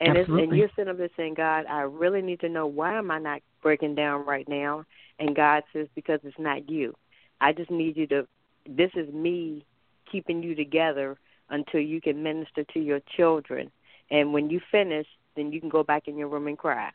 And 0.00 0.16
it's, 0.16 0.30
and 0.30 0.56
you're 0.56 0.70
sitting 0.74 0.90
up 0.90 0.96
there 0.96 1.10
saying, 1.16 1.34
God, 1.34 1.66
I 1.66 1.82
really 1.82 2.22
need 2.22 2.40
to 2.40 2.48
know 2.48 2.66
why 2.66 2.96
am 2.96 3.10
I 3.10 3.18
not 3.18 3.42
breaking 3.62 3.94
down 3.94 4.24
right 4.24 4.48
now? 4.48 4.84
And 5.18 5.36
God 5.36 5.62
says, 5.72 5.88
because 5.94 6.20
it's 6.24 6.38
not 6.38 6.70
you. 6.70 6.94
I 7.40 7.52
just 7.52 7.70
need 7.70 7.96
you 7.96 8.06
to. 8.08 8.26
This 8.66 8.90
is 8.94 9.12
me 9.12 9.66
keeping 10.10 10.42
you 10.42 10.54
together 10.54 11.18
until 11.50 11.80
you 11.80 12.00
can 12.00 12.22
minister 12.22 12.64
to 12.72 12.80
your 12.80 13.00
children. 13.16 13.70
And 14.10 14.32
when 14.32 14.48
you 14.48 14.60
finish, 14.70 15.06
then 15.36 15.52
you 15.52 15.60
can 15.60 15.68
go 15.68 15.82
back 15.82 16.08
in 16.08 16.16
your 16.16 16.28
room 16.28 16.46
and 16.46 16.58
cry. 16.58 16.90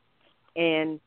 And 0.56 1.00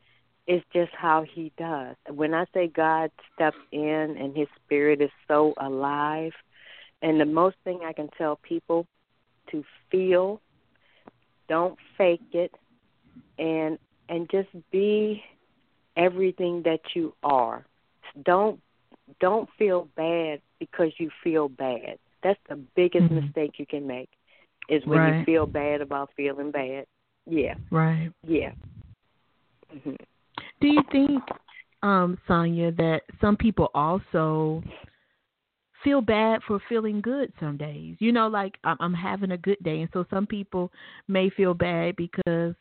it's 0.49 0.65
just 0.73 0.91
how 0.95 1.25
he 1.35 1.53
does. 1.59 1.95
When 2.09 2.33
I 2.33 2.47
say 2.55 2.69
God 2.69 3.11
steps 3.35 3.59
in 3.71 4.17
and 4.19 4.35
his 4.35 4.49
spirit 4.65 5.03
is 5.03 5.11
so 5.29 5.53
alive, 5.59 6.33
and 7.03 7.21
the 7.21 7.27
most 7.27 7.57
thing 7.65 7.81
I 7.85 7.93
can 7.93 8.09
tell 8.17 8.37
people 8.43 8.87
to 9.51 9.63
feel, 9.91 10.41
don't 11.49 11.77
fake 11.99 12.23
it, 12.33 12.53
and 13.39 13.79
and 14.09 14.29
just 14.31 14.49
be 14.73 15.23
everything 15.99 16.63
that 16.65 16.81
you 16.95 17.13
are. 17.23 17.67
Don't 18.25 18.59
don't 19.21 19.49
feel 19.59 19.87
bad 19.97 20.41
because 20.59 20.93
you 20.99 21.11
feel 21.23 21.51
bad. 21.51 21.99
That's 22.23 22.41
the 22.49 22.57
biggest 22.75 23.11
Mhm. 23.11 23.23
mistake 23.23 23.59
you 23.59 23.67
can 23.67 23.87
make. 23.87 24.09
Is 24.71 24.85
when 24.87 25.19
you 25.19 25.25
feel 25.25 25.47
bad 25.47 25.83
about 25.83 26.11
feeling 26.15 26.51
bad. 26.51 26.87
Yeah. 27.27 27.55
Right. 27.71 28.11
Yeah. 28.23 28.53
hmm 29.85 29.95
Do 30.61 30.67
you 30.67 30.83
think, 30.91 31.23
um, 31.83 32.19
Sanya, 32.29 32.77
that 32.77 33.03
some 33.21 33.37
people 33.37 33.71
also 33.75 34.63
feel 35.85 36.01
bad 36.01 36.41
for 36.47 36.61
feeling 36.69 37.01
good 37.01 37.33
some 37.39 37.57
days? 37.57 37.97
You 38.01 38.13
know, 38.13 38.29
like 38.29 38.57
I'm, 38.65 38.77
I'm 38.81 38.95
having 38.95 39.33
a 39.33 39.39
good 39.39 39.59
day, 39.63 39.81
and 39.81 39.91
so 39.93 40.05
some 40.11 40.27
people 40.27 40.73
may 41.07 41.31
feel 41.31 41.55
bad 41.55 41.97
because 41.97 42.55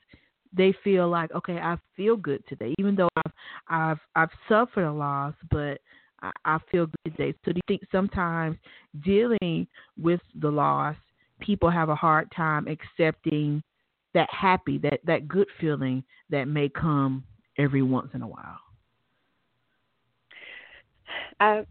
they 0.56 0.74
feel 0.84 1.10
like, 1.10 1.32
okay, 1.34 1.58
I 1.58 1.78
feel 1.96 2.16
good 2.16 2.44
today, 2.48 2.74
even 2.80 2.96
though 2.96 3.10
I've 3.16 3.32
I've 3.68 4.00
I've 4.16 4.30
suffered 4.48 4.86
a 4.86 4.94
loss, 4.94 5.34
but 5.52 5.80
I, 6.22 6.32
I 6.46 6.58
feel 6.72 6.86
good 6.86 7.18
today. 7.18 7.38
So 7.46 7.52
do 7.52 7.58
you 7.58 7.62
think 7.68 7.82
sometimes 7.92 8.58
dealing 9.04 9.68
with 10.00 10.22
the 10.40 10.50
loss, 10.50 10.96
people 11.40 11.70
have 11.70 11.90
a 11.90 11.96
hard 11.96 12.32
time 12.36 12.68
accepting 12.68 13.64
that 14.14 14.30
happy, 14.32 14.78
that 14.80 15.00
that 15.06 15.28
good 15.28 15.48
feeling 15.60 16.04
that 16.30 16.46
may 16.46 16.70
come 16.70 17.24
every 17.58 17.82
once 17.82 18.10
in 18.14 18.22
a 18.22 18.28
while. 18.28 18.60
I 21.40 21.64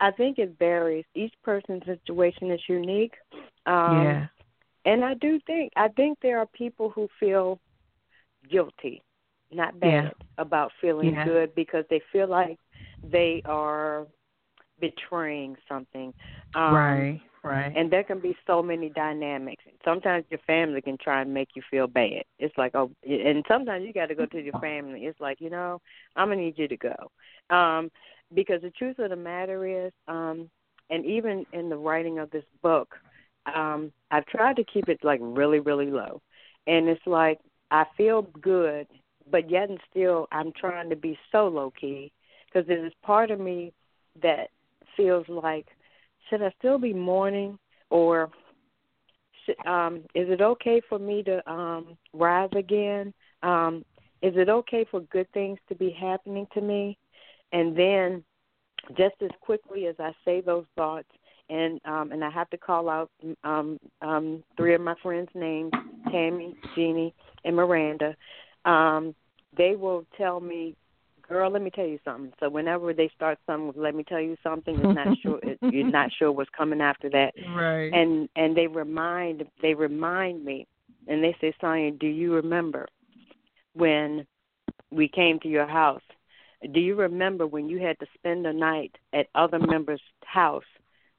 I 0.00 0.10
think 0.12 0.38
it 0.38 0.56
varies. 0.58 1.04
Each 1.14 1.32
person's 1.42 1.84
situation 1.84 2.50
is 2.50 2.60
unique. 2.68 3.14
Um 3.66 4.16
yeah. 4.16 4.28
and 4.84 5.04
I 5.04 5.14
do 5.14 5.38
think 5.46 5.72
I 5.76 5.88
think 5.88 6.18
there 6.20 6.38
are 6.38 6.46
people 6.46 6.90
who 6.90 7.08
feel 7.18 7.58
guilty, 8.50 9.02
not 9.52 9.78
bad 9.80 10.00
Yeah. 10.00 10.10
about 10.38 10.72
feeling 10.80 11.18
Yeah. 11.18 11.22
good 11.22 11.54
because 11.54 11.84
they 11.90 12.00
feel 12.12 12.28
like 12.28 12.58
they 13.02 13.42
are 13.44 14.06
betraying 14.80 15.56
something. 15.68 16.12
Um 16.54 17.08
right. 17.10 17.20
Right. 17.50 17.72
and 17.76 17.90
there 17.90 18.04
can 18.04 18.20
be 18.20 18.36
so 18.46 18.62
many 18.62 18.90
dynamics. 18.90 19.64
Sometimes 19.84 20.24
your 20.30 20.40
family 20.46 20.80
can 20.80 20.96
try 20.98 21.22
and 21.22 21.32
make 21.34 21.50
you 21.54 21.62
feel 21.70 21.86
bad. 21.86 22.22
It's 22.38 22.56
like, 22.56 22.74
oh, 22.74 22.90
and 23.04 23.44
sometimes 23.48 23.84
you 23.86 23.92
got 23.92 24.06
to 24.06 24.14
go 24.14 24.26
to 24.26 24.40
your 24.40 24.54
family. 24.60 25.06
It's 25.06 25.20
like, 25.20 25.40
you 25.40 25.50
know, 25.50 25.80
I'm 26.16 26.28
gonna 26.28 26.40
need 26.40 26.58
you 26.58 26.68
to 26.68 26.76
go, 26.76 27.10
um, 27.54 27.90
because 28.34 28.62
the 28.62 28.70
truth 28.70 28.98
of 28.98 29.10
the 29.10 29.16
matter 29.16 29.86
is, 29.86 29.92
um, 30.08 30.48
and 30.90 31.04
even 31.04 31.46
in 31.52 31.68
the 31.68 31.76
writing 31.76 32.18
of 32.18 32.30
this 32.30 32.44
book, 32.62 32.94
um, 33.54 33.92
I've 34.10 34.26
tried 34.26 34.56
to 34.56 34.64
keep 34.64 34.88
it 34.88 35.00
like 35.02 35.20
really, 35.22 35.60
really 35.60 35.90
low, 35.90 36.20
and 36.66 36.88
it's 36.88 37.06
like 37.06 37.40
I 37.70 37.84
feel 37.96 38.22
good, 38.22 38.86
but 39.30 39.50
yet 39.50 39.68
and 39.68 39.80
still 39.90 40.26
I'm 40.32 40.52
trying 40.52 40.90
to 40.90 40.96
be 40.96 41.18
so 41.32 41.48
low 41.48 41.72
key 41.78 42.12
because 42.46 42.66
there's 42.66 42.92
part 43.02 43.30
of 43.30 43.40
me 43.40 43.72
that 44.22 44.50
feels 44.96 45.26
like 45.28 45.66
should 46.30 46.42
I 46.42 46.52
still 46.58 46.78
be 46.78 46.94
mourning 46.94 47.58
or 47.90 48.30
um 49.66 49.96
is 50.14 50.28
it 50.30 50.40
okay 50.40 50.80
for 50.88 50.98
me 50.98 51.22
to 51.24 51.50
um 51.50 51.98
rise 52.12 52.50
again? 52.56 53.12
Um 53.42 53.84
is 54.22 54.34
it 54.36 54.48
okay 54.48 54.86
for 54.90 55.00
good 55.00 55.30
things 55.32 55.58
to 55.68 55.74
be 55.74 55.90
happening 55.90 56.46
to 56.54 56.60
me? 56.60 56.96
And 57.52 57.76
then 57.76 58.24
just 58.96 59.16
as 59.22 59.30
quickly 59.40 59.86
as 59.86 59.96
I 59.98 60.12
say 60.24 60.40
those 60.40 60.66
thoughts 60.76 61.08
and 61.48 61.80
um 61.84 62.12
and 62.12 62.24
I 62.24 62.30
have 62.30 62.48
to 62.50 62.58
call 62.58 62.88
out 62.88 63.10
um 63.42 63.78
um 64.02 64.44
three 64.56 64.74
of 64.74 64.80
my 64.80 64.94
friends' 65.02 65.28
names, 65.34 65.72
Tammy, 66.10 66.54
Jeannie, 66.74 67.14
and 67.44 67.56
Miranda. 67.56 68.14
Um 68.64 69.14
they 69.56 69.74
will 69.74 70.06
tell 70.16 70.38
me 70.40 70.76
girl, 71.30 71.50
let 71.50 71.62
me 71.62 71.70
tell 71.70 71.86
you 71.86 71.98
something. 72.04 72.32
So 72.40 72.50
whenever 72.50 72.92
they 72.92 73.08
start 73.14 73.38
something 73.46 73.68
with 73.68 73.76
"let 73.76 73.94
me 73.94 74.04
tell 74.04 74.20
you 74.20 74.36
something," 74.42 74.76
it's 74.76 74.94
not 74.94 75.16
sure 75.22 75.38
it, 75.42 75.58
you're 75.72 75.90
not 75.90 76.10
sure 76.12 76.32
what's 76.32 76.50
coming 76.50 76.80
after 76.80 77.08
that. 77.10 77.34
right. 77.56 77.92
And 77.92 78.28
and 78.36 78.56
they 78.56 78.66
remind 78.66 79.44
they 79.62 79.74
remind 79.74 80.44
me, 80.44 80.66
and 81.06 81.22
they 81.22 81.34
say, 81.40 81.54
"Sanya, 81.62 81.98
do 81.98 82.06
you 82.06 82.34
remember 82.34 82.86
when 83.74 84.26
we 84.90 85.08
came 85.08 85.38
to 85.40 85.48
your 85.48 85.66
house? 85.66 86.02
Do 86.72 86.80
you 86.80 86.94
remember 86.96 87.46
when 87.46 87.68
you 87.68 87.78
had 87.78 87.98
to 88.00 88.06
spend 88.14 88.44
the 88.44 88.52
night 88.52 88.96
at 89.14 89.28
other 89.34 89.58
members' 89.58 90.02
house 90.24 90.64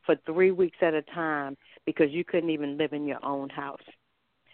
for 0.05 0.15
three 0.25 0.51
weeks 0.51 0.77
at 0.81 0.93
a 0.93 1.01
time 1.01 1.57
because 1.85 2.11
you 2.11 2.23
couldn't 2.23 2.51
even 2.51 2.77
live 2.77 2.93
in 2.93 3.07
your 3.07 3.23
own 3.25 3.49
house? 3.49 3.81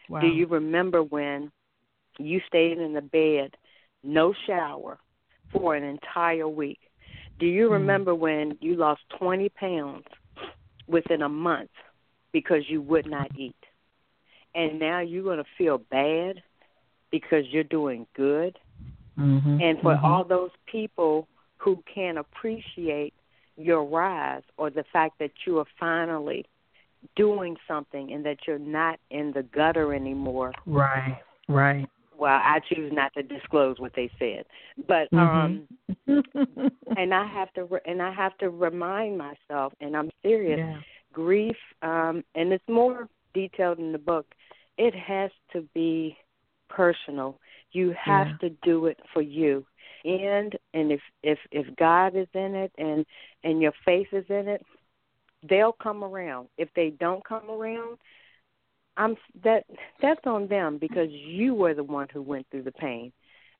wow. 0.08 0.22
Do 0.22 0.28
you 0.28 0.46
remember 0.48 1.04
when 1.04 1.52
you 2.20 2.40
stayed 2.48 2.78
in 2.78 2.94
the 2.94 3.02
bed, 3.02 3.56
no 4.04 4.34
shower, 4.46 4.98
for 5.52 5.76
an 5.76 5.84
entire 5.84 6.48
week? 6.48 6.80
Do 7.40 7.46
you 7.46 7.70
Mm. 7.70 7.74
remember 7.74 8.16
when 8.16 8.58
you 8.62 8.76
lost 8.76 9.02
20 9.10 9.50
pounds 9.50 10.06
within 10.88 11.22
a 11.22 11.30
month 11.30 11.72
because 12.32 12.70
you 12.70 12.82
would 12.82 13.06
not 13.06 13.32
eat? 13.36 13.56
And 14.56 14.80
now 14.80 15.00
you're 15.00 15.24
going 15.24 15.38
to 15.38 15.50
feel 15.58 15.78
bad 15.78 16.42
because 17.12 17.46
you're 17.50 17.64
doing 17.64 18.08
good? 18.16 18.58
Mhm, 19.18 19.62
And 19.62 19.80
for 19.82 19.96
mhm. 19.96 20.04
all 20.04 20.24
those 20.24 20.52
people 20.66 21.28
who 21.58 21.82
can 21.94 22.18
appreciate 22.18 23.14
your 23.56 23.84
rise 23.84 24.44
or 24.58 24.70
the 24.70 24.84
fact 24.86 25.18
that 25.20 25.32
you 25.46 25.60
are 25.60 25.66
finally 25.80 26.46
doing 27.16 27.58
something 27.68 28.12
and 28.14 28.24
that 28.26 28.48
you're 28.48 28.60
not 28.60 29.00
in 29.10 29.32
the 29.32 29.44
gutter 29.44 29.94
anymore, 29.94 30.54
right. 30.66 31.18
Right. 31.48 31.88
Well, 32.18 32.40
I 32.44 32.60
choose 32.74 32.92
not 32.94 33.14
to 33.14 33.24
disclose 33.24 33.80
what 33.80 33.94
they 33.96 34.10
said. 34.20 34.46
But 34.88 35.10
Mhm. 35.14 35.68
um 36.08 36.24
and 36.98 37.14
I 37.14 37.26
have 37.28 37.52
to 37.54 37.66
re- 37.66 37.80
and 37.86 38.02
I 38.02 38.12
have 38.12 38.38
to 38.40 38.50
remind 38.50 39.18
myself 39.18 39.74
and 39.82 39.96
I'm 39.96 40.10
serious 40.24 40.58
yeah. 40.58 40.80
grief 41.14 41.58
um 41.82 42.24
and 42.36 42.52
it's 42.54 42.68
more 42.68 43.08
detailed 43.34 43.80
in 43.80 43.92
the 43.92 43.98
book. 43.98 44.26
It 44.78 44.94
has 44.96 45.32
to 45.54 45.62
be 45.74 46.18
personal. 46.70 47.40
You 47.72 47.94
have 48.02 48.28
Yeah. 48.28 48.38
to 48.42 48.50
do 48.64 48.86
it 48.88 49.00
for 49.14 49.22
you. 49.22 49.66
And 50.06 50.58
and 50.74 50.92
if 50.92 51.02
if 51.24 51.40
if 51.52 51.76
God 51.76 52.16
is 52.16 52.28
in 52.34 52.56
it 52.56 52.72
and 52.78 53.06
and 53.44 53.62
your 53.62 53.74
faith 53.86 54.08
is 54.12 54.26
in 54.30 54.48
it, 54.48 54.62
they'll 55.50 55.74
come 55.74 56.04
around. 56.04 56.48
If 56.58 56.70
they 56.76 56.92
don't 56.92 57.24
come 57.26 57.50
around, 57.50 57.98
I'm 58.98 59.16
that 59.44 59.66
that's 60.02 60.26
on 60.26 60.48
them 60.48 60.78
because 60.78 61.10
you 61.10 61.54
were 61.54 61.74
the 61.74 61.84
one 61.84 62.08
who 62.12 62.22
went 62.22 62.48
through 62.52 62.64
the 62.64 62.72
pain, 62.72 63.12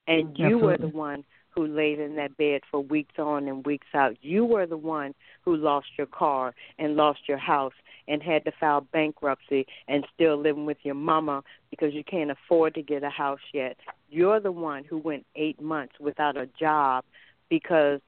and 0.08 0.38
you 0.38 0.58
were 0.58 0.78
the 0.78 0.88
one 0.88 1.24
who 1.58 1.66
laid 1.66 2.00
in 2.00 2.16
that 2.16 2.38
bed 2.38 2.62
for 2.70 2.82
weeks 2.82 3.16
on 3.18 3.48
and 3.48 3.66
weeks 3.66 3.88
out. 3.96 4.16
You 4.22 4.46
were 4.46 4.68
the 4.68 4.78
one 4.78 5.16
who 5.44 5.56
lost 5.56 5.88
your 5.98 6.06
car 6.08 6.54
and 6.78 6.96
lost 6.96 7.22
your 7.28 7.40
house 7.40 7.74
and 8.08 8.22
had 8.22 8.46
to 8.46 8.52
file 8.60 8.82
bankruptcy 8.94 9.66
and 9.88 10.06
still 10.14 10.38
living 10.38 10.68
with 10.68 10.78
your 10.84 10.96
mama 10.96 11.44
because 11.72 11.94
you 11.94 12.04
can't 12.04 12.30
afford 12.30 12.76
to 12.76 12.84
get 12.84 13.04
a 13.04 13.10
house 13.10 13.40
yet. 13.54 13.76
You're 14.10 14.40
the 14.40 14.52
one 14.52 14.84
who 14.84 15.00
went 15.00 15.26
eight 15.36 15.60
months 15.60 15.96
without 16.00 16.38
a 16.38 16.48
job 16.60 17.04
because 17.50 18.02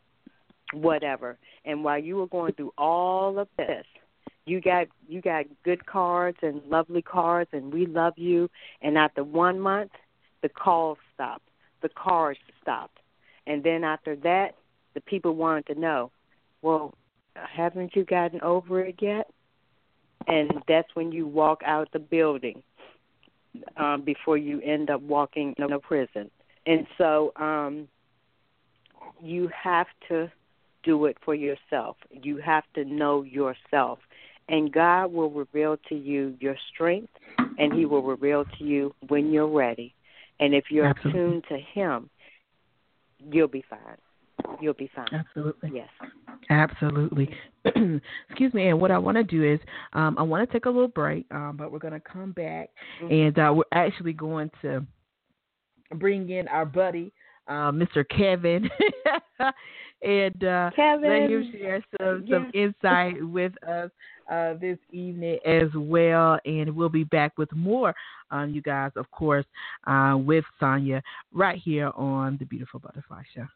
whatever. 0.72 1.38
And 1.66 1.84
while 1.84 2.00
you 2.00 2.18
were 2.18 2.28
going 2.28 2.54
through 2.54 2.74
all 2.78 3.40
of 3.40 3.48
this, 3.58 3.86
you 4.50 4.62
got 4.62 4.88
you 5.08 5.22
got 5.22 5.46
good 5.64 5.86
cards 5.86 6.38
and 6.42 6.62
lovely 6.70 7.02
cards 7.02 7.50
and 7.54 7.74
we 7.74 7.86
love 7.86 8.14
you 8.18 8.50
and 8.82 8.98
after 8.98 9.24
one 9.24 9.60
month 9.60 9.92
the 10.42 10.50
calls 10.50 10.98
stopped 11.14 11.48
the 11.82 11.90
cards 11.90 12.40
stopped 12.62 13.00
and 13.48 13.64
then 13.64 13.84
after 13.84 14.16
that 14.16 14.56
the 14.94 15.02
people 15.02 15.36
wanted 15.36 15.66
to 15.68 15.80
know 15.80 16.12
well 16.62 16.94
haven't 17.36 17.96
you 17.96 18.04
gotten 18.04 18.42
over 18.42 18.82
it 18.82 18.96
yet 19.02 19.30
and 20.28 20.52
that's 20.68 20.94
when 20.96 21.12
you 21.12 21.26
walk 21.26 21.62
out 21.66 21.88
the 21.92 22.00
building 22.00 22.62
um, 23.78 24.02
before 24.04 24.38
you 24.38 24.62
end 24.62 24.90
up 24.90 25.02
walking 25.02 25.56
in 25.58 25.72
a 25.72 25.80
prison. 25.80 26.30
And 26.66 26.86
so 26.98 27.34
um, 27.36 27.88
you 29.22 29.50
have 29.50 29.88
to 30.10 30.32
do 30.84 31.06
it 31.06 31.18
for 31.24 31.36
yourself. 31.36 31.98
You 32.12 32.38
have 32.38 32.64
to 32.76 32.86
know 32.86 33.24
yourself. 33.24 34.00
And 34.50 34.72
God 34.72 35.14
will 35.14 35.30
reveal 35.30 35.78
to 35.90 35.96
you 35.96 36.36
your 36.40 36.56
strength, 36.74 37.14
and 37.58 37.74
He 37.74 37.86
will 37.86 38.02
reveal 38.04 38.46
to 38.58 38.64
you 38.64 38.94
when 39.08 39.32
you're 39.32 39.48
ready. 39.48 39.94
And 40.40 40.54
if 40.54 40.66
you're 40.70 40.88
Absolutely. 40.88 41.22
attuned 41.22 41.44
to 41.50 41.58
Him, 41.58 42.10
you'll 43.32 43.48
be 43.48 43.64
fine. 43.70 43.98
You'll 44.62 44.74
be 44.74 44.90
fine. 44.96 45.08
Absolutely. 45.14 45.72
Yes. 45.74 45.90
Absolutely. 46.50 47.30
Excuse 47.66 48.54
me. 48.54 48.70
And 48.70 48.80
what 48.80 48.90
I 48.92 48.98
want 48.98 49.18
to 49.18 49.24
do 49.24 49.44
is 49.44 49.60
um, 49.94 50.18
I 50.18 50.24
want 50.24 50.48
to 50.48 50.52
take 50.52 50.66
a 50.66 50.70
little 50.70 50.88
break, 50.88 51.26
um, 51.32 51.56
but 51.58 51.72
we're 51.72 51.80
going 51.80 51.94
to 51.94 52.00
come 52.00 52.32
back 52.32 52.70
Mhm. 53.02 53.28
and 53.28 53.40
uh, 53.40 53.54
we're 53.54 53.64
actually 53.74 54.14
going 54.14 54.50
to 54.62 54.86
bring 55.96 56.30
in 56.30 56.48
our 56.48 56.66
buddy, 56.66 57.12
uh, 57.48 57.72
Mr. 57.72 58.08
Kevin, 58.08 58.70
and 60.02 60.44
uh, 60.44 60.72
Kevin. 60.76 61.10
let 61.10 61.30
him 61.30 61.52
share 61.52 61.84
some, 62.00 62.26
some 62.30 62.52
Yeah. 62.54 62.66
insight 62.66 63.24
with 63.24 63.52
us 63.68 63.92
uh, 64.32 64.54
this 64.56 64.78
evening 64.92 65.40
as 65.46 65.70
well. 65.76 66.40
And 66.46 66.76
we'll 66.76 66.90
be 66.90 67.04
back 67.04 67.38
with 67.38 67.52
more, 67.54 67.94
um, 68.32 68.52
you 68.52 68.62
guys, 68.62 68.92
of 68.96 69.10
course, 69.12 69.46
uh, 69.88 70.18
with 70.20 70.46
Sanya 70.62 71.02
right 71.34 71.60
here 71.60 71.92
on 71.96 72.38
the 72.38 72.46
Beautiful 72.46 72.80
Butterfly 72.80 73.24
Show. 73.36 73.48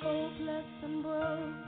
Hopeless 0.00 0.64
and 0.84 1.02
broken, 1.02 1.67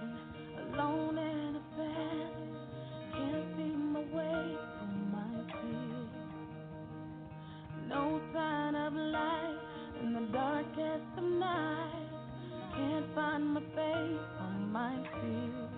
my 13.40 13.60
faith 13.74 14.20
on 14.40 14.72
my 14.72 14.96
fears. 15.20 15.70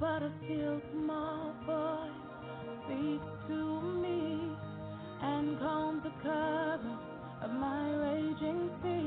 But 0.00 0.22
a 0.22 0.32
still 0.44 0.80
small 0.92 1.54
voice 1.66 2.24
speaks 2.84 3.26
to 3.48 3.82
me 4.02 4.56
and 5.22 5.58
calms 5.58 6.02
the 6.04 6.12
current 6.22 7.00
of 7.42 7.50
my 7.52 7.90
raging 8.06 8.70
sea. 8.82 8.97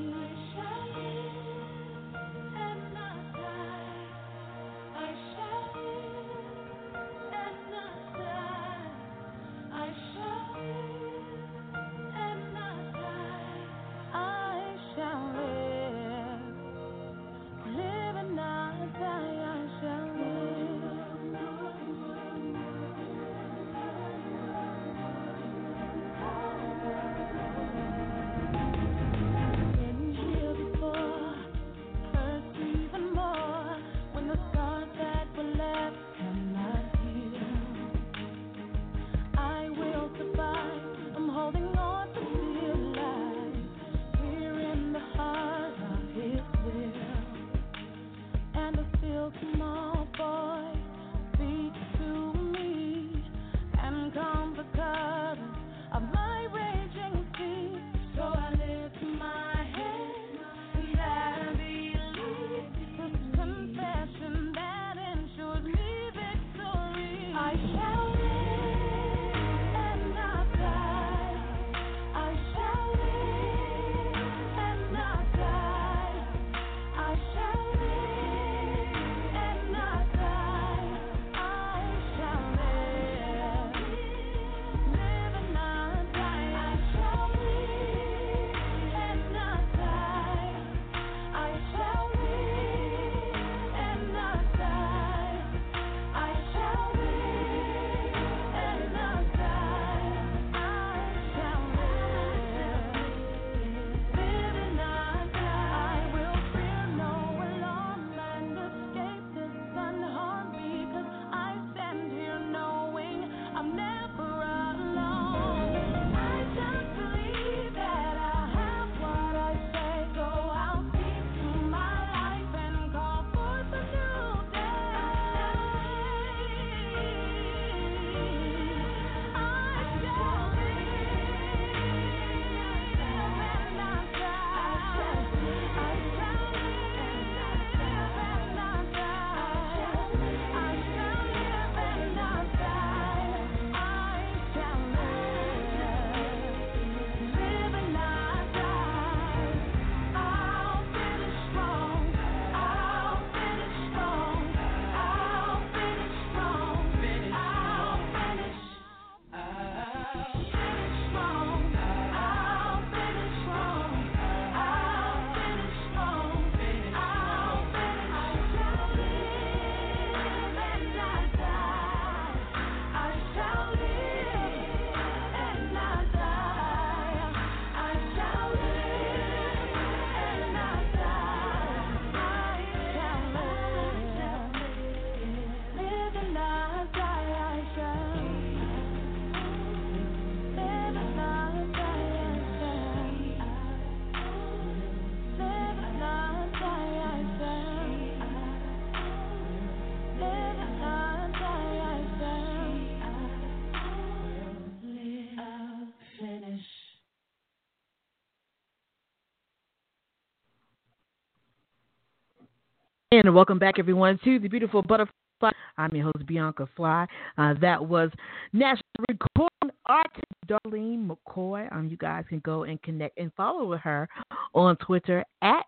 And 213.14 213.36
welcome 213.36 213.60
back, 213.60 213.78
everyone, 213.78 214.18
to 214.24 214.40
the 214.40 214.48
beautiful 214.48 214.82
butterfly. 214.82 215.52
I'm 215.78 215.94
your 215.94 216.06
host, 216.06 216.26
Bianca 216.26 216.66
Fly. 216.78 217.06
Uh, 217.38 217.56
that 217.60 217.86
was 217.86 218.10
national 218.54 218.86
recording 219.10 219.78
artist 219.86 220.24
Darlene 220.48 221.10
McCoy. 221.10 221.70
Um, 221.74 221.90
you 221.90 221.98
guys 221.98 222.24
can 222.30 222.40
go 222.40 222.64
and 222.64 222.82
connect 222.84 223.20
and 223.20 223.30
follow 223.34 223.66
with 223.66 223.82
her 223.82 224.08
on 224.54 224.78
Twitter 224.78 225.26
at 225.42 225.66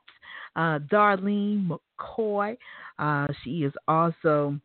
uh, 0.56 0.80
Darlene 0.90 1.70
McCoy. 2.00 2.56
Uh, 2.98 3.28
she 3.44 3.66
is 3.66 3.74
also 3.90 4.58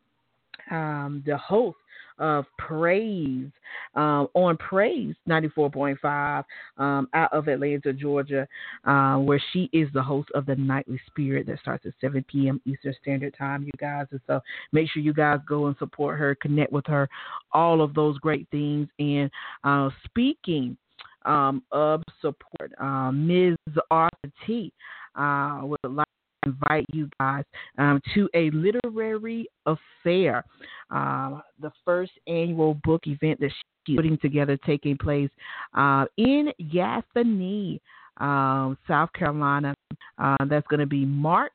um, 0.70 1.24
the 1.26 1.36
host 1.36 1.78
of 2.18 2.44
Praise 2.58 3.50
um, 3.94 4.28
on 4.34 4.56
Praise 4.56 5.14
94.5 5.28 6.44
um, 6.78 7.08
out 7.14 7.32
of 7.32 7.48
Atlanta, 7.48 7.92
Georgia, 7.92 8.46
uh, 8.84 9.16
where 9.16 9.42
she 9.52 9.68
is 9.72 9.88
the 9.92 10.02
host 10.02 10.28
of 10.34 10.46
the 10.46 10.56
Nightly 10.56 11.00
Spirit 11.06 11.46
that 11.46 11.60
starts 11.60 11.86
at 11.86 11.92
7 12.00 12.24
p.m. 12.30 12.60
Eastern 12.64 12.94
Standard 13.00 13.34
Time, 13.36 13.64
you 13.64 13.72
guys. 13.78 14.06
And 14.10 14.20
so 14.26 14.40
make 14.72 14.90
sure 14.90 15.02
you 15.02 15.14
guys 15.14 15.38
go 15.48 15.66
and 15.66 15.76
support 15.78 16.18
her, 16.18 16.34
connect 16.36 16.72
with 16.72 16.86
her, 16.86 17.08
all 17.52 17.80
of 17.80 17.94
those 17.94 18.18
great 18.18 18.46
things. 18.50 18.88
And 18.98 19.30
uh, 19.64 19.90
speaking 20.04 20.76
um, 21.24 21.62
of 21.72 22.02
support, 22.20 22.72
uh, 22.80 23.10
Ms. 23.12 23.56
Arthur 23.90 24.32
T. 24.46 24.72
Uh, 25.14 25.60
would 25.62 25.78
like 25.84 26.06
invite 26.48 26.86
you 26.92 27.08
guys 27.20 27.44
um, 27.78 28.00
to 28.14 28.28
a 28.34 28.50
literary 28.50 29.48
affair, 29.66 30.44
uh, 30.90 31.40
the 31.60 31.70
first 31.84 32.12
annual 32.26 32.74
book 32.84 33.02
event 33.06 33.40
that 33.40 33.50
she's 33.86 33.96
putting 33.96 34.18
together, 34.18 34.58
taking 34.66 34.96
place 34.96 35.30
uh, 35.74 36.04
in 36.16 36.52
Gaffney, 36.72 37.80
um, 38.18 38.76
South 38.86 39.12
Carolina. 39.12 39.74
Uh, 40.18 40.36
that's 40.48 40.66
going 40.68 40.80
to 40.80 40.86
be 40.86 41.04
March 41.04 41.52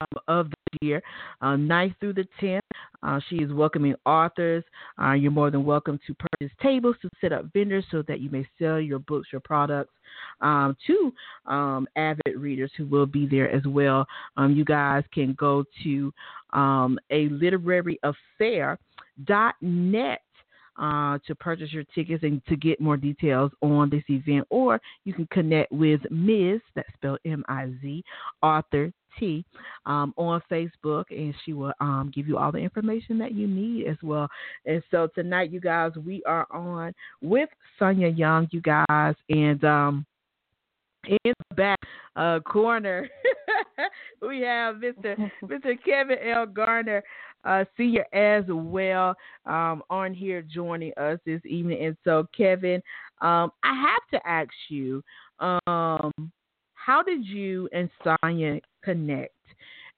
um, 0.00 0.20
of 0.28 0.50
this 0.50 0.59
year, 0.80 1.02
uh, 1.40 1.56
9th 1.56 1.94
through 2.00 2.14
the 2.14 2.26
10th. 2.40 2.60
Uh, 3.02 3.20
she 3.28 3.36
is 3.36 3.52
welcoming 3.52 3.94
authors. 4.04 4.64
Uh, 5.00 5.12
you're 5.12 5.30
more 5.30 5.50
than 5.50 5.64
welcome 5.64 5.98
to 6.06 6.14
purchase 6.14 6.54
tables 6.62 6.96
to 7.02 7.08
set 7.20 7.32
up 7.32 7.46
vendors 7.52 7.84
so 7.90 8.02
that 8.06 8.20
you 8.20 8.30
may 8.30 8.46
sell 8.58 8.80
your 8.80 8.98
books, 8.98 9.28
your 9.32 9.40
products 9.40 9.94
um, 10.40 10.76
to 10.86 11.12
um, 11.46 11.86
avid 11.96 12.36
readers 12.36 12.70
who 12.76 12.86
will 12.86 13.06
be 13.06 13.26
there 13.26 13.50
as 13.50 13.62
well. 13.66 14.06
Um, 14.36 14.54
you 14.54 14.64
guys 14.64 15.04
can 15.12 15.34
go 15.38 15.64
to 15.82 16.12
um, 16.52 16.98
a 17.10 17.28
literary 17.28 17.98
affair.net 18.02 18.78
uh, 20.80 21.18
to 21.26 21.34
purchase 21.34 21.72
your 21.72 21.84
tickets 21.94 22.22
and 22.22 22.44
to 22.46 22.56
get 22.56 22.80
more 22.80 22.96
details 22.96 23.52
on 23.60 23.90
this 23.90 24.04
event, 24.08 24.46
or 24.50 24.80
you 25.04 25.12
can 25.12 25.26
connect 25.30 25.70
with 25.70 26.00
Ms. 26.10 26.60
That's 26.74 26.88
spelled 26.94 27.18
M 27.24 27.44
I 27.48 27.70
Z 27.82 28.02
Arthur 28.42 28.92
T 29.18 29.44
um, 29.86 30.14
on 30.16 30.42
Facebook, 30.50 31.04
and 31.10 31.34
she 31.44 31.52
will 31.52 31.72
um, 31.80 32.10
give 32.14 32.28
you 32.28 32.38
all 32.38 32.52
the 32.52 32.58
information 32.58 33.18
that 33.18 33.32
you 33.32 33.46
need 33.46 33.86
as 33.86 33.96
well. 34.02 34.28
And 34.66 34.82
so 34.90 35.08
tonight, 35.14 35.50
you 35.50 35.60
guys, 35.60 35.92
we 36.04 36.22
are 36.24 36.46
on 36.50 36.94
with 37.20 37.48
Sanya 37.80 38.16
Young, 38.16 38.48
you 38.50 38.60
guys, 38.60 39.14
and 39.28 39.64
um, 39.64 40.06
in 41.06 41.18
the 41.24 41.54
back 41.54 41.78
uh, 42.16 42.40
corner, 42.40 43.08
we 44.22 44.40
have 44.40 44.76
Mr. 44.76 45.30
Mr. 45.44 45.74
Kevin 45.84 46.18
L. 46.34 46.46
Garner, 46.46 47.02
uh, 47.44 47.64
senior 47.76 48.04
as 48.12 48.44
well, 48.48 49.14
um, 49.46 49.82
on 49.88 50.12
here 50.12 50.42
joining 50.42 50.92
us 50.96 51.18
this 51.24 51.40
evening. 51.44 51.84
And 51.84 51.96
so, 52.04 52.26
Kevin, 52.36 52.82
um, 53.20 53.50
I 53.62 53.74
have 53.74 54.20
to 54.20 54.28
ask 54.28 54.50
you, 54.68 55.02
um, 55.38 56.12
how 56.74 57.02
did 57.02 57.24
you 57.24 57.68
and 57.72 57.88
Sanya 58.04 58.60
connect, 58.82 59.34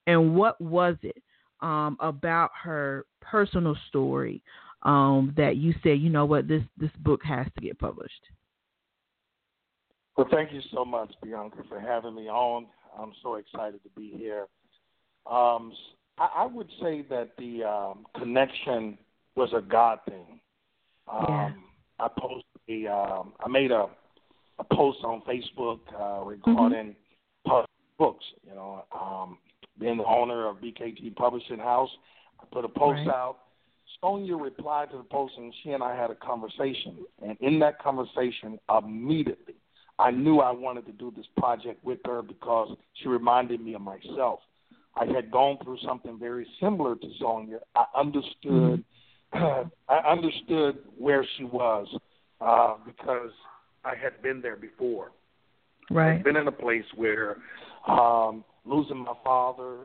and 0.07 0.35
what 0.35 0.59
was 0.59 0.95
it 1.03 1.21
um, 1.61 1.97
about 1.99 2.51
her 2.61 3.05
personal 3.21 3.75
story 3.87 4.43
um, 4.83 5.33
that 5.37 5.55
you 5.57 5.73
said, 5.81 5.99
you 5.99 6.09
know 6.09 6.25
what, 6.25 6.47
this 6.47 6.63
this 6.77 6.91
book 6.99 7.21
has 7.23 7.47
to 7.55 7.61
get 7.61 7.79
published? 7.79 8.21
Well, 10.17 10.27
thank 10.29 10.51
you 10.51 10.61
so 10.71 10.85
much, 10.85 11.11
Bianca, 11.23 11.63
for 11.67 11.79
having 11.79 12.15
me 12.15 12.27
on. 12.27 12.67
I'm 12.99 13.13
so 13.23 13.35
excited 13.35 13.81
to 13.83 13.89
be 13.95 14.13
here. 14.15 14.47
Um, 15.25 15.73
I, 16.19 16.29
I 16.37 16.45
would 16.45 16.69
say 16.81 17.03
that 17.09 17.31
the 17.37 17.63
um, 17.63 18.05
connection 18.19 18.97
was 19.35 19.49
a 19.55 19.61
God 19.61 19.99
thing. 20.07 20.39
Um, 21.11 21.25
yeah. 21.27 21.51
I 21.99 22.07
posted 22.19 22.43
a, 22.69 22.87
um, 22.93 23.33
I 23.43 23.49
made 23.49 23.71
a, 23.71 23.87
a 24.59 24.63
post 24.71 24.99
on 25.03 25.21
Facebook 25.21 25.79
uh, 25.99 26.23
regarding 26.23 26.95
mm-hmm. 27.47 27.49
Books. 27.97 28.25
You 28.47 28.55
know, 28.55 28.85
um, 28.93 29.37
being 29.79 29.97
the 29.97 30.05
owner 30.05 30.47
of 30.47 30.57
BKT 30.57 31.15
Publishing 31.15 31.59
House, 31.59 31.89
I 32.39 32.45
put 32.51 32.65
a 32.65 32.69
post 32.69 32.99
right. 33.05 33.15
out. 33.15 33.37
Sanya 34.01 34.41
replied 34.41 34.91
to 34.91 34.97
the 34.97 35.03
post, 35.03 35.33
and 35.37 35.53
she 35.63 35.71
and 35.71 35.83
I 35.83 35.95
had 35.95 36.09
a 36.11 36.15
conversation. 36.15 36.97
And 37.21 37.37
in 37.41 37.59
that 37.59 37.81
conversation, 37.81 38.59
immediately 38.77 39.55
I 39.99 40.11
knew 40.11 40.39
I 40.39 40.51
wanted 40.51 40.85
to 40.87 40.91
do 40.91 41.13
this 41.15 41.25
project 41.37 41.83
with 41.83 41.99
her 42.05 42.21
because 42.21 42.75
she 42.95 43.07
reminded 43.07 43.61
me 43.61 43.75
of 43.75 43.81
myself. 43.81 44.39
I 44.95 45.05
had 45.05 45.31
gone 45.31 45.57
through 45.63 45.77
something 45.85 46.19
very 46.19 46.47
similar 46.59 46.95
to 46.95 47.07
Sanya. 47.21 47.59
I 47.75 47.85
understood. 47.95 48.83
Mm-hmm. 49.33 49.69
I 49.89 49.97
understood 50.07 50.77
where 50.97 51.25
she 51.37 51.43
was 51.43 51.87
uh, 52.39 52.75
because 52.85 53.31
I 53.83 53.95
had 53.95 54.21
been 54.21 54.41
there 54.41 54.55
before. 54.55 55.11
Right. 55.89 56.15
I'd 56.15 56.23
been 56.23 56.35
in 56.35 56.47
a 56.47 56.51
place 56.51 56.85
where 56.95 57.37
um, 57.87 58.43
losing 58.65 58.97
my 58.97 59.13
father, 59.23 59.79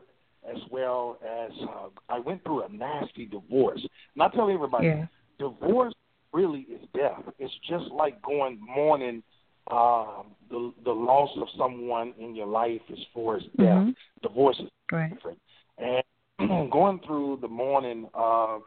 as 0.49 0.57
well 0.71 1.17
as 1.23 1.51
uh, 1.63 1.89
I 2.09 2.19
went 2.19 2.43
through 2.43 2.63
a 2.63 2.69
nasty 2.69 3.25
divorce. 3.25 3.81
And 4.15 4.23
I 4.23 4.29
tell 4.29 4.49
everybody, 4.49 4.87
Yeah. 4.87 5.07
divorce 5.37 5.93
really 6.31 6.61
is 6.61 6.81
death. 6.93 7.23
It's 7.39 7.53
just 7.67 7.89
like 7.91 8.21
going 8.21 8.59
mourning 8.61 9.23
um, 9.71 10.35
the 10.49 10.73
the 10.83 10.91
loss 10.91 11.29
of 11.37 11.47
someone 11.57 12.13
in 12.17 12.35
your 12.35 12.47
life 12.47 12.81
as 12.91 12.99
far 13.13 13.37
as 13.37 13.43
death. 13.57 13.85
Mhm. 13.85 13.95
Divorce 14.21 14.59
is 14.59 14.69
Right. 14.91 15.13
different. 15.13 15.39
And 15.77 16.03
going 16.71 16.99
through 16.99 17.37
the 17.41 17.47
mourning 17.47 18.09
of 18.13 18.63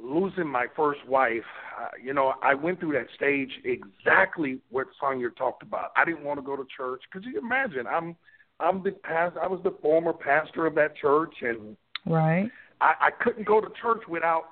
losing 0.00 0.46
my 0.46 0.66
first 0.76 1.04
wife, 1.06 1.44
uh, 1.80 1.88
you 2.02 2.12
know, 2.12 2.34
I 2.42 2.54
went 2.54 2.78
through 2.80 2.92
that 2.92 3.08
stage 3.14 3.50
exactly 3.64 4.60
what 4.70 4.86
Sanya 5.00 5.34
talked 5.36 5.62
about. 5.62 5.90
I 5.96 6.04
didn't 6.04 6.24
want 6.24 6.38
to 6.38 6.44
go 6.46 6.56
to 6.56 6.64
church 6.76 7.02
because 7.10 7.26
you 7.26 7.38
imagine 7.38 7.86
I'm 7.86 8.16
I'm 8.60 8.82
the 8.82 8.92
past 8.92 9.36
I 9.40 9.46
was 9.46 9.60
the 9.62 9.76
former 9.82 10.12
pastor 10.12 10.66
of 10.66 10.74
that 10.74 10.96
church 10.96 11.34
and 11.42 11.76
Right. 12.06 12.50
I, 12.80 12.94
I 13.00 13.10
couldn't 13.22 13.46
go 13.46 13.60
to 13.60 13.68
church 13.82 14.02
without 14.08 14.44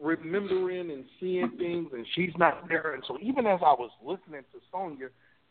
remembering 0.00 0.90
and 0.90 1.04
seeing 1.20 1.50
things, 1.58 1.90
and 1.92 2.06
she's 2.14 2.32
not 2.36 2.68
there. 2.68 2.94
And 2.94 3.02
so, 3.06 3.18
even 3.20 3.46
as 3.46 3.60
I 3.64 3.72
was 3.72 3.90
listening 4.02 4.42
to 4.52 4.58
Sanya 4.72 5.08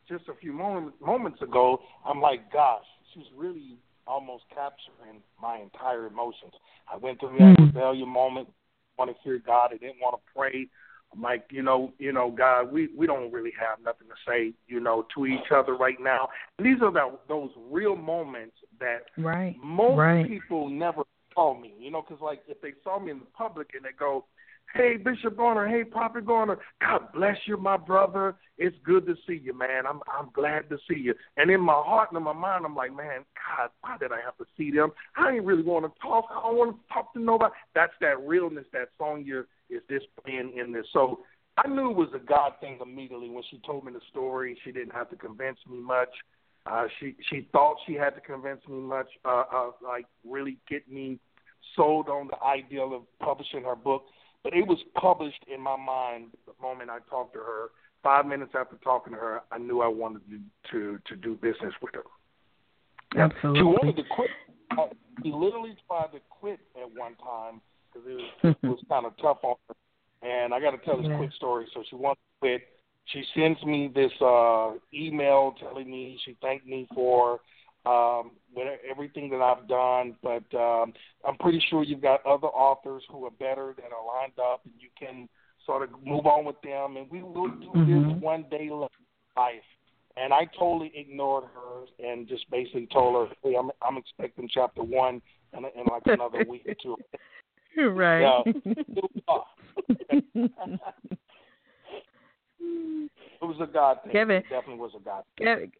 just 0.07 0.27
a 0.27 0.35
few 0.35 0.53
moments 0.53 0.97
moments 0.99 1.41
ago, 1.41 1.81
I'm 2.05 2.21
like, 2.21 2.51
gosh, 2.51 2.85
she's 3.13 3.25
really 3.35 3.77
almost 4.07 4.43
capturing 4.49 5.21
my 5.41 5.57
entire 5.57 6.07
emotions. 6.07 6.53
I 6.91 6.97
went 6.97 7.19
through 7.19 7.37
that 7.37 7.55
Mm. 7.57 7.67
rebellion 7.67 8.09
moment, 8.09 8.49
want 8.97 9.11
to 9.11 9.17
hear 9.23 9.37
God, 9.37 9.71
I 9.73 9.77
didn't 9.77 10.01
want 10.01 10.15
to 10.15 10.33
pray. 10.33 10.67
I'm 11.13 11.21
like, 11.21 11.45
you 11.51 11.61
know, 11.61 11.93
you 11.99 12.13
know, 12.13 12.31
God, 12.31 12.71
we 12.71 12.89
we 12.95 13.05
don't 13.05 13.31
really 13.31 13.53
have 13.59 13.79
nothing 13.83 14.07
to 14.07 14.15
say, 14.27 14.53
you 14.67 14.79
know, 14.79 15.05
to 15.15 15.25
each 15.25 15.51
other 15.53 15.75
right 15.75 15.99
now. 15.99 16.29
And 16.57 16.65
these 16.65 16.81
are 16.81 16.91
the, 16.91 17.17
those 17.27 17.49
real 17.69 17.95
moments 17.95 18.55
that 18.79 19.05
Right. 19.17 19.55
most 19.61 19.97
Right. 19.97 20.27
people 20.27 20.69
never 20.69 21.03
saw 21.33 21.53
me, 21.53 21.73
you 21.79 21.91
know, 21.91 22.01
because 22.01 22.21
like 22.21 22.41
if 22.47 22.61
they 22.61 22.73
saw 22.83 22.99
me 22.99 23.11
in 23.11 23.19
the 23.19 23.25
public 23.25 23.71
and 23.73 23.83
they 23.83 23.91
go, 23.97 24.25
"Hey, 24.73 24.95
Bishop 24.97 25.35
Garner, 25.35 25.67
hey, 25.67 25.83
Prophet 25.83 26.25
Garner, 26.25 26.59
God 26.79 27.11
bless 27.13 27.37
you, 27.45 27.57
my 27.57 27.75
brother. 27.77 28.35
It's 28.57 28.77
good 28.83 29.05
to 29.07 29.15
see 29.27 29.35
you, 29.43 29.53
man. 29.53 29.85
I'm 29.85 30.01
I'm 30.07 30.29
glad 30.33 30.69
to 30.69 30.77
see 30.89 30.99
you." 30.99 31.13
And 31.37 31.51
in 31.51 31.59
my 31.59 31.73
heart 31.73 32.09
and 32.11 32.17
in 32.17 32.23
my 32.23 32.33
mind, 32.33 32.65
I'm 32.65 32.75
like, 32.75 32.95
"Man, 32.95 33.25
God, 33.35 33.69
why 33.81 33.97
did 33.97 34.11
I 34.13 34.21
have 34.21 34.37
to 34.37 34.45
see 34.55 34.71
them? 34.71 34.91
I 35.17 35.31
ain't 35.31 35.45
really 35.45 35.63
want 35.63 35.85
to 35.85 36.01
talk. 36.01 36.27
I 36.31 36.41
don't 36.41 36.57
want 36.57 36.75
to 36.75 36.93
talk 36.93 37.13
to 37.13 37.19
nobody." 37.19 37.53
That's 37.75 37.93
that 37.99 38.25
realness 38.25 38.65
that 38.71 38.89
Sanya 38.99 39.45
is 39.71 39.81
displaying 39.87 40.57
in 40.57 40.71
this. 40.71 40.85
So 40.93 41.21
I 41.57 41.67
knew 41.67 41.91
it 41.91 41.97
was 41.97 42.09
a 42.15 42.19
God 42.19 42.53
thing 42.61 42.79
immediately 42.81 43.29
when 43.29 43.43
she 43.49 43.59
told 43.65 43.85
me 43.85 43.91
the 43.91 44.01
story. 44.09 44.57
She 44.63 44.71
didn't 44.71 44.93
have 44.93 45.09
to 45.09 45.15
convince 45.15 45.57
me 45.69 45.79
much. 45.79 46.09
Uh, 46.65 46.85
she 46.99 47.15
she 47.29 47.47
thought 47.51 47.77
she 47.87 47.93
had 47.93 48.11
to 48.11 48.21
convince 48.21 48.61
me 48.67 48.77
much, 48.77 49.07
uh, 49.25 49.43
uh, 49.51 49.71
like 49.83 50.05
really 50.23 50.57
get 50.69 50.89
me 50.91 51.19
sold 51.75 52.07
on 52.07 52.27
the 52.27 52.43
idea 52.43 52.81
of 52.81 53.01
publishing 53.19 53.63
her 53.63 53.75
book. 53.75 54.03
But 54.43 54.53
it 54.53 54.67
was 54.67 54.77
published 54.95 55.43
in 55.53 55.61
my 55.61 55.75
mind 55.75 56.31
the 56.45 56.53
moment 56.61 56.89
I 56.89 56.99
talked 57.09 57.33
to 57.33 57.39
her. 57.39 57.69
Five 58.03 58.25
minutes 58.25 58.53
after 58.57 58.77
talking 58.77 59.13
to 59.13 59.19
her, 59.19 59.41
I 59.51 59.57
knew 59.57 59.81
I 59.81 59.87
wanted 59.87 60.21
to 60.29 60.39
to, 60.71 60.99
to 61.07 61.15
do 61.15 61.35
business 61.35 61.73
with 61.81 61.95
her. 61.95 62.03
Absolutely. 63.19 63.59
She 63.59 63.63
wanted 63.63 63.95
to 63.97 64.03
quit. 64.15 64.29
Uh, 64.71 64.87
she 65.23 65.31
literally 65.31 65.75
tried 65.87 66.11
to 66.13 66.19
quit 66.29 66.59
at 66.81 66.89
one 66.95 67.15
time 67.15 67.61
because 67.91 68.07
it 68.07 68.13
was, 68.13 68.55
was 68.63 68.79
kind 68.89 69.05
of 69.05 69.13
tough 69.17 69.39
on 69.43 69.55
her. 69.67 69.75
And 70.27 70.53
I 70.53 70.59
got 70.59 70.71
to 70.71 70.77
tell 70.79 70.97
this 70.97 71.07
Yeah. 71.09 71.17
quick 71.17 71.33
story. 71.33 71.67
So 71.73 71.83
she 71.89 71.95
wanted 71.95 72.15
to 72.15 72.39
quit. 72.39 72.61
She 73.05 73.23
sends 73.33 73.61
me 73.63 73.91
this 73.93 74.11
uh, 74.21 74.73
email 74.93 75.55
telling 75.59 75.89
me 75.89 76.19
she 76.23 76.37
thanked 76.41 76.67
me 76.67 76.87
for 76.93 77.39
um, 77.85 78.31
with 78.55 78.67
everything 78.89 79.29
that 79.31 79.41
I've 79.41 79.67
done. 79.67 80.15
But 80.21 80.45
um, 80.55 80.93
I'm 81.27 81.37
pretty 81.39 81.59
sure 81.69 81.83
you've 81.83 82.01
got 82.01 82.25
other 82.25 82.47
authors 82.47 83.03
who 83.09 83.25
are 83.25 83.31
better 83.31 83.73
that 83.77 83.91
are 83.91 84.05
lined 84.05 84.37
up, 84.39 84.61
and 84.65 84.73
you 84.79 84.89
can 84.97 85.27
sort 85.65 85.83
of 85.83 85.89
move 86.05 86.27
on 86.27 86.45
with 86.45 86.61
them. 86.61 86.97
And 86.97 87.09
we 87.09 87.23
will 87.23 87.47
do 87.47 87.71
Mhm. 87.73 87.87
this 88.13 88.21
one 88.21 88.43
day 88.51 88.69
life. 88.69 89.63
And 90.17 90.33
I 90.33 90.45
totally 90.57 90.91
ignored 90.93 91.45
her 91.55 91.85
and 92.05 92.27
just 92.27 92.49
basically 92.51 92.85
told 92.87 93.29
her, 93.29 93.35
"Hey, 93.43 93.55
I'm 93.55 93.71
I'm 93.81 93.97
expecting 93.97 94.47
chapter 94.47 94.83
one 94.83 95.21
in, 95.57 95.65
in 95.65 95.85
like 95.89 96.05
another 96.05 96.43
week 96.43 96.67
or 96.67 96.75
two. 96.75 96.97
right. 97.93 98.43
It 103.41 103.45
was 103.45 103.57
a 103.59 103.65
God 103.65 103.97
thing. 104.03 104.11
Kevin- 104.11 104.37
it 104.37 104.49
definitely 104.49 104.75
was 104.75 104.91
a 104.95 105.03
God 105.03 105.23
thing. 105.37 105.47
Kevin, 105.47 105.71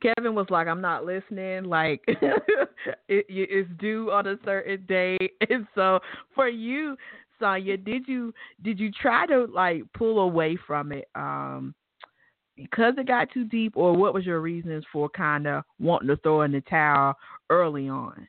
Kevin 0.00 0.34
was 0.34 0.46
like, 0.48 0.66
"I'm 0.66 0.80
not 0.80 1.04
listening. 1.04 1.64
Like, 1.64 2.02
it, 2.06 3.26
it's 3.28 3.70
due 3.78 4.10
on 4.10 4.26
a 4.26 4.36
certain 4.44 4.84
day." 4.86 5.18
And 5.50 5.66
so, 5.74 6.00
for 6.34 6.48
you, 6.48 6.96
Sanya, 7.40 7.82
did 7.84 8.08
you 8.08 8.32
did 8.62 8.80
you 8.80 8.90
try 8.90 9.26
to 9.26 9.46
like 9.46 9.82
pull 9.92 10.20
away 10.20 10.56
from 10.66 10.92
it 10.92 11.08
um, 11.14 11.74
because 12.56 12.94
it 12.96 13.06
got 13.06 13.30
too 13.32 13.44
deep, 13.44 13.76
or 13.76 13.94
what 13.94 14.14
was 14.14 14.24
your 14.24 14.40
reasons 14.40 14.84
for 14.92 15.08
kind 15.08 15.46
of 15.46 15.64
wanting 15.78 16.08
to 16.08 16.16
throw 16.16 16.42
in 16.42 16.52
the 16.52 16.62
towel 16.62 17.14
early 17.50 17.88
on? 17.88 18.26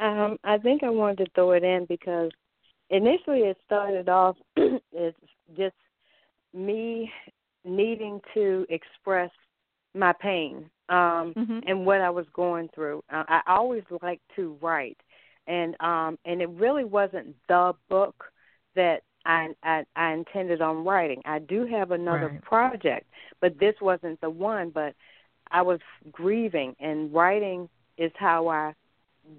Um, 0.00 0.38
I 0.44 0.58
think 0.58 0.82
I 0.82 0.90
wanted 0.90 1.24
to 1.26 1.30
throw 1.34 1.52
it 1.52 1.64
in 1.64 1.86
because 1.86 2.30
initially 2.90 3.40
it 3.40 3.56
started 3.66 4.08
off 4.08 4.36
as 4.56 5.14
just 5.56 5.76
me 6.54 7.10
needing 7.64 8.20
to 8.34 8.66
express 8.70 9.30
my 9.94 10.12
pain 10.14 10.70
um 10.88 11.34
Mhm. 11.36 11.62
and 11.66 11.86
what 11.86 12.00
I 12.00 12.10
was 12.10 12.26
going 12.34 12.68
through. 12.74 13.02
Uh, 13.10 13.24
I 13.28 13.42
always 13.46 13.84
liked 14.02 14.22
to 14.36 14.56
write, 14.62 14.98
and 15.46 15.76
um 15.80 16.18
and 16.24 16.40
it 16.42 16.48
really 16.50 16.84
wasn't 16.84 17.36
the 17.48 17.74
book 17.88 18.32
that 18.76 19.02
I 19.26 19.54
I, 19.62 19.84
I 19.96 20.12
intended 20.12 20.62
on 20.62 20.84
writing. 20.84 21.22
I 21.26 21.40
do 21.40 21.66
have 21.66 21.90
another 21.92 22.28
Right. 22.28 22.42
project, 22.42 23.06
but 23.40 23.58
this 23.58 23.74
wasn't 23.80 24.20
the 24.20 24.30
one. 24.30 24.70
But 24.70 24.94
I 25.50 25.62
was 25.62 25.80
grieving, 26.10 26.74
and 26.80 27.12
writing 27.12 27.68
is 27.98 28.12
how 28.16 28.48
I 28.48 28.74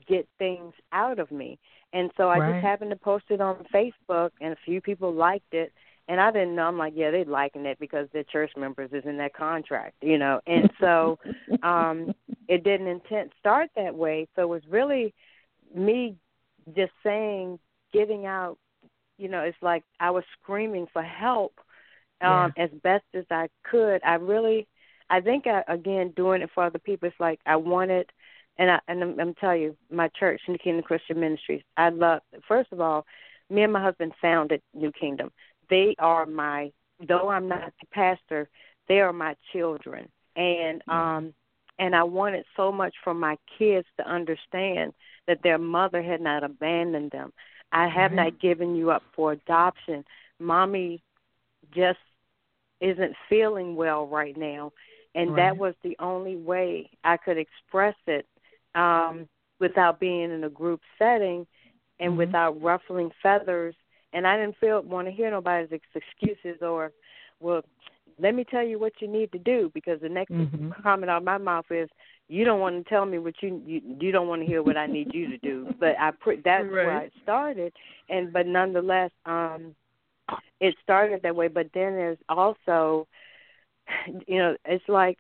get 0.08 0.28
things 0.38 0.74
out 0.94 1.20
of 1.20 1.32
me. 1.32 1.60
And 1.94 2.12
so 2.18 2.30
I 2.30 2.40
Right. 2.40 2.52
just 2.52 2.60
happened 2.62 2.92
to 2.92 2.98
post 2.98 3.26
it 3.30 3.42
on 3.42 3.60
Facebook, 3.74 4.32
and 4.42 4.54
a 4.54 4.58
few 4.66 4.82
people 4.82 5.14
liked 5.14 5.54
it. 5.54 5.72
And 6.08 6.20
I 6.20 6.32
didn't 6.32 6.56
know. 6.56 6.64
I'm 6.64 6.78
like, 6.78 6.94
yeah, 6.96 7.12
they're 7.12 7.26
liking 7.26 7.66
it 7.66 7.80
because 7.80 8.08
they're 8.12 8.24
church 8.24 8.52
members 8.58 8.92
is 8.94 9.04
in 9.06 9.18
that 9.18 9.34
contract, 9.34 9.96
you 10.02 10.18
know. 10.18 10.40
And 10.48 10.70
so 10.80 11.18
um 11.62 12.12
it 12.48 12.64
didn't 12.64 12.88
intent 12.88 13.32
start 13.40 13.70
that 13.76 13.96
way. 13.96 14.28
So 14.36 14.44
it 14.44 14.50
was 14.50 14.62
really 14.70 15.14
me 15.76 16.16
just 16.76 16.92
saying, 17.04 17.60
getting 17.94 18.26
out. 18.26 18.58
You 19.18 19.30
know, 19.30 19.42
it's 19.42 19.58
like 19.62 19.84
I 20.00 20.12
was 20.12 20.24
screaming 20.42 20.88
for 20.94 21.02
help 21.04 21.54
um 22.22 22.52
as 22.58 22.70
best 22.84 23.06
as 23.14 23.26
I 23.32 23.48
could. 23.64 24.02
I 24.04 24.16
really, 24.16 24.68
I 25.10 25.22
think 25.22 25.46
I 25.48 25.64
again 25.68 26.14
doing 26.16 26.42
it 26.42 26.50
for 26.54 26.64
other 26.66 26.80
people. 26.80 27.08
It's 27.08 27.20
like 27.20 27.40
I 27.46 27.56
wanted, 27.58 28.10
and 28.58 28.72
I 28.72 28.80
and 28.88 29.04
I'm, 29.04 29.20
I'm 29.20 29.34
telling 29.36 29.62
you, 29.62 29.78
my 29.92 30.10
church, 30.20 30.42
New 30.48 30.58
Kingdom 30.58 30.84
Christian 30.84 31.20
Ministries. 31.20 31.64
I 31.78 31.90
love. 31.90 32.22
First 32.48 32.72
of 32.72 32.82
all, 32.82 33.06
me 33.50 33.64
and 33.64 33.74
my 33.74 33.82
husband 33.82 34.14
founded 34.22 34.62
New 34.74 34.92
Kingdom. 34.92 35.32
They 35.70 35.96
are 36.00 36.26
my, 36.26 36.72
though 37.08 37.30
I'm 37.30 37.48
not 37.48 37.74
the 37.80 37.88
pastor, 37.92 38.50
they 38.88 39.00
are 39.00 39.14
my 39.14 39.36
children, 39.54 40.10
and 40.36 40.82
um, 40.88 41.34
and 41.80 41.96
I 41.96 42.04
wanted 42.04 42.46
so 42.56 42.72
much 42.72 42.94
for 43.04 43.14
my 43.14 43.38
kids 43.58 43.88
to 43.98 44.10
understand 44.10 44.94
that 45.28 45.42
their 45.44 45.58
mother 45.58 46.02
had 46.02 46.22
not 46.22 46.44
abandoned 46.44 47.12
them. 47.12 47.34
I 47.72 47.88
have 47.88 48.12
Right. 48.12 48.34
not 48.34 48.40
given 48.42 48.76
you 48.76 48.92
up 48.92 49.04
for 49.16 49.32
adoption. 49.34 50.04
Mommy 50.40 51.02
just 51.74 52.00
isn't 52.82 53.16
feeling 53.30 53.76
well 53.76 54.08
right 54.08 54.36
now 54.38 54.72
and 55.16 55.30
Right. 55.32 55.38
that 55.38 55.58
was 55.58 55.74
the 55.84 55.96
only 56.00 56.36
way 56.36 56.90
I 57.04 57.18
could 57.18 57.38
express 57.38 57.96
it 58.08 58.26
um 58.76 59.28
without 59.60 60.00
being 60.00 60.32
in 60.32 60.44
a 60.44 60.50
group 60.50 60.82
setting 60.98 61.46
and 62.00 62.18
Mhm. 62.18 62.18
without 62.18 62.62
ruffling 62.62 63.12
feathers 63.22 63.76
and 64.14 64.28
I 64.28 64.38
didn't 64.38 64.58
feel 64.58 64.82
want 64.82 65.08
to 65.08 65.12
hear 65.14 65.30
nobody's 65.32 65.70
excuses 65.72 66.62
or 66.62 66.92
well 67.40 67.62
let 68.20 68.34
me 68.36 68.44
tell 68.44 68.64
you 68.64 68.80
what 68.80 68.94
you 69.00 69.08
need 69.08 69.32
to 69.32 69.40
do 69.40 69.72
because 69.74 70.00
the 70.02 70.10
next 70.10 70.32
Mhm. 70.32 70.74
comment 70.84 71.10
out 71.10 71.18
of 71.18 71.24
my 71.24 71.38
mouth 71.38 71.66
is 71.72 71.90
you 72.28 72.44
don't 72.46 72.60
want 72.60 72.76
to 72.84 72.90
tell 72.90 73.06
me 73.06 73.18
what 73.20 73.34
you 73.42 73.62
you, 73.66 73.82
you 74.00 74.12
don't 74.12 74.28
want 74.28 74.42
to 74.42 74.46
hear 74.48 74.62
what 74.64 74.78
I 74.78 74.88
need 74.88 75.14
you 75.14 75.28
to 75.30 75.38
do 75.38 75.70
but 75.80 75.96
I 76.00 76.12
put 76.12 76.44
that's 76.44 76.70
where 76.80 76.98
Right. 76.98 77.06
it 77.06 77.14
started 77.22 77.74
and 78.10 78.32
but 78.32 78.46
nonetheless 78.48 79.12
um 79.26 79.76
it 80.60 80.76
started 80.84 81.22
that 81.24 81.36
way 81.36 81.48
but 81.48 81.68
then 81.74 81.94
there's 81.94 82.18
also 82.30 83.08
you 84.28 84.38
know 84.38 84.56
it's 84.66 84.88
like 84.88 85.18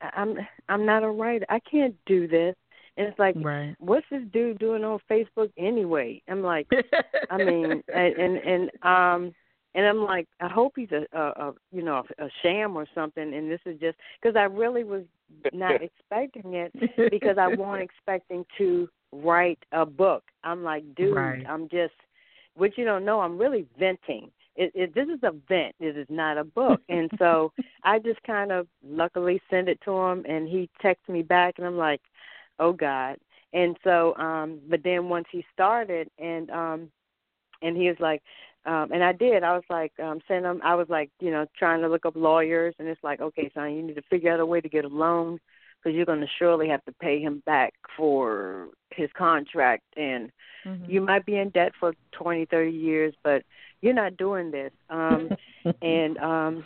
i'm 0.00 0.36
i'm 0.68 0.84
not 0.84 1.02
a 1.02 1.08
writer 1.08 1.46
i 1.48 1.58
can't 1.60 1.94
do 2.06 2.26
this 2.26 2.54
and 2.96 3.06
it's 3.06 3.18
like 3.18 3.36
Right. 3.36 3.74
what's 3.78 4.06
this 4.10 4.22
dude 4.32 4.58
doing 4.58 4.84
on 4.84 4.98
facebook 5.10 5.50
anyway 5.58 6.20
i'm 6.28 6.42
like 6.42 6.68
i 7.30 7.38
mean 7.38 7.82
and 7.94 8.14
and, 8.16 8.36
and 8.36 8.70
um 8.82 9.34
and 9.74 9.86
i'm 9.86 10.02
like 10.04 10.28
i 10.40 10.48
hope 10.48 10.74
he's 10.76 10.92
a, 10.92 11.06
a, 11.16 11.22
a 11.48 11.52
you 11.72 11.82
know 11.82 12.02
a, 12.18 12.24
a 12.24 12.28
sham 12.42 12.76
or 12.76 12.86
something 12.94 13.34
and 13.34 13.50
this 13.50 13.60
is 13.66 13.78
just 13.80 13.96
because 14.20 14.36
i 14.36 14.42
really 14.42 14.84
was 14.84 15.04
not 15.52 15.80
expecting 15.82 16.54
it 16.54 16.72
because 17.10 17.38
I 17.38 17.48
wasn't 17.48 17.82
expecting 17.82 18.44
to 18.58 18.88
write 19.12 19.58
a 19.72 19.84
book. 19.84 20.24
I'm 20.44 20.62
like, 20.62 20.84
dude, 20.94 21.14
Right. 21.14 21.44
I'm 21.48 21.68
just 21.68 21.94
what 22.54 22.76
you 22.76 22.84
don't 22.84 23.04
know. 23.04 23.20
I'm 23.20 23.38
really 23.38 23.66
venting. 23.78 24.30
It, 24.54 24.70
it, 24.74 24.94
this 24.94 25.08
is 25.08 25.20
a 25.22 25.32
vent. 25.48 25.74
It 25.80 25.96
is 25.96 26.06
not 26.10 26.36
a 26.36 26.44
book. 26.44 26.80
And 26.88 27.10
so 27.18 27.52
I 27.84 27.98
just 27.98 28.22
kind 28.24 28.52
of 28.52 28.66
luckily 28.86 29.40
sent 29.48 29.68
it 29.68 29.78
to 29.84 29.92
him, 29.92 30.24
and 30.28 30.46
he 30.46 30.68
texted 30.84 31.08
me 31.08 31.22
back, 31.22 31.54
and 31.56 31.66
I'm 31.66 31.78
like, 31.78 32.02
oh 32.62 32.72
God. 32.72 33.18
And 33.54 33.76
so, 33.84 34.16
um, 34.16 34.60
but 34.70 34.82
then 34.84 35.08
once 35.10 35.26
he 35.32 35.44
started, 35.52 36.08
and 36.18 36.50
um, 36.50 36.90
and 37.62 37.76
he 37.76 37.88
was 37.88 37.96
like, 38.00 38.22
um, 38.66 38.90
and 38.92 39.02
I 39.04 39.12
did. 39.12 39.42
I 39.42 39.54
was 39.54 39.64
like, 39.70 39.92
um, 40.02 40.20
send 40.28 40.44
him. 40.46 40.60
I 40.64 40.74
was 40.74 40.88
like, 40.88 41.10
you 41.20 41.30
know, 41.30 41.46
trying 41.58 41.82
to 41.82 41.88
look 41.88 42.06
up 42.06 42.16
lawyers, 42.16 42.74
and 42.78 42.88
it's 42.88 43.02
like, 43.04 43.20
okay, 43.20 43.50
son, 43.54 43.72
you 43.74 43.82
need 43.82 43.96
to 43.96 44.02
figure 44.10 44.32
out 44.32 44.40
a 44.40 44.46
way 44.46 44.60
to 44.60 44.68
get 44.68 44.84
a 44.84 44.88
loan 44.88 45.38
because 45.82 45.96
you're 45.96 46.06
going 46.06 46.20
to 46.20 46.26
surely 46.38 46.68
have 46.68 46.84
to 46.84 46.92
pay 47.00 47.20
him 47.20 47.42
back 47.46 47.74
for 47.96 48.68
his 48.92 49.10
contract, 49.16 49.84
and 49.96 50.30
Mhm. 50.66 50.86
you 50.86 51.00
might 51.00 51.24
be 51.26 51.36
in 51.38 51.50
debt 51.50 51.72
for 51.78 51.94
twenty, 52.12 52.46
thirty 52.46 52.72
years, 52.72 53.14
but 53.24 53.42
you're 53.82 53.94
not 53.94 54.16
doing 54.16 54.50
this. 54.50 54.72
Um, 54.90 55.32
and 55.82 56.18
um, 56.18 56.64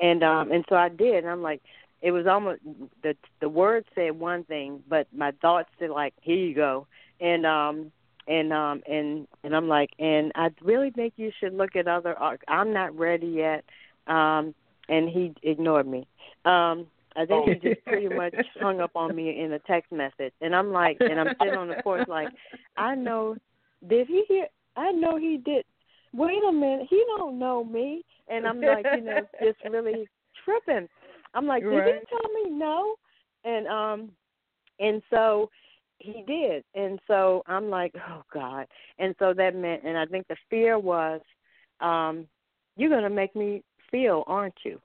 and 0.00 0.22
um, 0.24 0.52
and 0.52 0.64
so 0.68 0.76
I 0.76 0.88
did. 0.88 1.24
And 1.24 1.28
I'm 1.28 1.42
like, 1.42 1.62
it 2.00 2.12
was 2.12 2.26
almost 2.26 2.60
the 3.02 3.14
the 3.40 3.48
word 3.48 3.84
said 3.94 4.18
one 4.18 4.44
thing, 4.44 4.82
but 4.88 5.06
my 5.14 5.32
thoughts 5.42 5.68
said 5.78 5.90
like, 5.90 6.14
here 6.20 6.36
you 6.36 6.54
go, 6.54 6.86
and 7.20 7.44
um 7.44 7.92
and 8.26 8.52
um 8.52 8.82
and 8.86 9.26
and 9.44 9.54
I'm 9.56 9.68
like, 9.68 9.90
and 9.98 10.32
I 10.34 10.50
really 10.62 10.90
think 10.90 11.14
you 11.16 11.32
should 11.40 11.54
look 11.54 11.76
at 11.76 11.88
other. 11.88 12.16
I'm 12.46 12.72
not 12.72 12.96
ready 12.96 13.26
yet. 13.26 13.64
Um, 14.06 14.54
and 14.88 15.08
he 15.08 15.34
ignored 15.42 15.86
me. 15.86 16.06
Um, 16.44 16.86
I 17.16 17.26
think 17.26 17.62
he 17.62 17.68
just 17.68 17.84
pretty 17.84 18.08
much 18.08 18.34
hung 18.60 18.80
up 18.80 18.92
on 18.94 19.14
me 19.14 19.40
in 19.40 19.52
a 19.52 19.58
text 19.60 19.92
message, 19.92 20.32
and 20.40 20.54
I'm 20.54 20.72
like, 20.72 20.98
and 21.00 21.18
I'm 21.18 21.34
sitting 21.40 21.54
on 21.54 21.68
the 21.68 21.76
porch 21.82 22.06
like, 22.08 22.28
I 22.76 22.94
know, 22.94 23.36
did 23.88 24.06
he 24.06 24.24
hear? 24.28 24.46
I 24.76 24.92
know 24.92 25.16
he 25.16 25.38
did. 25.44 25.64
Wait 26.14 26.42
a 26.48 26.52
minute, 26.52 26.86
he 26.88 27.02
don't 27.16 27.38
know 27.38 27.64
me, 27.64 28.02
and 28.28 28.46
I'm 28.46 28.60
like, 28.60 28.86
you 28.94 29.02
know, 29.02 29.20
just 29.42 29.58
really 29.68 30.08
tripping. 30.44 30.88
I'm 31.34 31.46
like, 31.46 31.68
did 31.68 31.84
Right. 31.84 31.94
he 31.94 32.00
tell 32.08 32.32
me 32.44 32.50
no? 32.50 32.94
And 33.44 33.66
um, 33.68 34.10
and 34.80 35.02
so 35.10 35.48
he 35.98 36.22
did, 36.26 36.64
and 36.74 36.98
so 37.06 37.42
I'm 37.46 37.70
like, 37.70 37.94
oh 38.08 38.22
God, 38.32 38.66
and 38.98 39.14
so 39.18 39.32
that 39.34 39.54
meant, 39.54 39.82
and 39.84 39.96
I 39.98 40.06
think 40.06 40.26
the 40.28 40.36
fear 40.48 40.78
was, 40.78 41.20
um, 41.80 42.26
you're 42.76 42.90
gonna 42.90 43.10
make 43.10 43.34
me 43.34 43.62
feel, 43.90 44.24
aren't 44.26 44.54
you? 44.64 44.80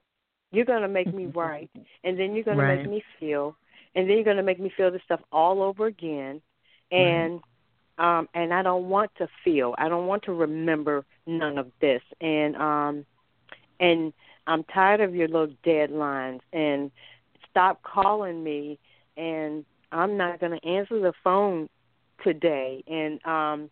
You're 0.52 0.66
gonna 0.66 0.88
make 0.88 1.12
me 1.14 1.28
right, 1.36 1.70
and 2.04 2.18
then 2.20 2.34
you're 2.34 2.44
gonna 2.44 2.64
Right. 2.64 2.78
make 2.78 2.86
me 2.86 3.04
feel, 3.20 3.56
and 3.96 4.08
then 4.10 4.16
you're 4.16 4.26
gonna 4.26 4.44
make 4.44 4.60
me 4.60 4.72
feel 4.76 4.92
this 4.92 5.02
stuff 5.06 5.22
all 5.32 5.62
over 5.62 5.88
again, 5.88 6.42
and 6.92 7.42
um 7.98 8.28
and 8.34 8.54
I 8.54 8.62
don't 8.64 8.90
want 8.90 9.12
to 9.18 9.28
feel. 9.44 9.76
I 9.78 9.88
don't 9.90 10.08
want 10.08 10.24
to 10.24 10.34
remember 10.34 11.06
none 11.28 11.58
of 11.58 11.72
this. 11.80 12.02
And 12.22 12.56
um 12.56 13.06
and 13.80 14.14
I'm 14.48 14.64
tired 14.64 15.02
of 15.02 15.16
your 15.16 15.28
little 15.28 15.54
deadlines 15.66 16.40
and 16.52 16.92
stop 17.50 17.82
calling 17.84 18.44
me 18.44 18.80
and 19.18 19.66
I'm 19.92 20.18
not 20.18 20.40
going 20.40 20.58
to 20.60 20.68
answer 20.68 21.00
the 21.00 21.14
phone 21.24 21.70
today 22.24 22.84
and 22.88 23.24
um 23.26 23.70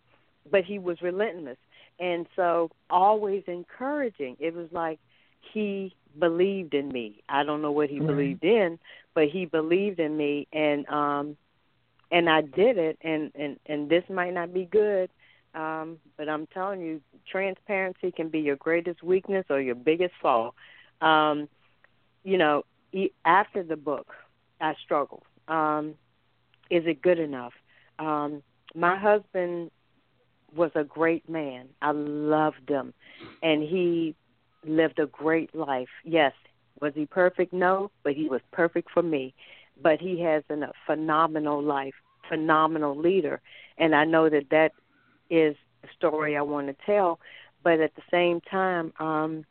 but 0.52 0.64
he 0.66 0.80
was 0.80 1.02
relentless. 1.02 1.58
And 2.00 2.26
so 2.36 2.70
always 2.90 3.44
encouraging. 3.48 4.38
It 4.40 4.54
was 4.56 4.68
like 4.72 5.00
he 5.54 5.96
believed 6.20 6.74
in 6.74 6.90
me. 6.90 7.22
I 7.30 7.44
don't 7.44 7.62
know 7.62 7.72
what 7.72 7.90
he 7.90 8.00
Right. 8.00 8.08
believed 8.08 8.44
in, 8.44 8.80
but 9.14 9.26
he 9.30 9.46
believed 9.46 10.00
in 10.00 10.18
me 10.18 10.48
and 10.54 10.88
um 10.90 11.38
and 12.12 12.30
I 12.30 12.42
did 12.42 12.78
it 12.78 12.98
and 13.02 13.32
and 13.36 13.60
and 13.66 13.90
this 13.90 14.04
might 14.10 14.34
not 14.34 14.54
be 14.54 14.66
good 14.66 15.10
um 15.54 15.98
but 16.18 16.30
I'm 16.30 16.48
telling 16.48 16.82
you 16.82 17.02
transparency 17.30 18.12
can 18.12 18.30
be 18.30 18.40
your 18.40 18.56
greatest 18.56 19.04
weakness 19.04 19.46
or 19.50 19.60
your 19.62 19.76
biggest 19.76 20.14
fault. 20.22 20.56
Um 21.02 21.48
you 22.24 22.38
know, 22.38 22.64
after 23.26 23.64
the 23.64 23.76
book 23.76 24.08
I 24.60 24.74
struggled. 24.84 25.24
Um 25.48 25.96
is 26.70 26.84
it 26.86 27.02
good 27.02 27.20
enough? 27.20 27.54
Um 28.00 28.44
my 28.76 28.98
husband 28.98 29.72
was 30.56 30.72
a 30.76 30.84
great 30.84 31.28
man. 31.30 31.68
I 31.82 31.92
loved 31.92 32.70
him 32.70 32.94
and 33.42 33.62
he 33.62 34.16
lived 34.66 35.00
a 35.00 35.08
great 35.08 35.54
life. 35.56 35.90
Yes, 36.04 36.34
was 36.82 36.94
he 36.96 37.06
perfect? 37.06 37.54
No, 37.54 37.92
but 38.04 38.14
he 38.14 38.28
was 38.28 38.42
perfect 38.52 38.90
for 38.92 39.04
me. 39.04 39.34
But 39.82 40.00
he 40.00 40.22
has 40.22 40.44
an, 40.50 40.64
a 40.64 40.72
phenomenal 40.86 41.62
life, 41.64 41.94
phenomenal 42.30 42.96
leader, 42.98 43.42
and 43.78 43.96
I 43.96 44.06
know 44.06 44.30
that 44.30 44.50
that 44.52 44.74
is 45.32 45.56
the 45.82 45.88
story 45.98 46.38
I 46.38 46.42
want 46.42 46.68
to 46.68 46.76
tell. 46.86 47.20
But 47.64 47.80
at 47.80 47.96
the 47.96 48.04
same 48.12 48.42
time, 48.42 48.94
um, 49.00 49.46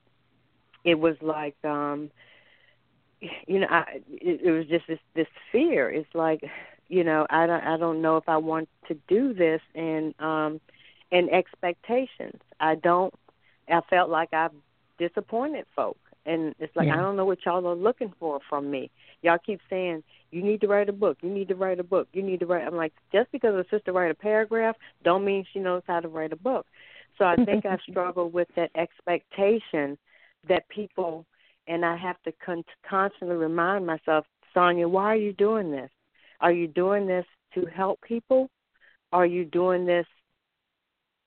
it 0.84 0.98
was 0.98 1.16
like, 1.20 1.56
um, 1.64 2.10
you 3.46 3.60
know, 3.60 3.66
I, 3.68 4.00
it, 4.08 4.40
it 4.42 4.50
was 4.50 4.66
just 4.66 4.86
this 4.86 4.98
this 5.14 5.26
fear. 5.50 5.90
It's 5.90 6.14
like, 6.14 6.44
you 6.88 7.04
know, 7.04 7.26
I 7.30 7.46
don't 7.46 7.62
I 7.62 7.76
don't 7.76 8.02
know 8.02 8.16
if 8.16 8.28
I 8.28 8.36
want 8.36 8.68
to 8.88 8.96
do 9.08 9.34
this, 9.34 9.60
and 9.74 10.14
um, 10.20 10.60
and 11.12 11.30
expectations. 11.30 12.40
I 12.58 12.74
don't. 12.76 13.14
I 13.68 13.80
felt 13.88 14.10
like 14.10 14.32
I've 14.32 14.52
disappointed 14.98 15.66
folk. 15.76 15.98
And 16.26 16.54
it's 16.58 16.74
like 16.76 16.86
Yeah. 16.86 16.94
I 16.94 17.02
don't 17.02 17.16
know 17.16 17.24
what 17.24 17.44
y'all 17.44 17.66
are 17.66 17.74
looking 17.74 18.12
for 18.18 18.40
from 18.48 18.70
me. 18.70 18.90
Y'all 19.22 19.38
keep 19.38 19.60
saying 19.68 20.02
you 20.30 20.42
need 20.42 20.60
to 20.60 20.68
write 20.68 20.88
a 20.88 20.92
book. 20.92 21.18
You 21.22 21.30
need 21.30 21.48
to 21.48 21.54
write 21.54 21.80
a 21.80 21.84
book. 21.84 22.08
You 22.12 22.22
need 22.22 22.40
to 22.40 22.46
write. 22.46 22.66
I'm 22.66 22.76
like, 22.76 22.92
just 23.12 23.30
because 23.32 23.54
a 23.54 23.64
sister 23.70 23.92
write 23.92 24.10
a 24.10 24.14
paragraph, 24.14 24.76
don't 25.02 25.24
mean 25.24 25.44
she 25.52 25.58
knows 25.58 25.82
how 25.86 26.00
to 26.00 26.08
write 26.08 26.32
a 26.32 26.36
book. 26.36 26.66
So 27.18 27.24
I 27.24 27.36
think 27.36 27.66
I 27.66 27.76
struggle 27.90 28.30
with 28.30 28.48
that 28.56 28.70
expectation 28.74 29.98
that 30.48 30.68
people, 30.68 31.26
and 31.66 31.84
I 31.84 31.96
have 31.96 32.22
to 32.22 32.32
con- 32.44 32.64
constantly 32.88 33.36
remind 33.36 33.86
myself, 33.86 34.24
Sanya, 34.54 34.88
why 34.88 35.04
are 35.06 35.16
you 35.16 35.32
doing 35.32 35.70
this? 35.70 35.90
Are 36.40 36.52
you 36.52 36.66
doing 36.66 37.06
this 37.06 37.26
to 37.54 37.66
help 37.66 38.00
people? 38.02 38.50
Are 39.12 39.26
you 39.26 39.44
doing 39.44 39.84
this 39.84 40.06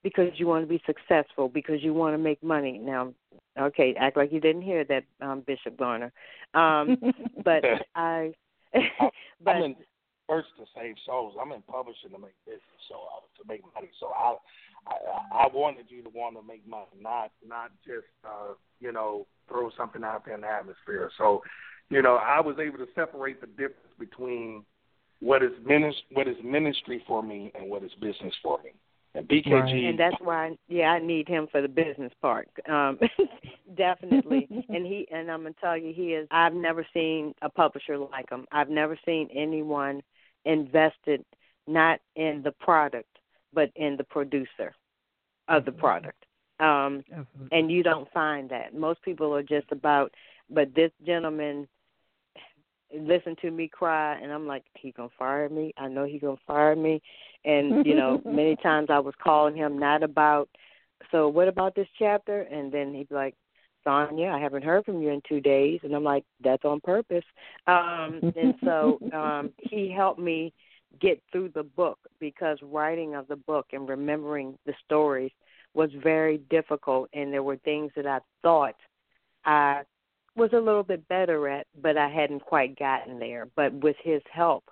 because 0.04 0.30
you 0.36 0.48
want 0.48 0.64
to 0.64 0.68
be 0.68 0.82
successful, 0.86 1.50
because 1.50 1.82
you 1.82 1.94
want 1.94 2.14
to 2.14 2.18
make 2.18 2.44
money? 2.44 2.78
Now, 2.78 3.14
okay, 3.60 3.96
act 3.98 4.18
like 4.18 4.32
you 4.32 4.40
didn't 4.40 4.62
hear 4.62 4.84
that, 4.86 5.04
um, 5.22 5.44
Bishop 5.48 5.78
Garner. 5.78 6.12
Um, 6.54 6.98
but 7.44 7.64
I, 7.96 8.34
but 9.44 9.56
I'm 9.56 9.64
in 9.64 9.76
first 10.28 10.50
to 10.58 10.66
save 10.76 10.96
souls. 11.06 11.36
I'm 11.42 11.52
in 11.52 11.62
publishing 11.64 12.12
to 12.12 12.20
make 12.20 12.36
business, 12.46 12.82
so 12.90 12.96
uh, 12.96 13.42
to 13.42 13.48
make 13.48 13.62
money. 13.76 13.90
So 14.00 14.08
I, 14.08 14.36
I, 14.88 15.46
I 15.46 15.48
wanted 15.54 15.86
you 15.90 16.04
to 16.04 16.10
want 16.10 16.36
to 16.38 16.44
make 16.46 16.68
money, 16.68 16.86
not 17.00 17.32
not 17.48 17.72
just 17.86 18.08
uh, 18.26 18.54
you 18.80 18.92
know 18.92 19.26
throw 19.48 19.70
something 19.78 20.04
out 20.04 20.26
there 20.26 20.36
in 20.36 20.42
the 20.42 20.48
atmosphere. 20.48 21.12
So, 21.18 21.42
you 21.90 22.02
know, 22.02 22.16
I 22.16 22.40
was 22.40 22.58
able 22.60 22.78
to 22.78 22.88
separate 22.96 23.42
the 23.42 23.48
difference 23.48 23.94
between 24.00 24.64
what 25.20 25.44
is 25.44 25.52
ministry, 25.66 26.04
what 26.14 26.28
is 26.28 26.36
ministry 26.44 27.04
for 27.08 27.22
me, 27.22 27.52
and 27.56 27.70
what 27.70 27.84
is 27.84 27.92
business 28.02 28.34
for 28.42 28.60
me. 28.64 28.72
And 29.16 29.28
BKG, 29.28 29.90
and 29.90 30.00
that's 30.00 30.16
why 30.22 30.58
yeah 30.68 30.92
i 30.92 31.00
need 31.00 31.28
him 31.28 31.48
for 31.52 31.62
the 31.62 31.68
business 31.68 32.12
part 32.22 32.50
um 32.70 33.00
definitely. 33.76 34.48
And 34.70 34.86
he 34.86 35.08
and 35.12 35.30
i'm 35.30 35.42
going 35.42 35.54
to 35.54 35.60
tell 35.60 35.78
you 35.78 35.94
he 35.94 36.14
is 36.14 36.28
i've 36.32 36.54
never 36.54 36.86
seen 36.94 37.34
a 37.42 37.50
publisher 37.50 37.98
like 37.98 38.30
him. 38.30 38.46
I've 38.52 38.70
never 38.70 38.98
seen 39.06 39.30
anyone 39.34 40.02
invested 40.46 41.24
not 41.68 42.00
in 42.16 42.42
the 42.44 42.52
product 42.54 43.10
but 43.54 43.70
in 43.76 43.98
the 43.98 44.04
producer 44.04 44.74
of 45.48 45.66
the 45.66 45.72
product. 45.72 46.26
Um 46.60 47.04
Absolutely. 47.12 47.58
and 47.58 47.72
you 47.72 47.84
don't 47.84 48.12
find 48.12 48.50
that. 48.50 48.74
Most 48.74 49.02
people 49.04 49.34
are 49.36 49.44
just 49.44 49.72
about 49.72 50.12
but 50.50 50.74
this 50.76 50.92
gentleman 51.06 51.68
listen 53.00 53.36
to 53.42 53.52
me 53.52 53.68
cry 53.68 54.18
and 54.22 54.32
i'm 54.32 54.48
like 54.48 54.64
he 54.76 54.92
gonna 54.92 55.10
fire 55.18 55.50
me. 55.50 55.74
I 55.78 55.88
know 55.88 56.06
he 56.06 56.20
gonna 56.20 56.38
fire 56.46 56.76
me. 56.76 57.02
And 57.46 57.86
you 57.86 57.96
know 57.96 58.22
many 58.26 58.56
times 58.58 58.88
i 58.90 59.00
was 59.00 59.14
calling 59.24 59.56
him 59.56 59.78
not 59.80 60.04
about 60.04 60.50
so 61.12 61.28
what 61.28 61.48
about 61.48 61.76
this 61.76 61.88
chapter? 62.00 62.42
And 62.42 62.72
then 62.72 62.94
he'd 62.94 63.10
be 63.10 63.16
like 63.16 63.36
sanya 63.86 64.32
i 64.32 64.40
haven't 64.40 64.64
heard 64.64 64.86
from 64.86 65.02
you 65.02 65.10
in 65.10 65.22
two 65.28 65.42
days. 65.42 65.80
And 65.84 65.96
i'm 65.96 66.04
like 66.04 66.26
that's 66.44 66.66
on 66.66 66.80
purpose. 66.82 67.26
Um 67.68 68.22
and 68.36 68.56
so 68.64 69.00
um 69.14 69.52
he 69.58 69.92
helped 69.92 70.20
me 70.20 70.54
get 71.02 71.22
through 71.32 71.50
the 71.50 71.64
book 71.64 72.00
because 72.20 72.58
writing 72.62 73.16
of 73.16 73.28
the 73.28 73.36
book 73.36 73.68
and 73.74 73.90
remembering 73.90 74.58
the 74.66 74.74
stories 74.86 75.32
was 75.74 75.90
very 76.04 76.38
difficult 76.50 77.10
and 77.14 77.34
there 77.34 77.42
were 77.44 77.58
things 77.58 77.92
that 77.96 78.06
i 78.06 78.20
thought 78.44 78.76
i 79.44 79.82
was 80.36 80.52
a 80.54 80.60
little 80.60 80.84
bit 80.84 81.08
better 81.08 81.48
at, 81.48 81.68
but 81.82 81.98
I 81.98 82.10
hadn't 82.10 82.42
quite 82.42 82.78
gotten 82.78 83.20
there. 83.20 83.48
But 83.56 83.74
with 83.74 83.96
his 84.04 84.22
help, 84.32 84.64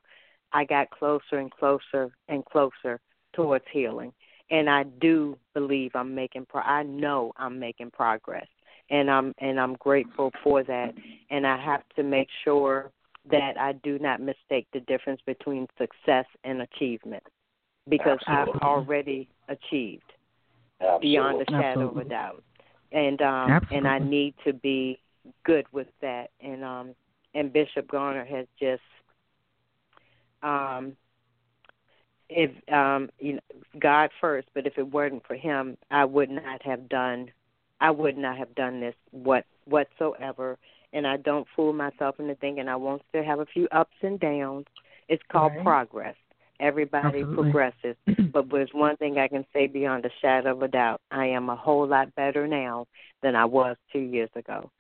I 0.54 0.66
got 0.66 0.90
closer 0.90 1.38
and 1.38 1.52
closer 1.52 2.12
and 2.28 2.44
closer 2.46 3.00
towards 3.34 3.66
healing. 3.72 4.12
And 4.50 4.70
I 4.70 4.84
do 4.84 5.38
believe 5.54 5.92
I'm 5.96 6.14
making 6.14 6.46
pro- 6.48 6.62
I 6.62 6.84
know 6.84 7.32
I'm 7.38 7.60
making 7.60 7.92
progress. 7.92 8.48
And 8.90 9.10
I'm 9.10 9.34
and 9.38 9.60
I'm 9.60 9.76
grateful 9.76 10.32
for 10.44 10.64
that. 10.64 10.94
And 11.30 11.48
I 11.48 11.58
have 11.58 11.84
to 11.96 12.04
make 12.04 12.28
sure 12.44 12.92
that 13.30 13.58
I 13.58 13.74
do 13.84 14.00
not 14.00 14.20
mistake 14.20 14.68
the 14.74 14.82
difference 14.82 15.22
between 15.26 15.68
success 15.78 16.26
and 16.44 16.62
achievement 16.64 17.24
because 17.88 18.20
Absolutely. 18.28 18.54
I've 18.56 18.62
already 18.62 19.30
achieved 19.48 20.12
beyond 21.02 21.42
a 21.42 21.52
shadow 21.52 21.90
of 21.90 21.98
a 21.98 22.04
doubt. 22.04 22.44
And 22.92 23.22
um 23.22 23.66
and 23.72 23.88
I 23.88 24.00
need 24.00 24.34
to 24.46 24.52
be 24.52 25.00
good 25.44 25.66
with 25.72 25.88
that 26.02 26.32
and 26.42 26.64
um 26.64 26.96
and 27.34 27.54
Bishop 27.54 27.88
Garner 27.90 28.26
has 28.26 28.48
just 28.60 28.82
um 30.44 30.96
if 32.30 32.52
um 32.72 33.10
you 33.20 33.34
know 33.34 33.40
God 33.80 34.10
first, 34.20 34.48
but 34.54 34.66
if 34.66 34.78
it 34.78 34.90
weren't 34.90 35.26
for 35.28 35.36
him, 35.36 35.78
I 35.90 36.06
would 36.06 36.30
not 36.30 36.62
have 36.64 36.90
done 36.90 37.30
I 37.80 37.92
would 37.92 38.18
not 38.18 38.38
have 38.38 38.54
done 38.56 38.80
this 38.80 38.96
what 39.12 39.46
whatsoever 39.66 40.58
and 40.94 41.08
I 41.08 41.18
don't 41.18 41.48
fool 41.56 41.74
myself 41.74 42.20
into 42.20 42.36
thinking 42.36 42.68
I 42.68 42.76
won't 42.76 43.02
still 43.10 43.24
have 43.24 43.40
a 43.40 43.46
few 43.46 43.68
ups 43.72 43.96
and 44.02 44.20
downs. 44.20 44.66
It's 45.08 45.24
called 45.32 45.54
Right. 45.56 45.64
progress. 45.64 46.16
Everybody 46.60 47.22
Absolutely. 47.22 47.52
progresses. 47.52 47.96
But 48.34 48.50
there's 48.50 48.74
one 48.74 48.96
thing 48.96 49.18
I 49.18 49.28
can 49.28 49.46
say 49.52 49.68
beyond 49.68 50.06
a 50.06 50.10
shadow 50.22 50.52
of 50.52 50.62
a 50.62 50.68
doubt. 50.70 51.02
I 51.12 51.26
am 51.26 51.50
a 51.50 51.56
whole 51.56 51.86
lot 51.86 52.16
better 52.16 52.48
now 52.48 52.88
than 53.22 53.36
I 53.36 53.44
was 53.44 53.76
two 53.92 54.00
years 54.00 54.30
ago. 54.36 54.72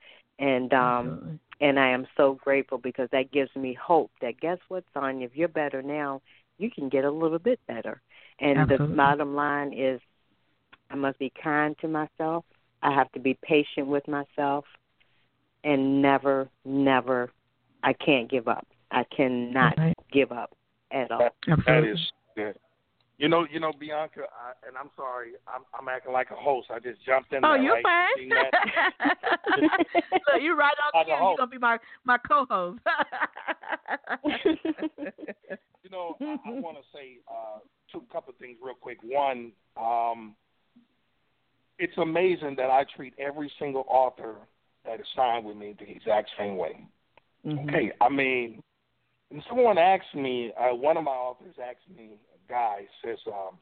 And 0.41 0.73
um 0.73 1.07
Absolutely. 1.07 1.39
and 1.61 1.79
I 1.79 1.89
am 1.89 2.07
so 2.17 2.39
grateful 2.43 2.79
because 2.79 3.07
that 3.11 3.31
gives 3.31 3.55
me 3.55 3.73
hope 3.73 4.11
that 4.19 4.39
guess 4.41 4.57
what, 4.67 4.83
Sanya, 4.95 5.25
if 5.25 5.35
you're 5.35 5.47
better 5.47 5.83
now, 5.83 6.21
you 6.57 6.71
can 6.71 6.89
get 6.89 7.05
a 7.05 7.11
little 7.11 7.37
bit 7.37 7.59
better. 7.67 8.01
And 8.39 8.57
Absolutely. 8.59 8.87
the 8.87 8.95
bottom 8.95 9.35
line 9.35 9.71
is 9.71 10.01
I 10.89 10.95
must 10.95 11.19
be 11.19 11.31
kind 11.41 11.77
to 11.79 11.87
myself. 11.87 12.43
I 12.81 12.91
have 12.91 13.11
to 13.11 13.19
be 13.19 13.37
patient 13.43 13.85
with 13.87 14.07
myself 14.07 14.65
and 15.63 16.01
never, 16.01 16.49
never 16.65 17.29
I 17.83 17.93
can't 17.93 18.29
give 18.29 18.47
up. 18.47 18.65
I 18.91 19.03
cannot 19.15 19.77
Right. 19.77 19.97
give 20.11 20.31
up 20.31 20.51
at 20.91 21.11
all. 21.11 21.19
that 21.19 21.33
Absolutely. 21.47 21.89
is 21.91 22.11
good. 22.35 22.57
You 23.22 23.30
know, 23.30 23.45
you 23.51 23.59
know, 23.59 23.72
Bianca, 23.72 24.22
I, 24.22 24.67
and 24.67 24.76
I'm 24.76 24.89
sorry, 24.95 25.34
I'm, 25.47 25.61
I'm 25.80 25.88
acting 25.88 26.11
like 26.11 26.32
a 26.32 26.36
host. 26.36 26.69
I 26.72 26.80
just 26.80 27.05
jumped 27.05 27.32
in 27.34 27.45
Oh, 27.45 27.49
there. 27.53 27.61
you're 27.61 27.76
right? 27.76 27.84
fine. 27.84 28.07
Seen? 28.17 28.32
Look, 30.34 30.41
you're 30.41 30.55
right 30.55 30.74
on 30.91 30.99
Like 30.99 31.05
a 31.05 31.09
cue. 31.09 31.28
You're 31.28 31.38
gonna 31.38 31.51
be 31.51 31.59
my 31.59 31.78
my 32.03 32.17
co-host. 32.17 32.80
You 35.84 35.89
know, 35.89 36.15
I, 36.22 36.38
I 36.45 36.51
want 36.51 36.78
to 36.78 36.84
say 36.93 37.17
uh, 37.30 37.59
two 37.91 38.03
couple 38.11 38.34
things 38.39 38.57
real 38.63 38.76
quick. 38.76 38.97
One, 39.03 39.51
um, 39.76 40.36
it's 41.80 41.97
amazing 41.97 42.55
that 42.57 42.69
I 42.69 42.86
treat 42.95 43.13
every 43.19 43.51
single 43.59 43.86
author 43.88 44.36
that 44.86 44.99
is 44.99 45.05
signed 45.15 45.43
with 45.45 45.57
me 45.57 45.76
the 45.80 45.89
exact 45.89 46.30
same 46.38 46.55
way. 46.57 46.86
Mhm. 47.45 47.67
Okay, 47.67 47.91
I 47.99 48.09
mean, 48.09 48.61
and 49.32 49.43
someone 49.49 49.78
asked 49.80 50.13
me, 50.13 50.53
uh, 50.59 50.76
one 50.76 50.97
of 50.97 51.03
my 51.03 51.11
authors 51.11 51.55
asked 51.61 51.89
me, 51.97 52.11
guy 52.52 52.86
says, 53.04 53.18
um, 53.28 53.58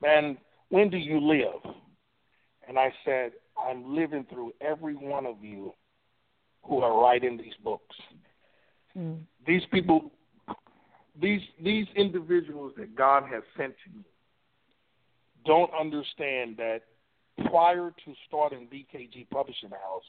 "Man, 0.00 0.38
when 0.70 0.88
do 0.88 0.96
you 0.96 1.20
live?" 1.20 1.74
And 2.68 2.78
I 2.78 2.92
said, 3.04 3.32
"I'm 3.58 3.94
living 3.94 4.24
through 4.30 4.52
every 4.60 4.94
one 4.94 5.26
of 5.26 5.42
you 5.42 5.74
who 6.62 6.80
are 6.82 7.00
writing 7.00 7.36
these 7.36 7.56
books. 7.62 7.96
Mm. 8.96 9.18
These 9.46 9.62
people, 9.72 10.10
these 11.20 11.42
these 11.62 11.86
individuals 11.94 12.72
that 12.76 12.94
God 12.94 13.24
has 13.32 13.42
sent 13.56 13.74
to 13.84 13.98
me, 13.98 14.04
don't 15.44 15.72
understand 15.74 16.56
that 16.56 16.82
prior 17.50 17.92
to 18.04 18.14
starting 18.26 18.66
BKG 18.72 19.28
Publishing 19.30 19.70
House, 19.70 20.04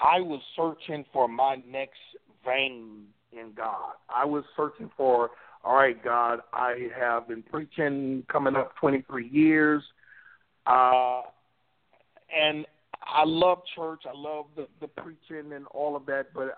I 0.00 0.20
was 0.20 0.40
searching 0.56 1.04
for 1.12 1.28
my 1.28 1.56
next 1.66 2.00
vein 2.44 3.04
in 3.32 3.52
God. 3.56 3.94
I 4.14 4.24
was 4.24 4.44
searching 4.56 4.90
for, 4.96 5.30
all 5.64 5.76
right, 5.76 6.02
God, 6.02 6.40
I 6.52 6.88
have 6.98 7.28
been 7.28 7.42
preaching 7.42 8.24
coming 8.30 8.56
up 8.56 8.74
23 8.80 9.28
years, 9.28 9.82
uh, 10.66 11.22
and 12.36 12.66
I 13.02 13.24
love 13.24 13.58
church. 13.76 14.02
I 14.06 14.16
love 14.16 14.46
the, 14.56 14.66
the 14.80 14.88
preaching 14.88 15.52
and 15.52 15.66
all 15.68 15.94
of 15.94 16.06
that, 16.06 16.26
but 16.34 16.56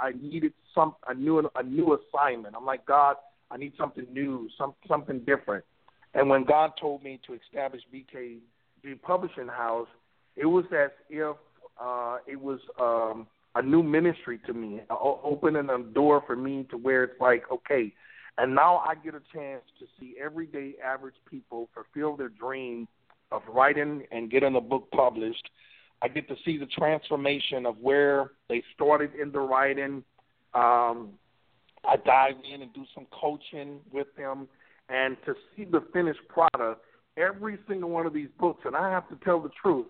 I, 0.00 0.08
I 0.08 0.12
needed 0.20 0.52
some 0.74 0.94
a 1.08 1.14
new 1.14 1.48
a 1.54 1.62
new 1.62 1.96
assignment. 1.98 2.54
I'm 2.56 2.64
like, 2.64 2.84
God, 2.86 3.16
I 3.50 3.56
need 3.56 3.72
something 3.78 4.06
new, 4.12 4.48
some 4.58 4.74
something 4.88 5.20
different. 5.20 5.64
And 6.14 6.28
when 6.28 6.44
God 6.44 6.72
told 6.80 7.02
me 7.02 7.20
to 7.26 7.34
establish 7.34 7.82
BKG 7.94 8.40
Publishing 9.02 9.48
House, 9.48 9.88
it 10.36 10.46
was 10.46 10.64
as 10.72 10.90
if 11.08 11.36
uh, 11.80 12.18
it 12.26 12.40
was 12.40 12.58
um, 12.80 13.26
a 13.54 13.62
new 13.62 13.82
ministry 13.82 14.40
to 14.46 14.52
me, 14.52 14.80
opening 14.90 15.68
a 15.70 15.78
door 15.78 16.22
for 16.26 16.36
me 16.36 16.66
to 16.70 16.76
where 16.76 17.04
it's 17.04 17.20
like, 17.20 17.44
okay, 17.50 17.92
and 18.38 18.54
now 18.54 18.82
I 18.86 18.94
get 18.94 19.14
a 19.14 19.22
chance 19.32 19.62
to 19.78 19.86
see 19.98 20.14
everyday 20.22 20.74
average 20.84 21.14
people 21.30 21.68
fulfill 21.74 22.16
their 22.16 22.30
dream 22.30 22.88
of 23.30 23.42
writing 23.48 24.04
and 24.10 24.30
getting 24.30 24.56
a 24.56 24.60
book 24.60 24.88
published. 24.92 25.48
I 26.02 26.08
get 26.08 26.28
to 26.28 26.36
see 26.44 26.58
the 26.58 26.66
transformation 26.66 27.66
of 27.66 27.78
where 27.78 28.32
they 28.48 28.62
started 28.74 29.10
in 29.20 29.30
the 29.32 29.40
writing. 29.40 30.02
Um, 30.54 31.10
I 31.84 31.96
dive 32.04 32.34
in 32.52 32.62
and 32.62 32.72
do 32.72 32.84
some 32.94 33.06
coaching 33.12 33.80
with 33.92 34.08
them, 34.16 34.48
and 34.88 35.16
to 35.26 35.34
see 35.56 35.64
the 35.64 35.84
finished 35.92 36.20
product. 36.28 36.84
Every 37.18 37.58
single 37.68 37.90
one 37.90 38.06
of 38.06 38.14
these 38.14 38.30
books, 38.40 38.62
and 38.64 38.74
I 38.74 38.90
have 38.90 39.06
to 39.10 39.16
tell 39.22 39.38
the 39.38 39.50
truth, 39.60 39.86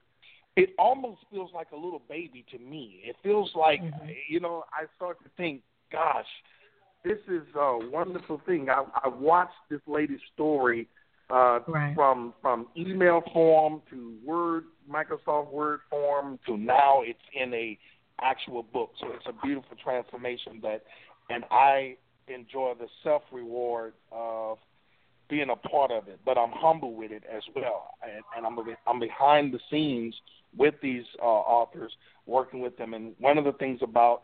it 0.57 0.71
almost 0.77 1.21
feels 1.31 1.51
like 1.55 1.69
a 1.73 1.77
little 1.77 2.03
baby 2.09 2.45
to 2.51 2.59
me. 2.59 3.01
It 3.05 3.15
feels 3.23 3.53
like 3.55 3.81
mm-hmm. 3.81 4.09
you 4.29 4.41
know, 4.41 4.65
I 4.73 4.87
start 4.97 5.23
to 5.23 5.31
think, 5.37 5.63
gosh, 5.93 6.27
this 7.05 7.19
is 7.29 7.43
a 7.57 7.79
wonderful 7.91 8.41
thing. 8.47 8.69
I, 8.71 8.85
I 9.05 9.09
watched 9.09 9.55
this 9.71 9.81
lady's 9.87 10.21
story 10.35 10.89
uh, 11.31 11.61
right. 11.67 11.95
from 11.95 12.35
from 12.41 12.67
email 12.77 13.23
form 13.33 13.83
to 13.91 14.15
Word, 14.25 14.65
Microsoft 14.91 15.51
Word 15.51 15.81
form 15.91 16.39
to 16.47 16.57
now 16.57 17.03
it's 17.03 17.19
in 17.35 17.53
a 17.55 17.79
actual 18.21 18.63
book. 18.63 18.93
So 19.01 19.09
it's 19.15 19.27
a 19.27 19.47
beautiful 19.47 19.77
transformation 19.83 20.61
that, 20.63 20.85
and 21.31 21.45
I 21.51 21.97
enjoy 22.29 22.75
the 22.79 22.87
self 23.03 23.23
reward 23.33 23.95
of 24.13 24.59
being 25.29 25.51
a 25.51 25.57
part 25.57 25.91
of 25.91 26.09
it. 26.09 26.21
But 26.25 26.39
I'm 26.39 26.53
humble 26.53 26.95
with 26.95 27.11
it 27.11 27.25
as 27.35 27.43
well, 27.57 27.95
and, 28.03 28.23
and 28.37 28.47
I'm 28.47 28.59
I'm 28.87 29.01
behind 29.01 29.53
the 29.53 29.61
scenes 29.71 30.15
with 30.57 30.75
these 30.83 31.05
uh, 31.21 31.25
authors, 31.25 31.93
working 32.27 32.61
with 32.61 32.77
them. 32.77 32.95
And 32.95 33.15
one 33.19 33.39
of 33.39 33.45
the 33.45 33.53
things 33.55 33.81
about 33.83 34.23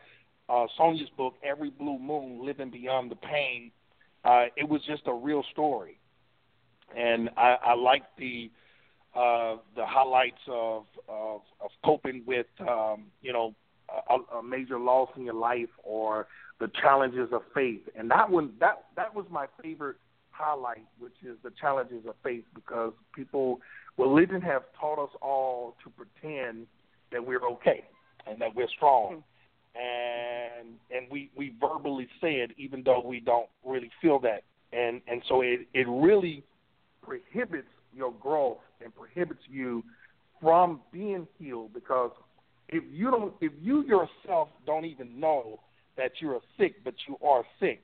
uh, 0.48 0.66
Sanya's 0.78 1.10
book, 1.16 1.34
Every 1.42 1.70
Blue 1.70 1.98
Moon, 1.98 2.44
Living 2.44 2.70
Beyond 2.70 3.10
the 3.10 3.16
Pain, 3.16 3.70
uh, 4.24 4.46
it 4.56 4.68
was 4.68 4.80
just 4.86 5.02
a 5.06 5.12
real 5.12 5.44
story. 5.52 5.98
And 6.96 7.28
I, 7.36 7.56
I 7.66 7.74
like 7.74 8.04
the 8.18 8.50
uh, 9.14 9.56
the 9.76 9.84
highlights 9.84 10.40
of, 10.48 10.84
of 11.08 11.40
of 11.60 11.70
coping 11.84 12.22
with 12.26 12.46
um, 12.60 13.06
you 13.20 13.32
know 13.32 13.54
a, 14.10 14.36
a 14.36 14.42
major 14.42 14.78
loss 14.78 15.08
in 15.16 15.24
your 15.24 15.34
life 15.34 15.68
or 15.82 16.26
the 16.60 16.70
challenges 16.80 17.28
of 17.32 17.42
faith. 17.54 17.82
And 17.96 18.10
that 18.10 18.30
one 18.30 18.52
that 18.60 18.84
that 18.96 19.14
was 19.14 19.26
my 19.30 19.46
favorite 19.62 19.96
highlight, 20.30 20.84
which 20.98 21.14
is 21.22 21.36
the 21.42 21.50
challenges 21.60 22.06
of 22.08 22.14
faith, 22.22 22.44
because 22.54 22.92
people 23.14 23.60
religion 23.98 24.40
has 24.40 24.62
taught 24.80 25.02
us 25.02 25.10
all 25.20 25.74
to 25.84 25.90
pretend 25.90 26.66
that 27.12 27.24
we're 27.24 27.44
okay 27.44 27.84
and 28.26 28.40
that 28.40 28.54
we're 28.54 28.68
strong. 28.68 29.22
And 29.74 30.74
and 30.90 31.10
we, 31.10 31.30
we 31.36 31.54
verbally 31.60 32.08
say 32.20 32.36
it 32.36 32.52
even 32.56 32.82
though 32.84 33.02
we 33.04 33.20
don't 33.20 33.48
really 33.64 33.90
feel 34.00 34.18
that. 34.20 34.42
And 34.72 35.00
and 35.06 35.22
so 35.28 35.42
it, 35.42 35.68
it 35.74 35.86
really 35.88 36.44
prohibits 37.02 37.68
your 37.94 38.12
growth 38.12 38.58
and 38.82 38.94
prohibits 38.94 39.40
you 39.48 39.82
from 40.40 40.80
being 40.92 41.26
healed 41.38 41.72
because 41.72 42.10
if 42.68 42.84
you 42.92 43.10
don't 43.10 43.34
if 43.40 43.52
you 43.60 43.84
yourself 43.84 44.48
don't 44.66 44.84
even 44.84 45.18
know 45.18 45.60
that 45.96 46.12
you're 46.20 46.40
sick 46.58 46.84
but 46.84 46.94
you 47.08 47.16
are 47.26 47.44
sick 47.58 47.82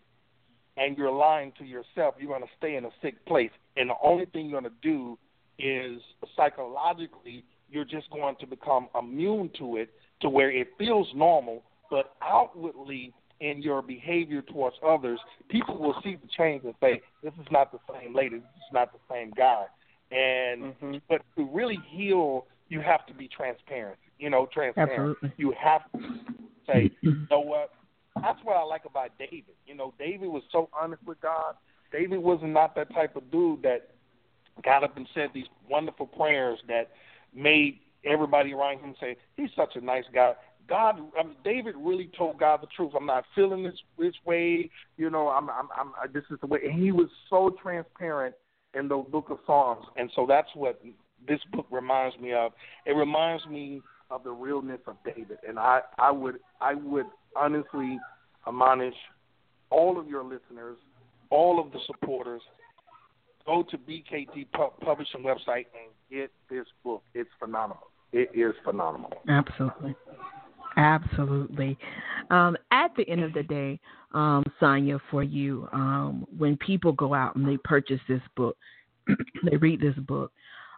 and 0.77 0.97
you're 0.97 1.13
lying 1.13 1.53
to 1.59 1.65
yourself, 1.65 2.15
you're 2.19 2.29
going 2.29 2.43
to 2.43 2.49
stay 2.59 2.77
in 2.77 2.85
a 2.85 2.91
sick 3.01 3.25
place. 3.27 3.51
And 3.77 3.91
the 3.91 3.95
only 4.03 4.27
thing 4.27 4.49
you're 4.49 4.61
going 4.61 4.73
to 4.73 4.79
do 4.83 5.19
is 5.59 6.01
psychologically 6.37 7.45
you're 7.71 7.85
just 7.85 8.11
going 8.11 8.37
to 8.41 8.47
become 8.47 8.89
immune 8.99 9.51
to 9.59 9.77
it 9.77 9.91
to 10.21 10.29
where 10.29 10.51
it 10.51 10.69
feels 10.79 11.09
normal, 11.15 11.63
but 11.95 12.17
outwardly 12.23 13.15
in 13.39 13.63
your 13.63 13.81
behavior 13.81 14.43
towards 14.43 14.75
others, 14.85 15.21
people 15.49 15.79
will 15.79 15.95
see 16.03 16.17
the 16.17 16.27
change 16.27 16.65
and 16.65 16.75
say, 16.81 17.01
"This 17.23 17.33
is 17.35 17.47
not 17.53 17.71
the 17.71 17.79
same 17.93 18.13
lady. 18.13 18.39
This 18.39 18.65
is 18.67 18.73
not 18.73 18.93
the 18.93 18.99
same 19.09 19.31
guy." 19.31 19.67
And 20.11 20.75
mm-hmm. 20.75 20.97
but 21.09 21.23
to 21.37 21.45
really 21.53 21.79
heal, 21.87 22.49
you 22.69 22.81
have 22.81 23.07
to 23.07 23.15
be 23.15 23.29
transparent. 23.29 23.97
You 24.19 24.29
know, 24.29 24.47
transparent. 24.53 24.93
Absolutely. 24.93 25.33
You 25.37 25.53
have 25.53 25.83
to 25.93 26.19
say, 26.67 26.91
"You 27.01 27.29
know 27.31 27.39
what? 27.39 27.71
That's 28.21 28.43
what 28.43 28.57
I 28.57 28.65
like 28.65 28.87
about 28.87 29.11
David. 29.17 29.55
You 29.65 29.77
know, 29.77 29.95
David 29.97 30.31
was 30.31 30.43
so 30.51 30.69
honest 30.77 31.05
with 31.07 31.21
God. 31.21 31.55
David 31.93 32.19
was 32.19 32.41
not 32.43 32.75
that 32.75 32.93
type 32.93 33.15
of 33.15 33.31
dude 33.31 33.63
that 33.63 33.91
got 34.65 34.83
up 34.83 34.97
and 34.97 35.07
said 35.15 35.31
these 35.33 35.47
wonderful 35.71 36.09
prayers 36.09 36.59
that 36.67 36.91
made 37.33 37.79
everybody 38.05 38.53
around 38.53 38.81
him 38.81 38.97
say, 38.99 39.17
"He's 39.37 39.51
such 39.55 39.77
a 39.77 39.81
nice 39.81 40.09
guy." 40.13 40.35
God, 40.69 41.01
I 41.19 41.25
mean, 41.25 41.37
David 41.45 41.75
really 41.79 42.11
told 42.17 42.39
God 42.39 42.63
the 42.63 42.67
truth. 42.75 42.93
I'm 42.97 43.07
not 43.07 43.25
feeling 43.35 43.63
this 43.63 43.75
this 43.99 44.15
way. 44.25 44.71
You 44.97 45.11
know, 45.11 45.29
I'm, 45.29 45.51
I'm, 45.51 45.69
I'm. 45.77 46.13
This 46.13 46.25
is 46.31 46.39
the 46.41 46.47
way. 46.47 46.61
And 46.65 46.83
he 46.83 46.93
was 46.93 47.09
so 47.29 47.55
transparent 47.63 48.35
in 48.75 48.89
the 48.89 48.97
Book 48.97 49.31
of 49.31 49.39
Psalms, 49.47 49.87
and 49.97 50.11
so 50.17 50.27
that's 50.29 50.49
what 50.55 50.81
this 51.27 51.41
book 51.53 51.67
reminds 51.71 52.19
me 52.19 52.33
of. 52.33 52.53
It 52.87 52.93
reminds 52.93 53.47
me 53.47 53.83
of 54.11 54.25
the 54.25 54.31
realness 54.31 54.81
of 54.87 54.97
David, 55.05 55.39
and 55.47 55.59
I, 55.59 55.81
I 55.99 56.11
would, 56.11 56.37
I 56.61 56.75
would 56.75 57.07
honestly 57.37 57.99
admonish 58.47 58.95
all 59.71 59.99
of 59.99 60.09
your 60.09 60.23
listeners, 60.23 60.77
all 61.31 61.61
of 61.61 61.73
the 61.73 61.79
supporters, 61.87 62.43
go 63.47 63.65
to 63.71 63.79
BKG 63.79 64.47
Publishing 64.81 65.23
website 65.23 65.67
and 65.75 65.91
get 66.11 66.31
this 66.51 66.67
book. 66.83 67.03
It's 67.15 67.31
phenomenal. 67.39 67.89
It 68.13 68.31
is 68.35 68.55
phenomenal. 68.65 69.13
Absolutely. 69.29 69.95
Absolutely. 70.77 71.79
Um, 72.31 72.57
at 72.71 72.91
the 72.97 73.09
end 73.09 73.23
of 73.23 73.33
the 73.33 73.43
day, 73.43 73.79
um, 74.13 74.45
Sanya, 74.61 75.01
for 75.11 75.23
you, 75.23 75.69
um, 75.73 76.27
when 76.37 76.57
people 76.57 76.93
go 76.93 77.15
out 77.15 77.37
and 77.37 77.47
they 77.47 77.57
purchase 77.59 78.01
this 78.09 78.23
book, 78.37 78.57
they 79.51 79.57
read 79.57 79.81
this 79.81 79.95
book, 80.07 80.33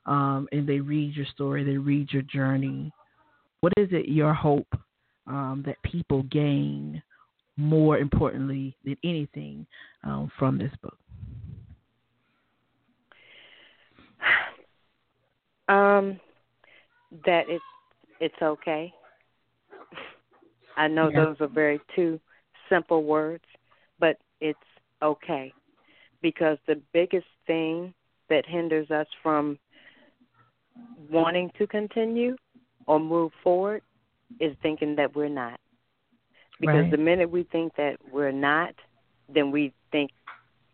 um, 0.06 0.48
and 0.52 0.68
they 0.68 0.81
read 0.81 1.14
your 1.14 1.27
story, 1.27 1.64
they 1.64 1.77
read 1.77 2.12
your 2.12 2.23
journey. 2.23 2.93
What 3.60 3.73
is 3.77 3.89
it 3.90 4.09
your 4.09 4.35
hope 4.35 4.68
um, 5.27 5.62
that 5.66 5.77
people 5.82 6.23
gain 6.24 7.02
more 7.56 7.98
importantly 7.98 8.77
than 8.85 8.97
anything 9.02 9.66
um, 10.05 10.31
from 10.39 10.59
this 10.59 10.73
book? 10.82 10.98
Um, 15.68 16.20
that 17.24 17.47
it's 17.48 17.64
it's 18.20 18.40
okay. 18.40 18.94
I 20.77 20.89
know 20.89 21.09
yeah. 21.09 21.24
those 21.24 21.36
are 21.40 21.48
very 21.48 21.81
two 21.94 22.20
simple 22.69 23.05
words, 23.05 23.44
but 23.98 24.19
it's 24.40 24.59
okay 25.03 25.53
because 26.23 26.59
the 26.66 26.81
biggest 26.93 27.27
thing 27.47 27.94
that 28.28 28.44
hinders 28.47 28.90
us 28.90 29.07
from 29.23 29.59
wanting 31.11 31.51
to 31.59 31.66
continue 31.66 32.36
or 32.86 32.98
move 32.98 33.32
forward 33.43 33.82
is 34.40 34.57
thinking 34.62 34.97
that 34.97 35.15
we're 35.15 35.28
not. 35.28 35.61
Because 36.61 36.82
right. 36.82 36.90
the 36.90 36.97
minute 36.97 37.31
we 37.31 37.44
think 37.44 37.74
that 37.77 37.97
we're 38.11 38.32
not, 38.32 38.74
then 39.32 39.51
we 39.51 39.73
think, 39.93 40.11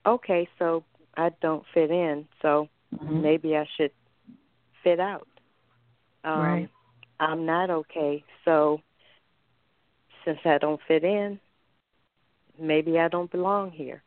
okay, 0.06 0.48
so 0.58 0.84
I 1.16 1.30
don't 1.40 1.64
fit 1.74 1.90
in, 1.90 2.26
so 2.40 2.68
mm-hmm. 2.94 3.20
maybe 3.20 3.56
I 3.56 3.66
should 3.76 3.90
fit 4.84 5.00
out. 5.00 5.26
Um, 6.24 6.40
right. 6.40 6.70
I'm 7.18 7.44
not 7.46 7.70
okay, 7.70 8.24
so 8.44 8.80
since 10.24 10.38
I 10.44 10.58
don't 10.58 10.80
fit 10.86 11.04
in, 11.04 11.38
maybe 12.58 12.98
I 12.98 13.08
don't 13.08 13.30
belong 13.30 13.70
here. 13.70 14.02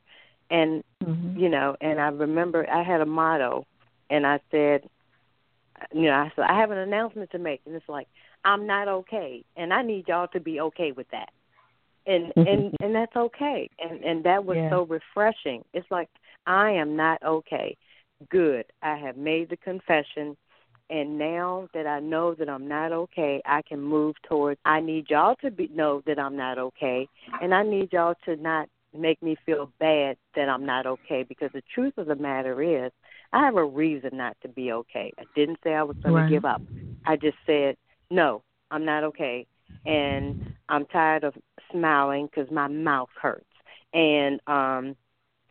And 0.50 0.84
mm-hmm. 1.04 1.40
you 1.40 1.50
know, 1.50 1.76
and 1.82 2.00
I 2.00 2.08
remember 2.08 2.70
I 2.70 2.84
had 2.84 3.02
a 3.02 3.06
motto, 3.06 3.66
and 4.10 4.28
I 4.28 4.40
said, 4.52 4.88
you 5.92 6.04
know, 6.04 6.14
I 6.14 6.32
said 6.36 6.46
I 6.48 6.60
have 6.60 6.72
an 6.72 6.78
announcement 6.78 7.32
to 7.32 7.40
make, 7.40 7.62
and 7.66 7.76
it's 7.76 7.90
like 7.90 8.08
I'm 8.44 8.68
not 8.68 8.88
okay, 8.88 9.44
and 9.56 9.74
I 9.74 9.82
need 9.82 10.08
y'all 10.08 10.28
to 10.30 10.40
be 10.40 10.62
okay 10.62 10.92
with 10.92 11.08
that, 11.12 11.30
and 12.06 12.32
and 12.36 12.76
and 12.82 12.94
that's 12.94 13.16
okay, 13.16 13.70
and 13.80 14.04
and 14.04 14.24
that 14.26 14.46
was 14.46 14.58
yeah. 14.58 14.70
so 14.70 14.84
refreshing. 14.84 15.64
It's 15.74 15.90
like 15.90 16.10
I 16.46 16.72
am 16.72 16.96
not 16.96 17.24
okay. 17.24 17.76
Good, 18.30 18.66
I 18.82 18.96
have 18.98 19.18
made 19.18 19.50
the 19.50 19.58
confession 19.58 20.38
And 20.90 21.18
now 21.18 21.68
that 21.74 21.88
I 21.88 22.00
know 22.00 22.36
that 22.36 22.50
I'm 22.50 22.68
not 22.68 22.92
okay, 22.92 23.42
I 23.46 23.62
can 23.64 23.82
move 23.82 24.16
towards. 24.28 24.60
I 24.66 24.82
need 24.82 25.10
y'all 25.10 25.36
to 25.42 25.50
be 25.50 25.68
know 25.70 26.04
that 26.06 26.20
I'm 26.20 26.38
not 26.38 26.58
okay, 26.60 27.08
and 27.42 27.54
I 27.56 27.64
need 27.64 27.92
y'all 27.92 28.16
to 28.26 28.36
not 28.36 28.70
make 28.96 29.22
me 29.22 29.36
feel 29.46 29.72
bad 29.80 30.18
that 30.36 30.48
I'm 30.48 30.66
not 30.66 30.86
okay. 30.86 31.24
Because 31.24 31.50
the 31.54 31.64
truth 31.74 31.98
of 31.98 32.06
the 32.08 32.16
matter 32.16 32.62
is, 32.86 32.92
I 33.34 33.46
have 33.46 33.56
a 33.56 33.66
reason 33.66 34.12
not 34.14 34.38
to 34.44 34.48
be 34.48 34.72
okay. 34.72 35.12
I 35.20 35.24
didn't 35.36 35.60
say 35.64 35.74
I 35.74 35.84
was 35.84 35.96
going 36.04 36.16
Right. 36.16 36.28
to 36.28 36.34
give 36.34 36.46
up. 36.46 36.62
I 37.06 37.16
just 37.16 37.38
said 37.46 37.78
no, 38.12 38.44
I'm 38.72 38.86
not 38.86 39.04
okay, 39.06 39.48
and 39.86 40.36
I'm 40.70 40.86
tired 40.86 41.24
of 41.24 41.34
smiling 41.72 42.28
because 42.28 42.52
my 42.52 42.68
mouth 42.68 43.10
hurts, 43.20 43.46
and 43.94 44.40
um, 44.48 44.96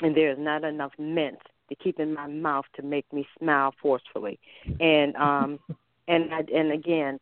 and 0.01 0.16
there's 0.16 0.39
not 0.39 0.65
enough 0.65 0.93
mint 0.98 1.39
to 1.69 1.74
keep 1.74 1.99
in 1.99 2.15
my 2.15 2.27
mouth 2.27 2.65
to 2.77 2.82
make 2.82 3.11
me 3.12 3.27
smile 3.39 3.74
forcefully, 3.81 4.39
and 4.81 5.16
um, 5.16 5.59
and 6.09 6.32
I, 6.35 6.41
and 6.55 6.73
again, 6.73 7.19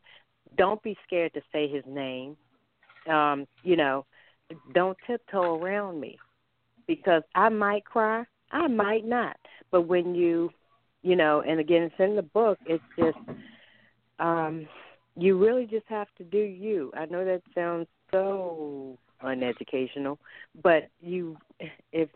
don't 0.57 0.83
be 0.83 0.97
scared 1.07 1.35
to 1.35 1.43
say 1.53 1.69
his 1.69 1.85
name. 1.87 2.37
Um, 3.09 3.47
you 3.63 3.77
know, 3.77 4.07
don't 4.75 4.97
tiptoe 5.07 5.59
around 5.59 6.01
me 6.01 6.19
because 6.87 7.23
I 7.35 7.49
might 7.49 7.85
cry, 7.85 8.25
I 8.51 8.69
might 8.69 9.05
not. 9.05 9.37
But 9.71 9.83
when 9.83 10.15
you, 10.15 10.51
you 11.03 11.17
know, 11.17 11.43
and 11.43 11.59
again, 11.59 11.83
it's 11.83 11.95
in 11.99 12.17
the 12.17 12.23
book. 12.23 12.59
It's 12.67 12.83
just, 12.99 13.19
um, 14.19 14.69
you 15.17 15.39
really 15.39 15.67
just 15.67 15.87
have 15.89 16.09
to 16.19 16.25
do 16.25 16.39
you. 16.39 16.93
I 16.97 17.07
know 17.07 17.25
that 17.25 17.43
sounds 17.55 17.87
so 18.11 18.99
uneducational, 19.23 20.19
but 20.63 20.89
you, 21.01 21.37
if 21.93 22.09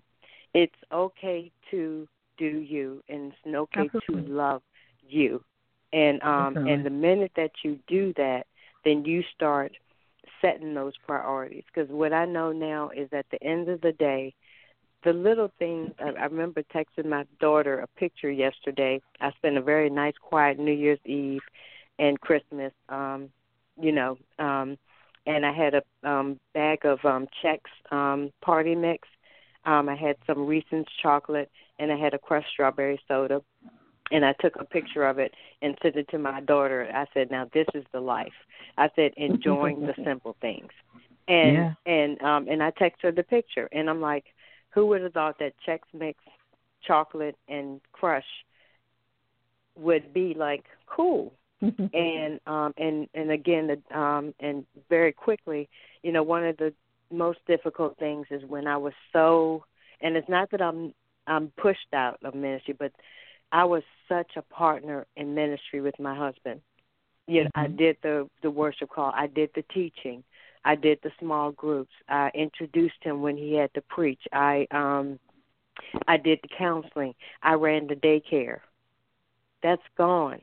it's 0.54 0.74
okay 0.92 1.50
to 1.70 2.06
do 2.38 2.46
you, 2.46 3.02
and 3.08 3.32
it's 3.32 3.54
okay 3.54 3.90
Absolutely. 3.96 4.28
to 4.28 4.34
love 4.34 4.62
you, 5.08 5.42
and 5.92 6.22
um, 6.22 6.54
Definitely. 6.54 6.72
and 6.72 6.86
the 6.86 6.90
minute 6.90 7.32
that 7.36 7.52
you 7.64 7.78
do 7.86 8.12
that, 8.16 8.46
then 8.84 9.04
you 9.04 9.22
start 9.34 9.72
setting 10.40 10.74
those 10.74 10.94
priorities. 11.06 11.64
Because 11.72 11.90
what 11.90 12.12
I 12.12 12.24
know 12.24 12.52
now 12.52 12.90
is 12.90 13.08
at 13.12 13.26
the 13.30 13.42
end 13.42 13.68
of 13.68 13.80
the 13.80 13.92
day, 13.92 14.34
the 15.04 15.12
little 15.12 15.50
things. 15.58 15.92
I, 15.98 16.10
I 16.10 16.24
remember 16.24 16.62
texting 16.74 17.06
my 17.06 17.24
daughter 17.40 17.78
a 17.78 17.86
picture 17.98 18.30
yesterday. 18.30 19.00
I 19.20 19.30
spent 19.32 19.56
a 19.56 19.62
very 19.62 19.88
nice, 19.88 20.14
quiet 20.20 20.58
New 20.58 20.72
Year's 20.72 20.98
Eve 21.04 21.42
and 21.98 22.20
Christmas. 22.20 22.72
Um, 22.88 23.30
you 23.80 23.92
know, 23.92 24.18
um, 24.38 24.76
and 25.26 25.44
I 25.44 25.52
had 25.52 25.74
a 25.74 26.08
um, 26.08 26.40
bag 26.54 26.84
of 26.84 27.04
um, 27.04 27.26
checks 27.42 27.70
um, 27.90 28.30
party 28.42 28.74
mix. 28.74 29.08
Um, 29.64 29.88
I 29.88 29.96
had 29.96 30.16
some 30.26 30.46
Reese's 30.46 30.86
chocolate, 31.02 31.50
and 31.78 31.92
I 31.92 31.96
had 31.96 32.14
a 32.14 32.18
crushed 32.18 32.50
strawberry 32.50 33.00
soda. 33.08 33.42
And 34.12 34.24
I 34.24 34.34
took 34.40 34.54
a 34.56 34.64
picture 34.64 35.04
of 35.04 35.18
it 35.18 35.34
and 35.62 35.76
sent 35.82 35.96
it 35.96 36.08
to 36.10 36.18
my 36.18 36.40
daughter. 36.42 36.88
I 36.94 37.06
said, 37.12 37.30
"Now 37.30 37.46
this 37.52 37.66
is 37.74 37.84
the 37.92 38.00
life." 38.00 38.32
I 38.76 38.88
said, 38.94 39.12
"Enjoying 39.16 39.80
the 39.80 39.94
simple 40.04 40.36
things." 40.40 40.70
And 41.28 41.56
Yeah. 41.56 41.74
and 41.86 42.22
um 42.22 42.46
and 42.48 42.62
I 42.62 42.70
text 42.70 43.02
her 43.02 43.10
the 43.10 43.24
picture, 43.24 43.68
and 43.72 43.90
I'm 43.90 44.00
like, 44.00 44.24
"Who 44.70 44.86
would 44.86 45.02
have 45.02 45.12
thought 45.12 45.38
that 45.40 45.54
Chex 45.66 45.80
Mix, 45.92 46.22
chocolate, 46.82 47.36
and 47.48 47.80
Crush 47.92 48.44
would 49.76 50.12
be 50.12 50.34
like 50.34 50.64
cool?" 50.86 51.32
and 51.92 52.40
um 52.46 52.72
and 52.76 53.08
and 53.14 53.30
again 53.30 53.66
the 53.68 53.98
um 53.98 54.34
and 54.40 54.64
very 54.88 55.12
quickly 55.12 55.68
you 56.02 56.12
know 56.12 56.22
one 56.22 56.44
of 56.44 56.56
the 56.56 56.72
most 57.12 57.38
difficult 57.46 57.96
things 57.98 58.26
is 58.30 58.42
when 58.48 58.66
i 58.66 58.76
was 58.76 58.92
so 59.12 59.64
and 60.00 60.16
it's 60.16 60.28
not 60.28 60.50
that 60.50 60.60
i'm 60.60 60.92
i'm 61.26 61.50
pushed 61.56 61.92
out 61.94 62.18
of 62.24 62.34
ministry 62.34 62.74
but 62.78 62.92
i 63.52 63.64
was 63.64 63.82
such 64.08 64.32
a 64.36 64.42
partner 64.42 65.06
in 65.16 65.34
ministry 65.34 65.80
with 65.80 65.98
my 65.98 66.14
husband 66.14 66.60
you 67.26 67.44
know 67.44 67.50
i 67.54 67.66
Mhm. 67.66 67.76
did 67.76 67.96
the 68.02 68.28
the 68.42 68.50
worship 68.50 68.88
call 68.90 69.12
i 69.14 69.26
did 69.26 69.50
the 69.54 69.62
teaching 69.74 70.22
i 70.64 70.74
did 70.74 70.98
the 71.02 71.12
small 71.18 71.50
groups 71.52 71.92
i 72.08 72.30
introduced 72.34 73.02
him 73.02 73.22
when 73.22 73.36
he 73.36 73.54
had 73.54 73.72
to 73.74 73.82
preach 73.82 74.20
i 74.32 74.66
um 74.70 75.18
i 76.08 76.16
did 76.16 76.38
the 76.42 76.48
counseling 76.56 77.14
i 77.42 77.52
ran 77.54 77.86
the 77.86 77.94
daycare 77.96 78.60
that's 79.62 79.82
gone 79.96 80.40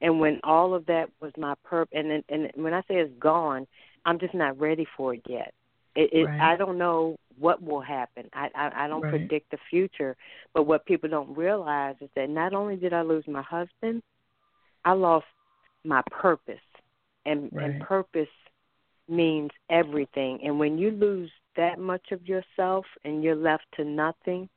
and 0.00 0.18
when 0.20 0.40
all 0.44 0.74
of 0.74 0.86
that 0.86 1.08
was 1.20 1.32
my 1.36 1.54
perp 1.68 1.86
and 1.92 2.10
then- 2.10 2.24
and 2.28 2.50
when 2.54 2.74
I 2.74 2.80
say 2.82 2.96
it's 2.98 3.12
gone, 3.18 3.66
I'm 4.04 4.18
just 4.18 4.34
not 4.34 4.58
ready 4.58 4.84
for 4.96 5.14
it 5.14 5.22
yet. 5.28 5.54
It, 5.94 6.10
it 6.12 6.24
Right. 6.24 6.40
I 6.40 6.56
don't 6.56 6.78
know 6.78 7.16
what 7.38 7.62
will 7.62 7.80
happen. 7.80 8.28
I 8.32 8.48
I, 8.54 8.84
I 8.84 8.88
don't 8.88 9.02
Right. 9.02 9.10
predict 9.10 9.50
the 9.50 9.58
future, 9.70 10.16
but 10.54 10.64
what 10.64 10.86
people 10.86 11.08
don't 11.08 11.36
realize 11.36 11.96
is 12.00 12.10
that 12.16 12.30
not 12.30 12.54
only 12.54 12.76
did 12.76 12.92
I 12.92 13.02
lose 13.02 13.26
my 13.26 13.42
husband, 13.42 14.02
I 14.84 14.92
lost 14.92 15.26
my 15.84 16.02
purpose. 16.10 16.60
And 17.24 17.50
Right. 17.52 17.70
and 17.70 17.80
purpose 17.80 18.28
means 19.08 19.50
everything. 19.70 20.40
And 20.42 20.58
when 20.58 20.78
you 20.78 20.90
lose 20.90 21.30
that 21.56 21.78
much 21.78 22.12
of 22.12 22.26
yourself 22.26 22.84
and 23.04 23.22
you're 23.22 23.36
left 23.36 23.64
to 23.76 23.84
nothing, 23.84 24.48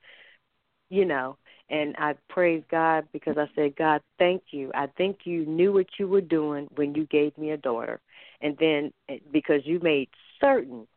you 0.90 1.06
know, 1.06 1.38
and 1.70 1.96
I 1.98 2.16
praise 2.30 2.64
God 2.70 3.08
because 3.12 3.38
I 3.38 3.50
said, 3.56 3.76
God, 3.76 4.02
thank 4.20 4.44
you. 4.52 4.72
I 4.76 4.88
think 4.98 5.20
you 5.24 5.46
knew 5.46 5.74
what 5.74 5.88
you 6.00 6.08
were 6.08 6.22
doing 6.22 6.68
when 6.76 6.94
you 6.94 7.06
gave 7.08 7.36
me 7.38 7.52
a 7.52 7.58
daughter. 7.58 8.00
And 8.42 8.56
then 8.60 8.94
eh, 9.10 9.18
because 9.32 9.62
you 9.66 9.80
made 9.80 10.10
certain 10.40 10.88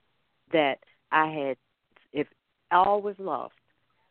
that 0.53 0.79
I 1.11 1.27
had, 1.31 1.57
was 2.73 3.15
lost, 3.19 3.55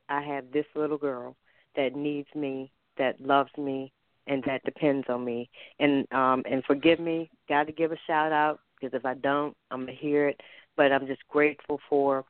I 0.09 0.21
have 0.21 0.51
this 0.51 0.65
little 0.75 0.97
girl 0.97 1.35
that 1.75 1.95
needs 1.95 2.27
me, 2.35 2.71
that 2.97 3.19
loves 3.21 3.51
me, 3.57 3.91
and 4.27 4.43
that 4.45 4.63
depends 4.63 5.07
on 5.09 5.23
me. 5.23 5.49
And 5.79 6.11
um 6.11 6.43
and 6.49 6.63
forgive 6.65 6.99
me, 6.99 7.29
got 7.47 7.67
to 7.67 7.71
give 7.71 7.91
a 7.91 7.97
shout 8.07 8.31
out 8.31 8.59
because 8.79 8.97
if 8.97 9.05
I 9.05 9.13
don't, 9.15 9.55
I'm 9.71 9.81
gonna 9.81 9.93
hear 9.93 10.27
it. 10.27 10.41
But 10.75 10.91
I'm 10.91 11.07
just 11.07 11.27
grateful 11.29 11.79
for 11.89 12.25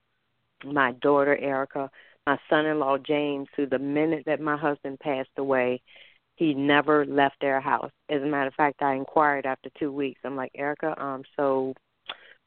my 0.63 0.93
daughter 0.93 1.37
Erica, 1.37 1.89
my 2.25 2.37
son-in-law 2.49 2.99
James, 2.99 3.47
who 3.55 3.65
the 3.65 3.79
minute 3.79 4.23
that 4.25 4.41
my 4.41 4.57
husband 4.57 4.99
passed 4.99 5.29
away, 5.37 5.81
he 6.35 6.53
never 6.53 7.05
left 7.05 7.35
their 7.41 7.59
house. 7.59 7.91
As 8.09 8.21
a 8.21 8.25
matter 8.25 8.47
of 8.47 8.53
fact, 8.53 8.81
I 8.81 8.95
inquired 8.95 9.45
after 9.45 9.69
two 9.77 9.91
weeks. 9.91 10.21
I'm 10.23 10.35
like, 10.35 10.51
Erica, 10.55 10.99
um, 11.01 11.23
so 11.35 11.73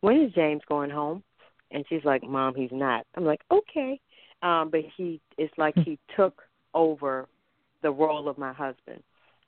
when 0.00 0.20
is 0.22 0.32
James 0.32 0.62
going 0.68 0.90
home? 0.90 1.22
And 1.70 1.84
she's 1.88 2.04
like, 2.04 2.22
Mom, 2.22 2.54
he's 2.54 2.72
not. 2.72 3.06
I'm 3.16 3.24
like, 3.24 3.42
okay. 3.50 4.00
Um, 4.42 4.70
but 4.70 4.80
he, 4.96 5.20
it's 5.38 5.52
like 5.58 5.74
he 5.84 5.98
took 6.16 6.42
over 6.74 7.28
the 7.82 7.90
role 7.90 8.28
of 8.28 8.38
my 8.38 8.52
husband, 8.52 9.02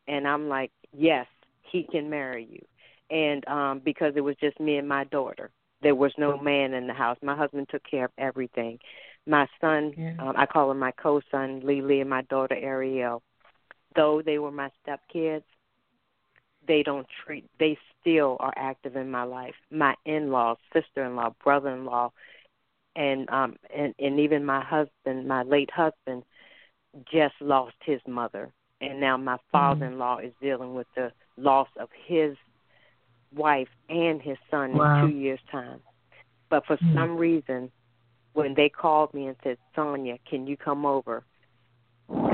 and 0.09 0.27
I'm 0.27 0.49
like, 0.49 0.71
yes, 0.97 1.27
he 1.63 1.85
can 1.91 2.11
marry 2.11 2.47
you, 2.51 3.17
and 3.17 3.47
um, 3.49 3.81
because 3.85 4.13
it 4.17 4.21
was 4.21 4.37
just 4.41 4.59
me 4.61 4.77
and 4.77 4.89
my 4.89 5.05
daughter. 5.05 5.51
There 5.83 5.95
was 5.95 6.13
no 6.17 6.39
man 6.39 6.75
in 6.75 6.87
the 6.87 6.93
house. 6.93 7.19
My 7.23 7.37
husband 7.37 7.67
took 7.71 7.83
care 7.91 8.05
of 8.05 8.13
everything. 8.17 8.79
My 9.27 9.49
son, 9.61 9.95
Yeah. 9.97 10.13
um, 10.21 10.35
I 10.37 10.47
call 10.47 10.71
him 10.71 10.79
my 10.79 10.93
co-son, 10.93 11.61
Lily, 11.65 12.01
and 12.01 12.09
my 12.09 12.23
daughter 12.23 12.55
Ariel. 12.55 13.23
Though 13.97 14.23
they 14.23 14.39
were 14.39 14.53
my 14.53 14.71
stepkids, 14.87 15.43
they 16.67 16.83
don't 16.83 17.07
treat. 17.25 17.45
They 17.59 17.77
still 18.01 18.37
are 18.41 18.53
active 18.57 18.97
in 18.97 19.11
my 19.11 19.25
life. 19.25 19.55
My 19.71 19.95
in-laws, 20.05 20.59
sister-in-law, 20.73 21.35
brother-in-law, 21.43 22.13
and 22.97 23.29
um 23.31 23.57
and 23.75 23.95
and 23.99 24.21
even 24.21 24.45
my 24.45 24.63
husband, 24.63 25.27
my 25.27 25.43
late 25.43 25.71
husband, 25.71 26.25
just 27.11 27.35
lost 27.41 27.77
his 27.85 28.01
mother, 28.07 28.53
and 28.81 29.01
now 29.01 29.17
my 29.17 29.39
father-in-law 29.51 30.19
is 30.19 30.33
dealing 30.41 30.75
with 30.75 30.87
the 30.95 31.11
loss 31.37 31.69
of 31.79 31.89
his 32.07 32.37
wife 33.35 33.69
and 33.89 34.21
his 34.21 34.37
son 34.51 34.73
Wow. 34.73 34.97
in 34.97 35.01
two 35.01 35.17
years' 35.17 35.41
time. 35.51 35.81
But 36.51 36.67
for 36.67 36.77
Mm. 36.77 36.95
some 36.95 37.17
reason, 37.17 37.73
when 38.35 38.55
they 38.55 38.69
called 38.69 39.13
me 39.15 39.27
and 39.27 39.37
said, 39.43 39.59
Sanya, 39.77 40.19
can 40.25 40.47
you 40.47 40.57
come 40.57 40.85
over? 40.85 41.25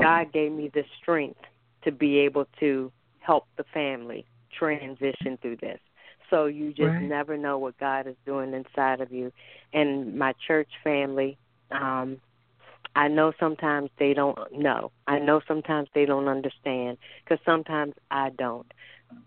God 0.01 0.31
gave 0.33 0.51
me 0.51 0.69
the 0.69 0.83
strength 0.97 1.39
to 1.83 1.91
be 1.91 2.17
able 2.19 2.45
to 2.59 2.91
help 3.29 3.45
the 3.57 3.63
family 3.71 4.25
transition 4.57 5.37
through 5.39 5.57
this. 5.57 5.79
So 6.31 6.45
you 6.47 6.73
just 6.73 6.99
Right. 6.99 7.01
never 7.01 7.37
know 7.37 7.59
what 7.59 7.77
God 7.77 8.07
is 8.07 8.15
doing 8.25 8.53
inside 8.53 9.01
of 9.01 9.11
you. 9.11 9.31
And 9.71 10.17
my 10.17 10.33
church 10.47 10.69
family, 10.83 11.37
um, 11.71 12.19
I 12.95 13.07
know 13.07 13.31
sometimes 13.39 13.91
they 13.99 14.13
don't 14.13 14.37
know. 14.51 14.91
I 15.07 15.19
know 15.19 15.41
sometimes 15.47 15.89
they 15.93 16.05
don't 16.05 16.27
understand 16.27 16.97
because 17.23 17.43
sometimes 17.45 17.93
I 18.09 18.31
don't. 18.31 18.65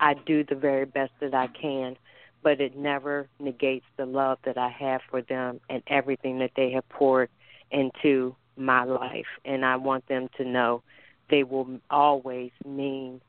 I 0.00 0.14
do 0.14 0.42
the 0.42 0.56
very 0.56 0.84
best 0.84 1.12
that 1.20 1.34
I 1.34 1.46
can, 1.46 1.96
but 2.42 2.60
it 2.60 2.76
never 2.76 3.28
negates 3.38 3.86
the 3.96 4.06
love 4.06 4.38
that 4.44 4.58
I 4.58 4.68
have 4.68 5.02
for 5.10 5.22
them 5.22 5.60
and 5.68 5.82
everything 5.86 6.40
that 6.40 6.52
they 6.56 6.72
have 6.72 6.88
poured 6.88 7.30
into 7.70 8.34
my 8.56 8.82
life. 8.82 9.30
And 9.44 9.64
I 9.64 9.76
want 9.76 10.06
them 10.08 10.28
to 10.38 10.44
know 10.44 10.82
they 11.30 11.44
will 11.44 11.78
always 11.88 12.50
mean 12.66 13.20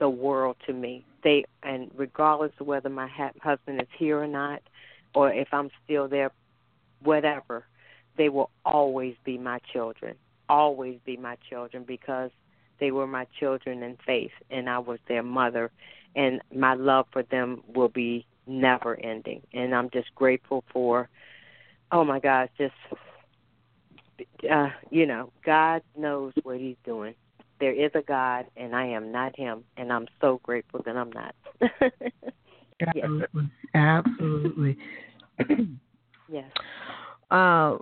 the 0.00 0.08
world 0.08 0.56
to 0.66 0.72
me. 0.72 1.04
They 1.22 1.44
and 1.62 1.90
regardless 1.96 2.52
of 2.58 2.66
whether 2.66 2.88
my 2.88 3.06
ha- 3.06 3.30
husband 3.40 3.80
is 3.80 3.88
here 3.96 4.20
or 4.20 4.26
not, 4.26 4.62
or 5.14 5.32
if 5.32 5.48
I'm 5.52 5.70
still 5.84 6.08
there, 6.08 6.32
whatever, 7.02 7.64
they 8.16 8.28
will 8.28 8.50
always 8.64 9.14
be 9.24 9.38
my 9.38 9.60
children. 9.72 10.16
Always 10.48 10.98
be 11.04 11.16
my 11.16 11.36
children 11.48 11.84
because 11.86 12.30
they 12.80 12.90
were 12.90 13.06
my 13.06 13.26
children 13.38 13.82
in 13.82 13.96
faith, 14.04 14.32
and 14.50 14.68
I 14.68 14.78
was 14.78 14.98
their 15.06 15.22
mother, 15.22 15.70
and 16.16 16.40
my 16.54 16.74
love 16.74 17.06
for 17.12 17.22
them 17.22 17.62
will 17.72 17.90
be 17.90 18.26
never 18.46 18.98
ending. 18.98 19.42
And 19.52 19.74
I'm 19.74 19.90
just 19.90 20.12
grateful 20.14 20.64
for, 20.72 21.08
oh 21.92 22.04
my 22.04 22.18
gosh, 22.18 22.48
just 22.58 22.74
uh, 24.50 24.70
you 24.90 25.06
know, 25.06 25.32
God 25.44 25.82
knows 25.96 26.32
what 26.42 26.58
He's 26.58 26.76
doing. 26.84 27.14
There 27.60 27.72
is 27.72 27.90
a 27.94 28.02
God, 28.02 28.46
and 28.56 28.74
I 28.74 28.86
am 28.86 29.12
not 29.12 29.36
Him, 29.36 29.64
and 29.76 29.92
I'm 29.92 30.06
so 30.20 30.40
grateful 30.42 30.82
that 30.84 30.96
I'm 30.96 31.12
not. 31.12 31.34
Absolutely. 32.96 33.50
Absolutely. 33.74 34.78
yes. 36.32 36.50
Uh, 37.30 37.76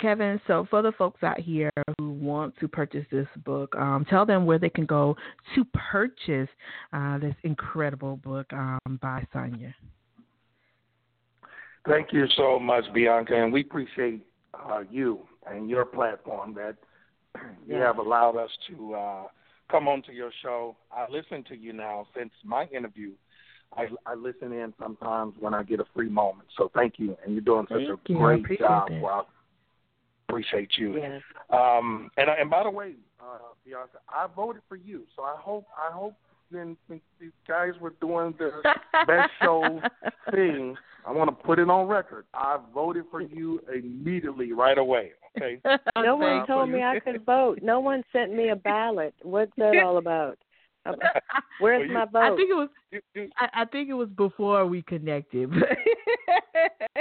Kevin, 0.00 0.40
so 0.46 0.66
for 0.70 0.80
the 0.80 0.92
folks 0.92 1.22
out 1.22 1.38
here 1.38 1.70
who 1.98 2.10
want 2.10 2.54
to 2.58 2.68
purchase 2.68 3.04
this 3.10 3.26
book, 3.44 3.74
um, 3.76 4.06
tell 4.08 4.24
them 4.24 4.46
where 4.46 4.58
they 4.58 4.70
can 4.70 4.86
go 4.86 5.16
to 5.54 5.64
purchase 5.74 6.48
uh, 6.92 7.18
this 7.18 7.34
incredible 7.42 8.16
book 8.16 8.50
um, 8.52 8.98
by 9.02 9.26
Sanya. 9.34 9.74
Thank 11.86 12.12
you 12.12 12.26
so 12.36 12.58
much, 12.58 12.84
Bianca, 12.94 13.34
and 13.34 13.52
we 13.52 13.60
appreciate 13.60 14.24
uh, 14.54 14.84
you 14.90 15.20
and 15.46 15.68
your 15.68 15.84
platform 15.84 16.54
that 16.54 16.76
you 17.66 17.76
have 17.76 17.98
allowed 17.98 18.36
us 18.36 18.50
to 18.68 18.94
uh, 18.94 19.22
come 19.70 19.88
onto 19.88 20.12
your 20.12 20.30
show. 20.42 20.76
I 20.92 21.06
listen 21.10 21.44
to 21.48 21.56
you 21.56 21.72
now 21.72 22.06
since 22.16 22.30
my 22.44 22.66
interview. 22.66 23.12
I, 23.76 23.86
I 24.06 24.14
listen 24.14 24.52
in 24.52 24.72
sometimes 24.80 25.34
when 25.40 25.52
I 25.52 25.62
get 25.62 25.80
a 25.80 25.84
free 25.94 26.08
moment. 26.08 26.48
So 26.56 26.70
thank 26.74 26.94
you, 26.98 27.16
and 27.24 27.34
you're 27.34 27.42
doing 27.42 27.66
such 27.68 27.78
Thank 27.78 27.90
a 27.90 28.12
you. 28.12 28.18
Great 28.18 28.58
job. 28.58 28.88
Well, 29.00 29.26
I 29.26 30.32
appreciate 30.32 30.70
you. 30.76 30.96
Yes. 30.96 31.22
Um, 31.52 32.10
and 32.16 32.28
and 32.30 32.48
by 32.48 32.62
the 32.62 32.70
way, 32.70 32.94
uh, 33.20 33.38
Bianca, 33.64 33.98
I 34.08 34.26
voted 34.34 34.62
for 34.68 34.76
you. 34.76 35.02
So 35.16 35.22
I 35.22 35.34
hope 35.38 35.66
I 35.76 35.92
hope 35.92 36.14
when 36.50 36.76
these 36.88 37.30
guys 37.48 37.72
were 37.80 37.94
doing 38.00 38.34
the 38.38 38.50
best 39.06 39.30
show 39.42 39.80
thing, 40.30 40.76
I 41.06 41.10
want 41.10 41.30
to 41.30 41.44
put 41.44 41.58
it 41.58 41.68
on 41.68 41.88
record. 41.88 42.26
I 42.32 42.58
voted 42.72 43.04
for 43.10 43.20
you 43.20 43.60
immediately, 43.74 44.52
right 44.52 44.78
away. 44.78 45.12
Okay. 45.36 45.60
No 45.96 46.16
one 46.16 46.46
told 46.46 46.70
me 46.70 46.82
I 46.82 47.00
could 47.00 47.24
vote. 47.26 47.60
No 47.62 47.80
one 47.80 48.02
sent 48.12 48.32
me 48.34 48.50
a 48.50 48.56
ballot. 48.56 49.14
What's 49.22 49.52
that 49.58 49.82
all 49.82 49.98
about? 49.98 50.38
Where's 51.60 51.80
Well, 51.80 51.88
you- 51.88 51.94
my 51.94 52.04
vote? 52.04 52.32
I 52.32 52.36
think 52.36 52.50
it 52.50 52.54
was. 52.54 52.68
You, 52.90 53.00
you, 53.14 53.28
I, 53.38 53.62
I 53.62 53.64
think 53.64 53.88
it 53.88 53.94
was 53.94 54.08
before 54.10 54.66
we 54.66 54.82
connected. 54.82 55.50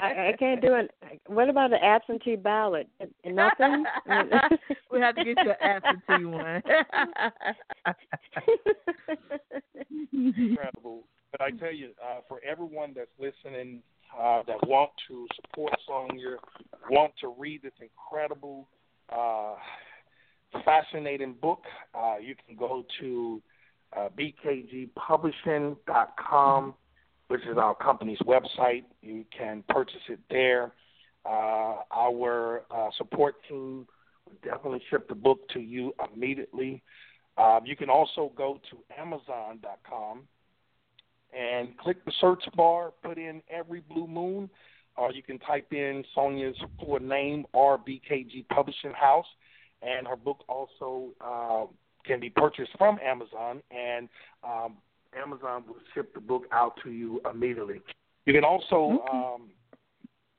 I, 0.01 0.29
I 0.29 0.35
can't 0.39 0.61
do 0.61 0.73
it. 0.75 0.91
What 1.27 1.49
about 1.49 1.73
an 1.73 1.79
absentee 1.83 2.35
ballot? 2.35 2.87
Nothing. 3.25 3.83
we 4.91 4.99
have 4.99 5.15
to 5.15 5.23
get 5.23 5.37
you 5.43 5.51
an 5.51 5.55
absentee 5.61 6.25
one. 6.25 6.61
incredible. 10.13 11.03
But 11.31 11.41
I 11.41 11.51
tell 11.51 11.73
you, 11.73 11.89
uh, 12.01 12.21
for 12.27 12.39
everyone 12.47 12.93
that's 12.95 13.09
listening, 13.19 13.81
uh, 14.19 14.43
that 14.47 14.67
want 14.67 14.91
to 15.07 15.25
support 15.35 15.71
Sanya, 15.89 16.35
want 16.89 17.13
to 17.21 17.33
read 17.37 17.61
this 17.63 17.71
incredible, 17.81 18.67
uh, 19.09 19.55
fascinating 20.65 21.35
book, 21.41 21.63
uh, 21.95 22.17
you 22.21 22.35
can 22.45 22.55
go 22.55 22.85
to 22.99 23.41
uh, 23.97 24.09
bkgpublishing.com, 24.17 26.73
which 27.27 27.45
is 27.45 27.57
our 27.57 27.75
company's 27.75 28.19
website. 28.19 28.83
You 29.01 29.25
can 29.35 29.63
purchase 29.69 30.01
it 30.09 30.19
there. 30.29 30.73
Uh, 31.25 31.77
our 31.91 32.63
uh, 32.69 32.89
support 32.97 33.35
team 33.47 33.87
will 34.25 34.35
definitely 34.43 34.81
ship 34.89 35.07
the 35.07 35.15
book 35.15 35.47
to 35.49 35.59
you 35.59 35.93
immediately. 36.13 36.83
Uh, 37.37 37.59
you 37.65 37.75
can 37.75 37.89
also 37.89 38.31
go 38.35 38.59
to 38.69 38.77
Amazon.com 38.99 40.27
and 41.37 41.77
click 41.77 42.03
the 42.05 42.11
search 42.21 42.43
bar, 42.55 42.93
put 43.03 43.17
in 43.17 43.41
Every 43.49 43.81
Blue 43.81 44.07
Moon, 44.07 44.49
or 44.97 45.11
you 45.11 45.23
can 45.23 45.39
type 45.39 45.71
in 45.71 46.03
Sanya's 46.15 46.57
full 46.79 46.99
name 46.99 47.45
RBKG 47.55 48.47
Publishing 48.49 48.93
House, 48.93 49.25
and 49.81 50.07
her 50.07 50.15
book 50.15 50.43
also 50.47 51.09
uh, 51.21 51.65
can 52.05 52.19
be 52.19 52.29
purchased 52.29 52.71
from 52.77 52.99
Amazon, 53.03 53.61
and 53.71 54.07
um, 54.43 54.77
Amazon 55.19 55.63
will 55.67 55.75
ship 55.93 56.13
the 56.13 56.21
book 56.21 56.43
out 56.51 56.73
to 56.83 56.91
you 56.91 57.21
immediately. 57.31 57.81
You 58.25 58.33
can 58.33 58.43
also 58.43 59.03
um, 59.11 59.49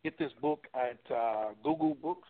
get 0.02 0.18
this 0.18 0.32
book 0.40 0.66
at 0.74 0.98
uh, 1.14 1.50
Google 1.62 1.96
Books. 2.00 2.28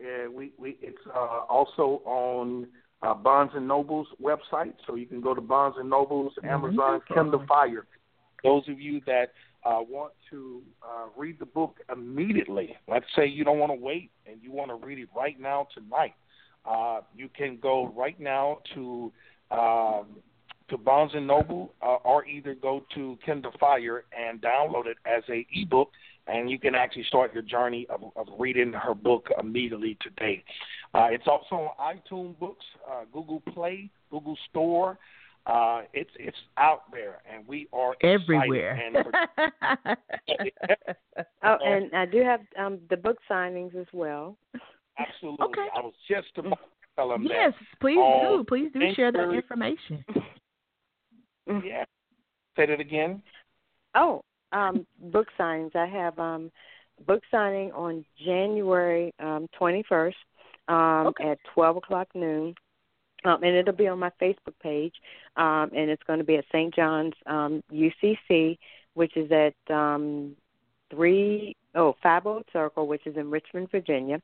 Uh, 0.00 0.30
we, 0.30 0.52
we, 0.58 0.76
it's 0.80 0.98
uh, 1.14 1.40
also 1.48 2.02
on 2.04 2.68
uh, 3.02 3.14
Barnes 3.14 3.52
and 3.54 3.66
Noble's 3.66 4.06
website, 4.22 4.74
so 4.86 4.94
you 4.94 5.06
can 5.06 5.20
go 5.20 5.34
to 5.34 5.40
Barnes 5.40 5.76
and 5.78 5.88
Noble's, 5.88 6.32
Amazon, 6.44 6.76
Wonderful. 6.76 7.16
Kindle 7.16 7.44
Fire. 7.46 7.86
Those 8.42 8.68
of 8.68 8.80
you 8.80 9.00
that 9.06 9.32
uh, 9.64 9.80
want 9.80 10.12
to 10.30 10.62
uh, 10.82 11.06
read 11.16 11.38
the 11.38 11.46
book 11.46 11.78
immediately, 11.92 12.76
let's 12.88 13.06
say 13.16 13.26
you 13.26 13.44
don't 13.44 13.58
want 13.58 13.72
to 13.72 13.78
wait 13.78 14.10
and 14.26 14.42
you 14.42 14.52
want 14.52 14.70
to 14.70 14.86
read 14.86 14.98
it 14.98 15.08
right 15.16 15.38
now 15.40 15.66
tonight, 15.74 16.14
uh, 16.64 17.00
you 17.16 17.28
can 17.36 17.58
go 17.60 17.92
right 17.96 18.18
now 18.20 18.58
to 18.74 19.12
um, 19.50 20.06
to 20.68 20.76
Barnes 20.76 21.12
and 21.14 21.26
Noble, 21.26 21.74
uh, 21.80 21.96
or 22.04 22.26
either 22.26 22.54
go 22.54 22.84
to 22.94 23.16
Kindle 23.24 23.52
Fire 23.60 24.04
and 24.16 24.40
download 24.40 24.86
it 24.86 24.96
as 25.06 25.22
a 25.28 25.46
ebook, 25.52 25.90
and 26.26 26.50
you 26.50 26.58
can 26.58 26.74
actually 26.74 27.04
start 27.04 27.32
your 27.32 27.44
journey 27.44 27.86
of, 27.88 28.02
of 28.16 28.26
reading 28.38 28.72
her 28.72 28.94
book 28.94 29.28
immediately 29.38 29.96
today. 30.00 30.42
Uh, 30.92 31.06
it's 31.10 31.28
also 31.28 31.70
on 31.78 31.96
iTunes 31.96 32.36
Books, 32.38 32.64
uh, 32.90 33.04
Google 33.12 33.40
Play, 33.52 33.90
Google 34.10 34.36
Store. 34.50 34.98
Uh, 35.46 35.82
it's 35.92 36.10
it's 36.18 36.36
out 36.56 36.90
there, 36.90 37.22
and 37.32 37.46
we 37.46 37.68
are. 37.72 37.94
Everywhere. 38.02 38.72
And 38.72 38.96
oh, 41.44 41.56
and 41.64 41.94
I 41.94 42.04
do 42.04 42.22
have 42.22 42.40
um 42.58 42.80
the 42.90 42.96
book 42.96 43.18
signings 43.30 43.74
as 43.76 43.86
well. 43.92 44.36
absolutely, 44.98 45.46
Okay. 45.46 45.68
I 45.74 45.80
was 45.80 45.94
just 46.08 46.28
about 46.36 46.50
to 46.50 46.56
tell 46.96 47.10
them 47.10 47.22
yes, 47.28 47.52
please 47.80 47.98
Oh, 48.00 48.38
do. 48.38 48.44
Please 48.48 48.70
do 48.72 48.92
share 48.94 49.12
that 49.12 49.30
information. 49.32 50.04
that. 50.08 50.22
Yeah. 51.64 51.84
Say 52.56 52.66
that 52.66 52.80
again. 52.80 53.22
Oh, 53.94 54.22
um, 54.50 54.84
book 54.98 55.28
signings. 55.38 55.76
I 55.76 55.86
have 55.86 56.18
um, 56.18 56.50
book 57.06 57.22
signing 57.30 57.70
on 57.70 58.04
January 58.24 59.14
um, 59.20 59.46
21st 59.60 60.12
um, 60.66 61.06
Okay. 61.08 61.30
at 61.30 61.38
12 61.54 61.76
o'clock 61.76 62.08
noon. 62.16 62.52
Um, 63.24 63.42
and 63.42 63.56
it'll 63.56 63.74
be 63.74 63.88
on 63.88 63.98
my 63.98 64.12
Facebook 64.20 64.54
page, 64.62 64.94
um, 65.36 65.70
and 65.74 65.90
it's 65.90 66.02
going 66.04 66.18
to 66.18 66.24
be 66.24 66.36
at 66.36 66.44
St. 66.52 66.74
John's 66.74 67.14
um, 67.26 67.62
UCC, 67.72 68.58
which 68.94 69.16
is 69.16 69.30
at 69.32 69.74
um, 69.74 70.36
three 70.90 71.56
oh 71.74 71.96
five 72.02 72.26
Old 72.26 72.44
Circle, 72.52 72.86
which 72.86 73.06
is 73.06 73.16
in 73.16 73.30
Richmond, 73.30 73.70
Virginia, 73.70 74.20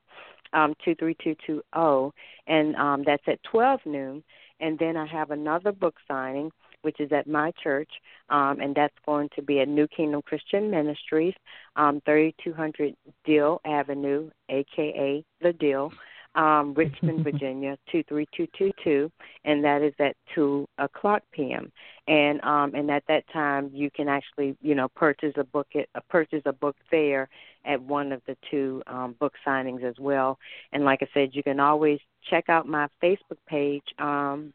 um, 0.53 0.73
two 0.83 0.95
three 0.95 1.15
two 1.23 1.35
two 1.45 1.61
zero, 1.75 2.13
and 2.47 2.75
um, 2.75 3.03
that's 3.05 3.23
at 3.27 3.43
twelve 3.43 3.79
noon. 3.85 4.23
And 4.59 4.79
then 4.79 4.95
I 4.95 5.05
have 5.07 5.31
another 5.31 5.71
book 5.71 5.95
signing, 6.07 6.51
which 6.83 6.99
is 6.99 7.11
at 7.11 7.27
my 7.27 7.51
church, 7.61 7.89
um, 8.29 8.59
and 8.61 8.73
that's 8.75 8.95
going 9.05 9.29
to 9.35 9.41
be 9.41 9.59
at 9.59 9.67
New 9.67 9.87
Kingdom 9.87 10.21
Christian 10.21 10.69
Ministries, 10.69 11.33
um, 11.75 12.01
3200 12.05 12.95
Dill 13.25 13.59
Avenue, 13.65 14.29
aka 14.49 15.23
the 15.41 15.53
Dill, 15.53 15.91
um, 16.35 16.73
Richmond, 16.73 17.23
Virginia, 17.23 17.77
23222, 17.91 19.11
and 19.45 19.63
that 19.63 19.81
is 19.81 19.93
at 19.99 20.15
2 20.35 20.67
o'clock 20.77 21.23
p.m. 21.31 21.71
And 22.07 22.41
um, 22.41 22.75
and 22.75 22.91
at 22.91 23.03
that 23.07 23.23
time, 23.31 23.69
you 23.73 23.89
can 23.89 24.09
actually, 24.09 24.57
you 24.61 24.75
know, 24.75 24.89
purchase 24.89 25.33
a 25.37 25.43
book 25.43 25.67
at, 25.75 25.87
uh, 25.95 26.01
purchase 26.09 26.41
a 26.45 26.53
book 26.53 26.75
there 26.91 27.29
at 27.65 27.81
one 27.81 28.11
of 28.11 28.21
the 28.27 28.35
two 28.51 28.83
um, 28.87 29.15
book 29.19 29.33
signings 29.47 29.83
as 29.83 29.95
well. 29.99 30.37
And 30.73 30.83
like 30.83 31.01
I 31.01 31.07
said, 31.13 31.29
you 31.33 31.43
can 31.43 31.59
always 31.59 31.99
check 32.29 32.49
out 32.49 32.67
my 32.67 32.87
Facebook 33.01 33.37
page. 33.47 33.83
Um, 33.99 34.53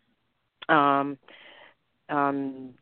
um, 0.69 1.19
um, 2.11 2.75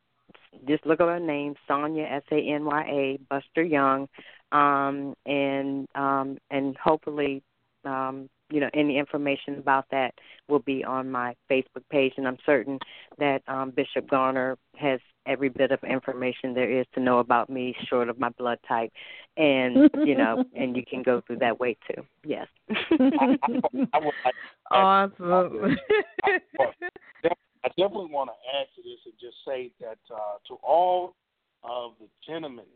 just 0.66 0.86
look 0.86 1.00
up 1.00 1.08
her 1.08 1.20
name, 1.20 1.54
Sanya 1.68 2.10
S 2.10 2.22
A 2.30 2.36
N 2.36 2.64
Y 2.64 2.82
A 2.82 3.18
Buster 3.28 3.62
Young, 3.62 4.08
um, 4.52 5.14
and 5.26 5.86
um, 5.94 6.38
and 6.50 6.76
hopefully, 6.76 7.42
um, 7.84 8.28
you 8.50 8.60
know, 8.60 8.70
any 8.74 8.98
information 8.98 9.58
about 9.58 9.86
that 9.90 10.14
will 10.48 10.60
be 10.60 10.84
on 10.84 11.10
my 11.10 11.34
Facebook 11.50 11.82
page, 11.90 12.12
and 12.16 12.26
I'm 12.28 12.38
certain 12.46 12.78
that 13.18 13.42
um, 13.48 13.70
Bishop 13.70 14.08
Garner 14.08 14.56
has 14.76 15.00
every 15.26 15.48
bit 15.48 15.72
of 15.72 15.82
information 15.82 16.54
there 16.54 16.70
is 16.70 16.86
to 16.94 17.00
know 17.00 17.18
about 17.18 17.50
me, 17.50 17.74
short 17.88 18.08
of 18.08 18.18
my 18.18 18.28
blood 18.30 18.58
type, 18.68 18.92
and 19.36 19.90
you 20.04 20.16
know, 20.16 20.44
and 20.56 20.76
you 20.76 20.84
can 20.88 21.02
go 21.02 21.20
through 21.26 21.38
that 21.38 21.58
way 21.58 21.76
too. 21.88 22.02
Yes. 22.24 22.46
I, 22.70 23.36
I 23.92 23.98
would 23.98 24.14
Awesome. 24.70 25.76
I 27.64 27.68
definitely 27.70 28.10
want 28.12 28.30
to 28.30 28.58
add 28.60 28.66
to 28.76 28.82
this 28.82 28.98
and 29.04 29.14
just 29.20 29.36
say 29.44 29.72
that 29.80 29.98
uh, 30.08 30.38
to 30.48 30.54
all 30.62 31.14
of 31.64 31.92
the 31.98 32.06
gentlemen 32.24 32.66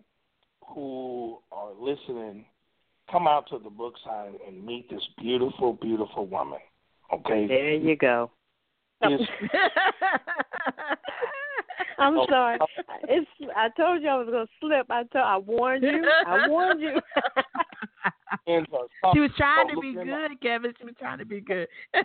who 0.66 1.38
are 1.52 1.70
listening, 1.78 2.44
come 3.10 3.26
out 3.26 3.48
to 3.50 3.58
the 3.58 3.70
book 3.70 3.94
signing 4.04 4.38
and 4.46 4.64
meet 4.64 4.88
this 4.90 5.02
beautiful, 5.18 5.74
beautiful 5.74 6.26
woman. 6.26 6.58
Okay, 7.12 7.46
there 7.46 7.74
you 7.74 7.96
go. 7.96 8.30
is 9.02 9.20
I'm 11.98 12.16
Oh. 12.18 12.26
sorry. 12.28 12.58
It's. 13.08 13.28
I 13.56 13.68
told 13.76 14.02
you 14.02 14.08
I 14.08 14.16
was 14.16 14.26
gonna 14.30 14.46
slip. 14.60 14.86
I 14.90 15.02
told. 15.04 15.24
I 15.24 15.36
warned 15.36 15.82
you. 15.82 16.02
I 16.26 16.48
warned 16.48 16.80
you. 16.80 16.94
and 18.46 18.66
uh, 18.72 18.78
some- 19.02 19.12
she 19.12 19.20
was 19.20 19.30
trying 19.36 19.68
to 19.68 19.80
be 19.80 19.88
look 19.88 20.02
in 20.02 20.08
good, 20.08 20.40
Kevin. 20.40 20.72
She 20.78 20.84
was 20.86 20.94
trying 20.98 21.18
to 21.18 21.26
be 21.26 21.40
good. 21.40 21.68
I, 21.94 22.00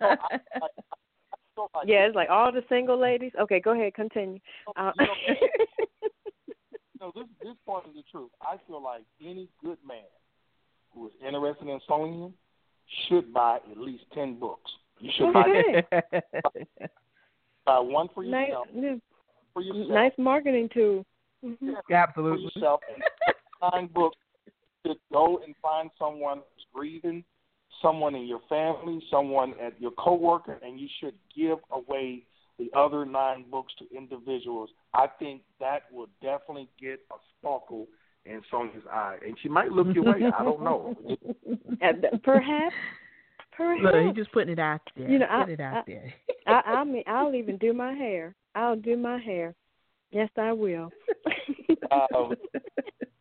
I, 0.00 0.16
I 0.62 1.66
yeah, 1.86 2.06
it's 2.06 2.16
like 2.16 2.30
all 2.30 2.50
the 2.50 2.64
single 2.68 2.98
ladies. 2.98 3.32
Okay, 3.38 3.60
go 3.60 3.72
ahead. 3.72 3.94
Continue. 3.94 4.40
Uh, 4.76 4.92
You 4.98 5.06
know, 5.06 5.12
you 7.00 7.12
this 7.14 7.26
this 7.42 7.56
part 7.66 7.86
is 7.88 7.94
the 7.94 8.02
truth. 8.10 8.30
I 8.40 8.56
feel 8.66 8.82
like 8.82 9.02
any 9.20 9.48
good 9.62 9.78
man 9.86 10.04
who 10.94 11.06
is 11.06 11.12
interested 11.24 11.68
in 11.68 11.80
sewing 11.86 12.32
should 13.08 13.32
buy 13.32 13.58
at 13.70 13.78
least 13.78 14.04
ten 14.12 14.38
books. 14.38 14.70
You 14.98 15.10
should 15.16 15.32
buy 15.32 15.44
Okay. 15.48 16.66
buy 17.64 17.78
one 17.78 18.08
for 18.14 18.24
yourself, 18.24 18.68
yeah, 18.74 18.96
for 19.52 19.62
yourself, 19.62 19.88
nice 19.88 20.12
marketing 20.18 20.68
tool. 20.72 21.04
Mhm. 21.44 21.56
yeah, 21.60 21.80
for 21.86 21.94
Absolutely. 21.94 22.44
yourself, 22.54 22.80
and 22.92 23.02
find 23.60 23.92
books 23.92 24.16
to 24.84 24.94
go 25.12 25.38
and 25.44 25.54
find 25.62 25.90
someone 25.98 26.38
who's 26.38 26.66
grieving, 26.72 27.24
someone 27.80 28.14
in 28.14 28.26
your 28.26 28.40
family, 28.48 29.02
someone 29.10 29.54
at 29.60 29.80
your 29.80 29.92
coworker, 29.92 30.58
and 30.62 30.78
you 30.78 30.88
should 31.00 31.14
give 31.34 31.58
away 31.70 32.24
the 32.58 32.70
other 32.74 33.04
nine 33.04 33.44
books 33.50 33.72
to 33.78 33.96
individuals. 33.96 34.70
I 34.94 35.06
think 35.18 35.42
that 35.58 35.82
will 35.92 36.08
definitely 36.20 36.68
get 36.80 37.00
a 37.10 37.16
sparkle 37.38 37.86
in 38.24 38.40
Sanya's 38.50 38.84
eye, 38.90 39.16
and 39.24 39.36
she 39.42 39.48
might 39.48 39.72
look 39.72 39.88
your 39.94 40.04
way. 40.04 40.22
I 40.38 40.42
don't 40.44 40.62
know. 40.62 40.96
And 41.80 42.06
perhaps, 42.22 42.74
Look, 43.58 43.92
perhaps. 43.92 44.06
he 44.06 44.12
just 44.20 44.30
putting 44.32 44.52
it 44.52 44.58
out 44.60 44.80
there. 44.96 45.08
You 45.10 45.18
know, 45.18 45.26
Put 45.26 45.48
I- 45.48 45.52
it 45.52 45.60
out 45.60 45.76
I- 45.78 45.82
there. 45.86 46.14
I, 46.46 46.60
I 46.78 46.84
mean, 46.84 47.02
I'll 47.08 47.34
even 47.34 47.56
do 47.58 47.72
my 47.72 47.92
hair. 47.92 48.34
I'll 48.54 48.76
do 48.76 48.96
my 48.96 49.18
hair. 49.18 49.54
Yes, 50.10 50.28
I 50.36 50.52
will. 50.52 50.90
Um, 51.90 52.32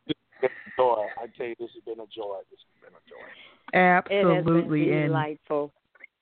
it's 0.08 0.20
been 0.40 0.50
a 0.50 0.72
joy. 0.78 1.06
I 1.18 1.26
tell 1.38 1.48
you, 1.48 1.56
this 1.60 1.70
has 1.74 1.84
been 1.84 2.00
a 2.00 2.08
joy. 2.08 2.38
This 2.50 2.60
has 2.62 2.78
been 2.82 2.94
a 2.94 3.04
joy. 3.10 3.78
Absolutely. 3.78 4.82
it 4.82 4.86
has 4.86 4.92
been 4.92 4.98
and 5.00 5.08
delightful. 5.10 5.74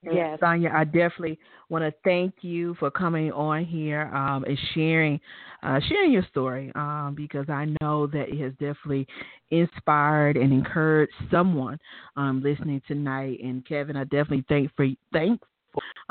Yes. 0.04 0.40
Sanya, 0.40 0.74
I 0.74 0.86
definitely 0.86 1.38
want 1.70 1.84
to 1.84 1.94
thank 2.04 2.36
you 2.42 2.76
for 2.80 2.90
coming 2.90 3.32
on 3.32 3.66
here 3.66 4.04
um, 4.14 4.46
and 4.46 4.58
sharing 4.74 5.20
uh, 5.62 5.80
sharing 5.90 6.14
your 6.14 6.26
story 6.32 6.72
um, 6.76 7.14
because 7.18 7.50
I 7.50 7.76
know 7.82 8.08
that 8.08 8.30
it 8.30 8.40
has 8.40 8.54
definitely 8.54 9.06
inspired 9.52 10.38
and 10.38 10.54
encouraged 10.54 11.12
someone 11.30 11.78
um, 12.16 12.42
listening 12.42 12.82
tonight. 12.88 13.40
And 13.44 13.66
Kevin, 13.68 13.98
I 13.98 14.06
definitely 14.06 14.46
thank 14.48 14.72
for 14.78 14.88
thankful 15.12 15.50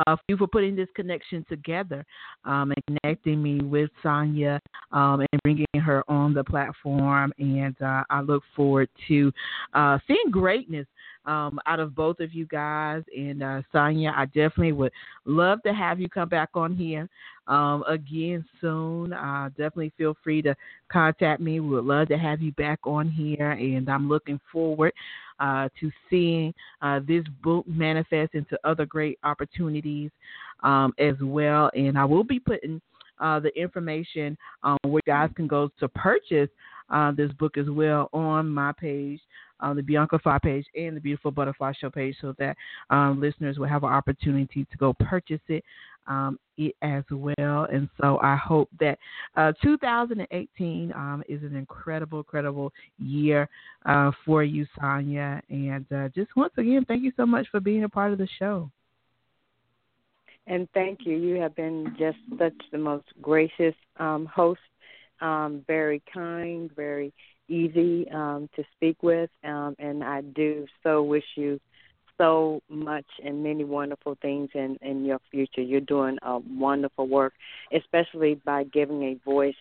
uh, 0.06 0.16
for 0.16 0.22
you 0.28 0.36
for 0.36 0.46
putting 0.46 0.76
this 0.76 0.88
connection 0.94 1.44
together 1.48 2.04
um, 2.44 2.72
and 2.72 2.98
connecting 3.00 3.42
me 3.42 3.60
with 3.60 3.90
Sanya 4.04 4.58
um, 4.92 5.20
and 5.20 5.40
bringing 5.42 5.66
her 5.82 6.04
on 6.08 6.34
the 6.34 6.44
platform. 6.44 7.32
And 7.38 7.80
uh, 7.82 8.04
I 8.10 8.20
look 8.20 8.42
forward 8.54 8.88
to 9.08 9.32
uh, 9.74 9.98
seeing 10.06 10.30
greatness 10.30 10.86
um, 11.28 11.60
out 11.66 11.78
of 11.78 11.94
both 11.94 12.18
of 12.20 12.32
you 12.32 12.46
guys. 12.46 13.02
And 13.16 13.42
uh, 13.42 13.62
Sanya, 13.72 14.12
I 14.16 14.24
definitely 14.26 14.72
would 14.72 14.92
love 15.26 15.62
to 15.64 15.74
have 15.74 16.00
you 16.00 16.08
come 16.08 16.28
back 16.28 16.48
on 16.54 16.74
here 16.74 17.08
um, 17.46 17.84
again 17.86 18.44
soon. 18.60 19.12
Uh, 19.12 19.50
definitely 19.50 19.92
feel 19.98 20.16
free 20.24 20.42
to 20.42 20.56
contact 20.90 21.40
me. 21.40 21.60
We 21.60 21.68
would 21.68 21.84
love 21.84 22.08
to 22.08 22.18
have 22.18 22.40
you 22.40 22.52
back 22.52 22.80
on 22.84 23.10
here, 23.10 23.52
and 23.52 23.88
I'm 23.88 24.08
looking 24.08 24.40
forward 24.50 24.92
uh, 25.38 25.68
to 25.80 25.90
seeing 26.08 26.54
uh, 26.80 27.00
this 27.06 27.24
book 27.44 27.66
manifest 27.68 28.34
into 28.34 28.58
other 28.64 28.86
great 28.86 29.18
opportunities 29.22 30.10
um, 30.62 30.94
as 30.98 31.14
well. 31.20 31.70
And 31.74 31.98
I 31.98 32.06
will 32.06 32.24
be 32.24 32.40
putting 32.40 32.80
uh, 33.20 33.38
the 33.38 33.50
information 33.60 34.36
where 34.82 35.02
guys 35.06 35.30
can 35.36 35.46
go 35.46 35.70
to 35.78 35.88
purchase 35.88 36.48
uh, 36.90 37.12
this 37.12 37.32
book 37.32 37.56
as 37.56 37.68
well 37.68 38.08
on 38.12 38.48
my 38.48 38.72
page 38.72 39.20
on 39.60 39.76
the 39.76 39.82
Bianca 39.82 40.18
Fly 40.18 40.38
page 40.38 40.66
and 40.76 40.96
the 40.96 41.00
Beautiful 41.00 41.30
Butterfly 41.30 41.72
Show 41.80 41.90
page 41.90 42.16
so 42.20 42.34
that 42.38 42.56
um, 42.90 43.20
listeners 43.20 43.58
will 43.58 43.66
have 43.66 43.82
an 43.82 43.90
opportunity 43.90 44.66
to 44.70 44.76
go 44.76 44.92
purchase 44.92 45.40
it, 45.48 45.64
um, 46.06 46.38
it 46.56 46.74
as 46.82 47.04
well. 47.10 47.66
And 47.70 47.88
so 48.00 48.18
I 48.22 48.36
hope 48.36 48.68
that 48.80 48.98
uh, 49.36 49.52
2018 49.62 50.92
um, 50.92 51.22
is 51.28 51.42
an 51.42 51.56
incredible, 51.56 52.18
incredible 52.18 52.72
year 52.98 53.48
uh, 53.86 54.12
for 54.24 54.44
you, 54.44 54.66
Sanya. 54.78 55.40
And 55.50 55.84
uh, 55.92 56.08
just 56.14 56.34
once 56.36 56.52
again, 56.56 56.84
thank 56.86 57.02
you 57.02 57.12
so 57.16 57.26
much 57.26 57.46
for 57.50 57.60
being 57.60 57.84
a 57.84 57.88
part 57.88 58.12
of 58.12 58.18
the 58.18 58.28
show. 58.38 58.70
And 60.46 60.66
thank 60.72 61.00
you. 61.04 61.16
You 61.16 61.34
have 61.42 61.54
been 61.56 61.94
just 61.98 62.16
such 62.38 62.54
the 62.72 62.78
most 62.78 63.04
gracious 63.20 63.74
um, 63.98 64.24
host, 64.24 64.60
um, 65.20 65.64
very 65.66 66.02
kind, 66.12 66.70
very 66.74 67.12
easy 67.48 68.08
um, 68.10 68.48
to 68.56 68.64
speak 68.76 69.02
with. 69.02 69.30
Um, 69.44 69.74
and 69.78 70.04
I 70.04 70.20
do 70.20 70.66
so 70.82 71.02
wish 71.02 71.24
you 71.36 71.60
so 72.18 72.60
much 72.68 73.06
and 73.24 73.42
many 73.42 73.64
wonderful 73.64 74.16
things 74.20 74.50
in, 74.54 74.76
in 74.82 75.04
your 75.04 75.20
future. 75.30 75.62
You're 75.62 75.80
doing 75.80 76.18
a 76.22 76.38
wonderful 76.38 77.06
work, 77.06 77.32
especially 77.72 78.40
by 78.44 78.64
giving 78.64 79.02
a 79.04 79.14
voice 79.24 79.54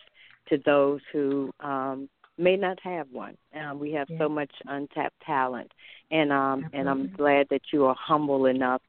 to 0.48 0.58
those 0.66 1.00
who 1.12 1.52
um, 1.60 2.08
may 2.36 2.56
not 2.56 2.78
have 2.82 3.06
one. 3.12 3.36
Um, 3.54 3.78
we 3.78 3.92
have 3.92 4.08
Yeah. 4.10 4.18
so 4.18 4.28
much 4.28 4.50
untapped 4.66 5.20
talent, 5.24 5.72
and 6.10 6.32
um, 6.32 6.64
and 6.72 6.88
I'm 6.88 7.08
glad 7.16 7.48
that 7.50 7.62
you 7.72 7.86
are 7.86 7.96
humble 7.98 8.46
enough 8.46 8.82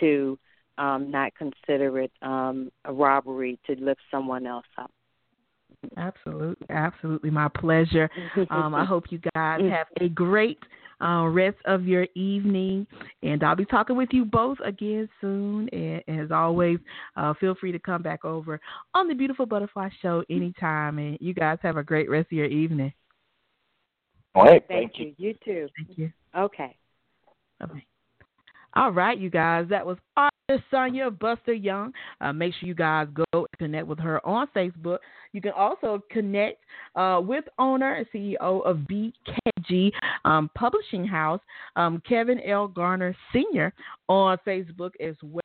to 0.00 0.38
um, 0.78 1.10
not 1.10 1.32
consider 1.34 1.98
it 2.00 2.12
um, 2.22 2.70
a 2.84 2.92
robbery 2.92 3.58
to 3.66 3.74
lift 3.74 4.00
someone 4.10 4.46
else 4.46 4.66
up. 4.78 4.90
Absolutely, 5.96 6.66
absolutely, 6.68 7.30
my 7.30 7.48
pleasure. 7.48 8.10
Um, 8.50 8.74
I 8.74 8.84
hope 8.84 9.04
you 9.10 9.20
guys 9.34 9.60
have 9.70 9.86
a 10.00 10.08
great 10.08 10.58
uh, 11.00 11.26
rest 11.26 11.56
of 11.64 11.86
your 11.86 12.06
evening, 12.14 12.86
and 13.22 13.42
I'll 13.42 13.56
be 13.56 13.64
talking 13.64 13.96
with 13.96 14.10
you 14.12 14.24
both 14.24 14.58
again 14.64 15.08
soon. 15.20 15.68
And, 15.70 16.02
and 16.06 16.20
as 16.20 16.30
always, 16.30 16.78
uh, 17.16 17.34
feel 17.40 17.54
free 17.54 17.72
to 17.72 17.78
come 17.78 18.02
back 18.02 18.24
over 18.24 18.60
on 18.94 19.08
the 19.08 19.14
Beautiful 19.14 19.46
Butterfly 19.46 19.88
Show 20.02 20.24
anytime. 20.30 20.98
And 20.98 21.18
you 21.20 21.34
guys 21.34 21.58
have 21.62 21.76
a 21.76 21.82
great 21.82 22.10
rest 22.10 22.26
of 22.26 22.32
your 22.32 22.46
evening. 22.46 22.92
All 24.34 24.44
right, 24.44 24.64
Thank 24.68 24.92
you. 24.96 25.12
You 25.16 25.34
too. 25.44 25.68
Thank 25.76 25.98
you. 25.98 26.12
Okay. 26.36 26.76
Bye-bye. 27.58 27.82
All 28.74 28.92
right, 28.92 29.18
you 29.18 29.30
guys, 29.30 29.66
that 29.70 29.84
was 29.84 29.98
artist 30.16 30.64
Sanya 30.72 31.16
Buster 31.16 31.52
Young. 31.52 31.92
Uh, 32.20 32.32
make 32.32 32.54
sure 32.54 32.68
you 32.68 32.74
guys 32.74 33.08
go 33.12 33.24
and 33.32 33.46
connect 33.58 33.88
with 33.88 33.98
her 33.98 34.24
on 34.24 34.46
Facebook. 34.54 34.98
You 35.32 35.40
can 35.40 35.52
also 35.52 36.02
connect 36.10 36.62
uh, 36.94 37.20
with 37.22 37.44
owner 37.58 37.94
and 37.94 38.06
CEO 38.14 38.64
of 38.64 38.78
BKG 38.78 39.92
um, 40.24 40.50
Publishing 40.54 41.06
House, 41.06 41.40
um, 41.76 42.02
Kevin 42.08 42.40
L. 42.40 42.68
Garner 42.68 43.14
Sr. 43.32 43.72
on 44.08 44.38
Facebook 44.46 44.92
as 45.00 45.14
well. 45.22 45.40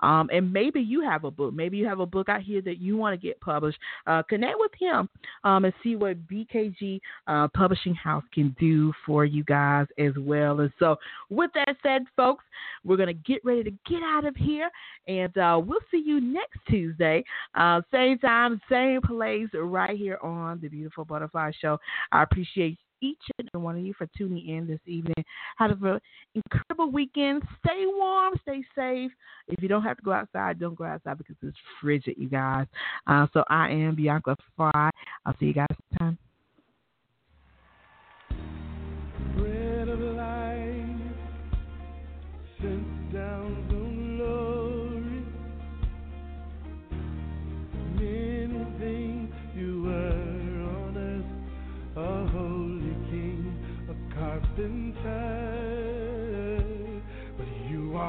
Um, 0.00 0.28
and 0.32 0.52
maybe 0.52 0.80
you 0.80 1.02
have 1.02 1.24
a 1.24 1.30
book. 1.30 1.54
Maybe 1.54 1.76
you 1.76 1.86
have 1.86 2.00
a 2.00 2.06
book 2.06 2.28
out 2.28 2.42
here 2.42 2.60
that 2.62 2.78
you 2.78 2.96
want 2.96 3.18
to 3.18 3.26
get 3.26 3.40
published. 3.40 3.78
Uh, 4.06 4.22
connect 4.22 4.56
with 4.58 4.72
him 4.78 5.08
um, 5.44 5.64
and 5.64 5.74
see 5.82 5.96
what 5.96 6.26
BKG 6.26 7.00
uh, 7.26 7.48
Publishing 7.54 7.94
House 7.94 8.24
can 8.32 8.56
do 8.58 8.92
for 9.06 9.24
you 9.24 9.44
guys 9.44 9.86
as 9.98 10.12
well. 10.18 10.60
And 10.60 10.72
so, 10.78 10.96
with 11.30 11.50
that 11.54 11.76
said, 11.82 12.02
folks, 12.16 12.44
we're 12.84 12.96
going 12.96 13.08
to 13.08 13.14
get 13.14 13.44
ready 13.44 13.62
to 13.64 13.70
get 13.88 14.02
out 14.02 14.24
of 14.24 14.36
here. 14.36 14.70
And 15.06 15.36
uh, 15.38 15.60
we'll 15.64 15.80
see 15.90 16.02
you 16.04 16.20
next 16.20 16.58
Tuesday, 16.68 17.24
uh, 17.54 17.82
same 17.92 18.18
time, 18.18 18.60
same 18.70 19.00
place, 19.02 19.21
right 19.54 19.96
here 19.96 20.18
on 20.22 20.60
the 20.60 20.68
Beautiful 20.68 21.04
Butterfly 21.04 21.52
Show. 21.60 21.78
I 22.10 22.22
appreciate 22.22 22.78
each 23.00 23.18
and 23.38 23.48
every 23.52 23.64
one 23.64 23.76
of 23.76 23.84
you 23.84 23.92
for 23.94 24.06
tuning 24.16 24.48
in 24.48 24.66
this 24.66 24.80
evening. 24.86 25.24
Have 25.58 25.82
an 25.82 25.98
incredible 26.34 26.90
weekend. 26.90 27.42
Stay 27.64 27.84
warm, 27.86 28.34
stay 28.42 28.62
safe. 28.74 29.10
If 29.48 29.62
you 29.62 29.68
don't 29.68 29.82
have 29.82 29.96
to 29.96 30.02
go 30.02 30.12
outside, 30.12 30.58
don't 30.58 30.76
go 30.76 30.84
outside 30.84 31.18
because 31.18 31.36
it's 31.42 31.56
frigid, 31.80 32.14
you 32.16 32.28
guys. 32.28 32.66
Uh, 33.06 33.26
so 33.32 33.44
I 33.48 33.70
am 33.70 33.96
Bianca 33.96 34.36
Fly. 34.56 34.90
I'll 35.26 35.36
see 35.38 35.46
you 35.46 35.54
guys 35.54 35.66
next 35.70 35.98
time. 35.98 36.18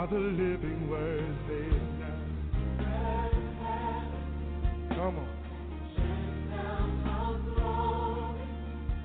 are 0.03 0.07
the 0.07 0.19
living 0.19 0.89
words 0.89 1.37
they 1.47 1.67
now. 1.97 2.19
Come 4.89 5.17
on. 5.17 5.27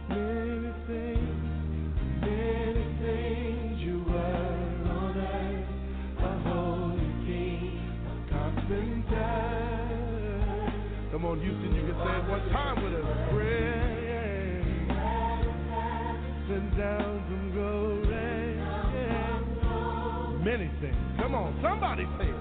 Many 0.08 0.72
things, 0.88 1.42
many 2.20 2.84
things 3.00 3.78
you 3.78 3.96
a 6.18 6.32
holy 6.48 7.10
king, 7.26 7.78
a. 9.08 9.22
Come 11.12 11.24
on, 11.26 11.40
Houston, 11.40 11.74
you 11.76 11.82
can 11.82 11.94
say 11.94 12.16
it 12.16 12.24
one 12.28 12.48
time 12.50 12.82
with 12.82 12.94
us. 12.94 13.06
Send 16.48 16.68
down 16.76 17.22
some 17.28 17.54
gold. 17.54 17.87
Somebody 21.62 22.06
say 22.18 22.26
it. 22.28 22.36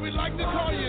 We 0.00 0.10
like 0.12 0.34
to 0.38 0.44
call 0.44 0.72
you. 0.72 0.79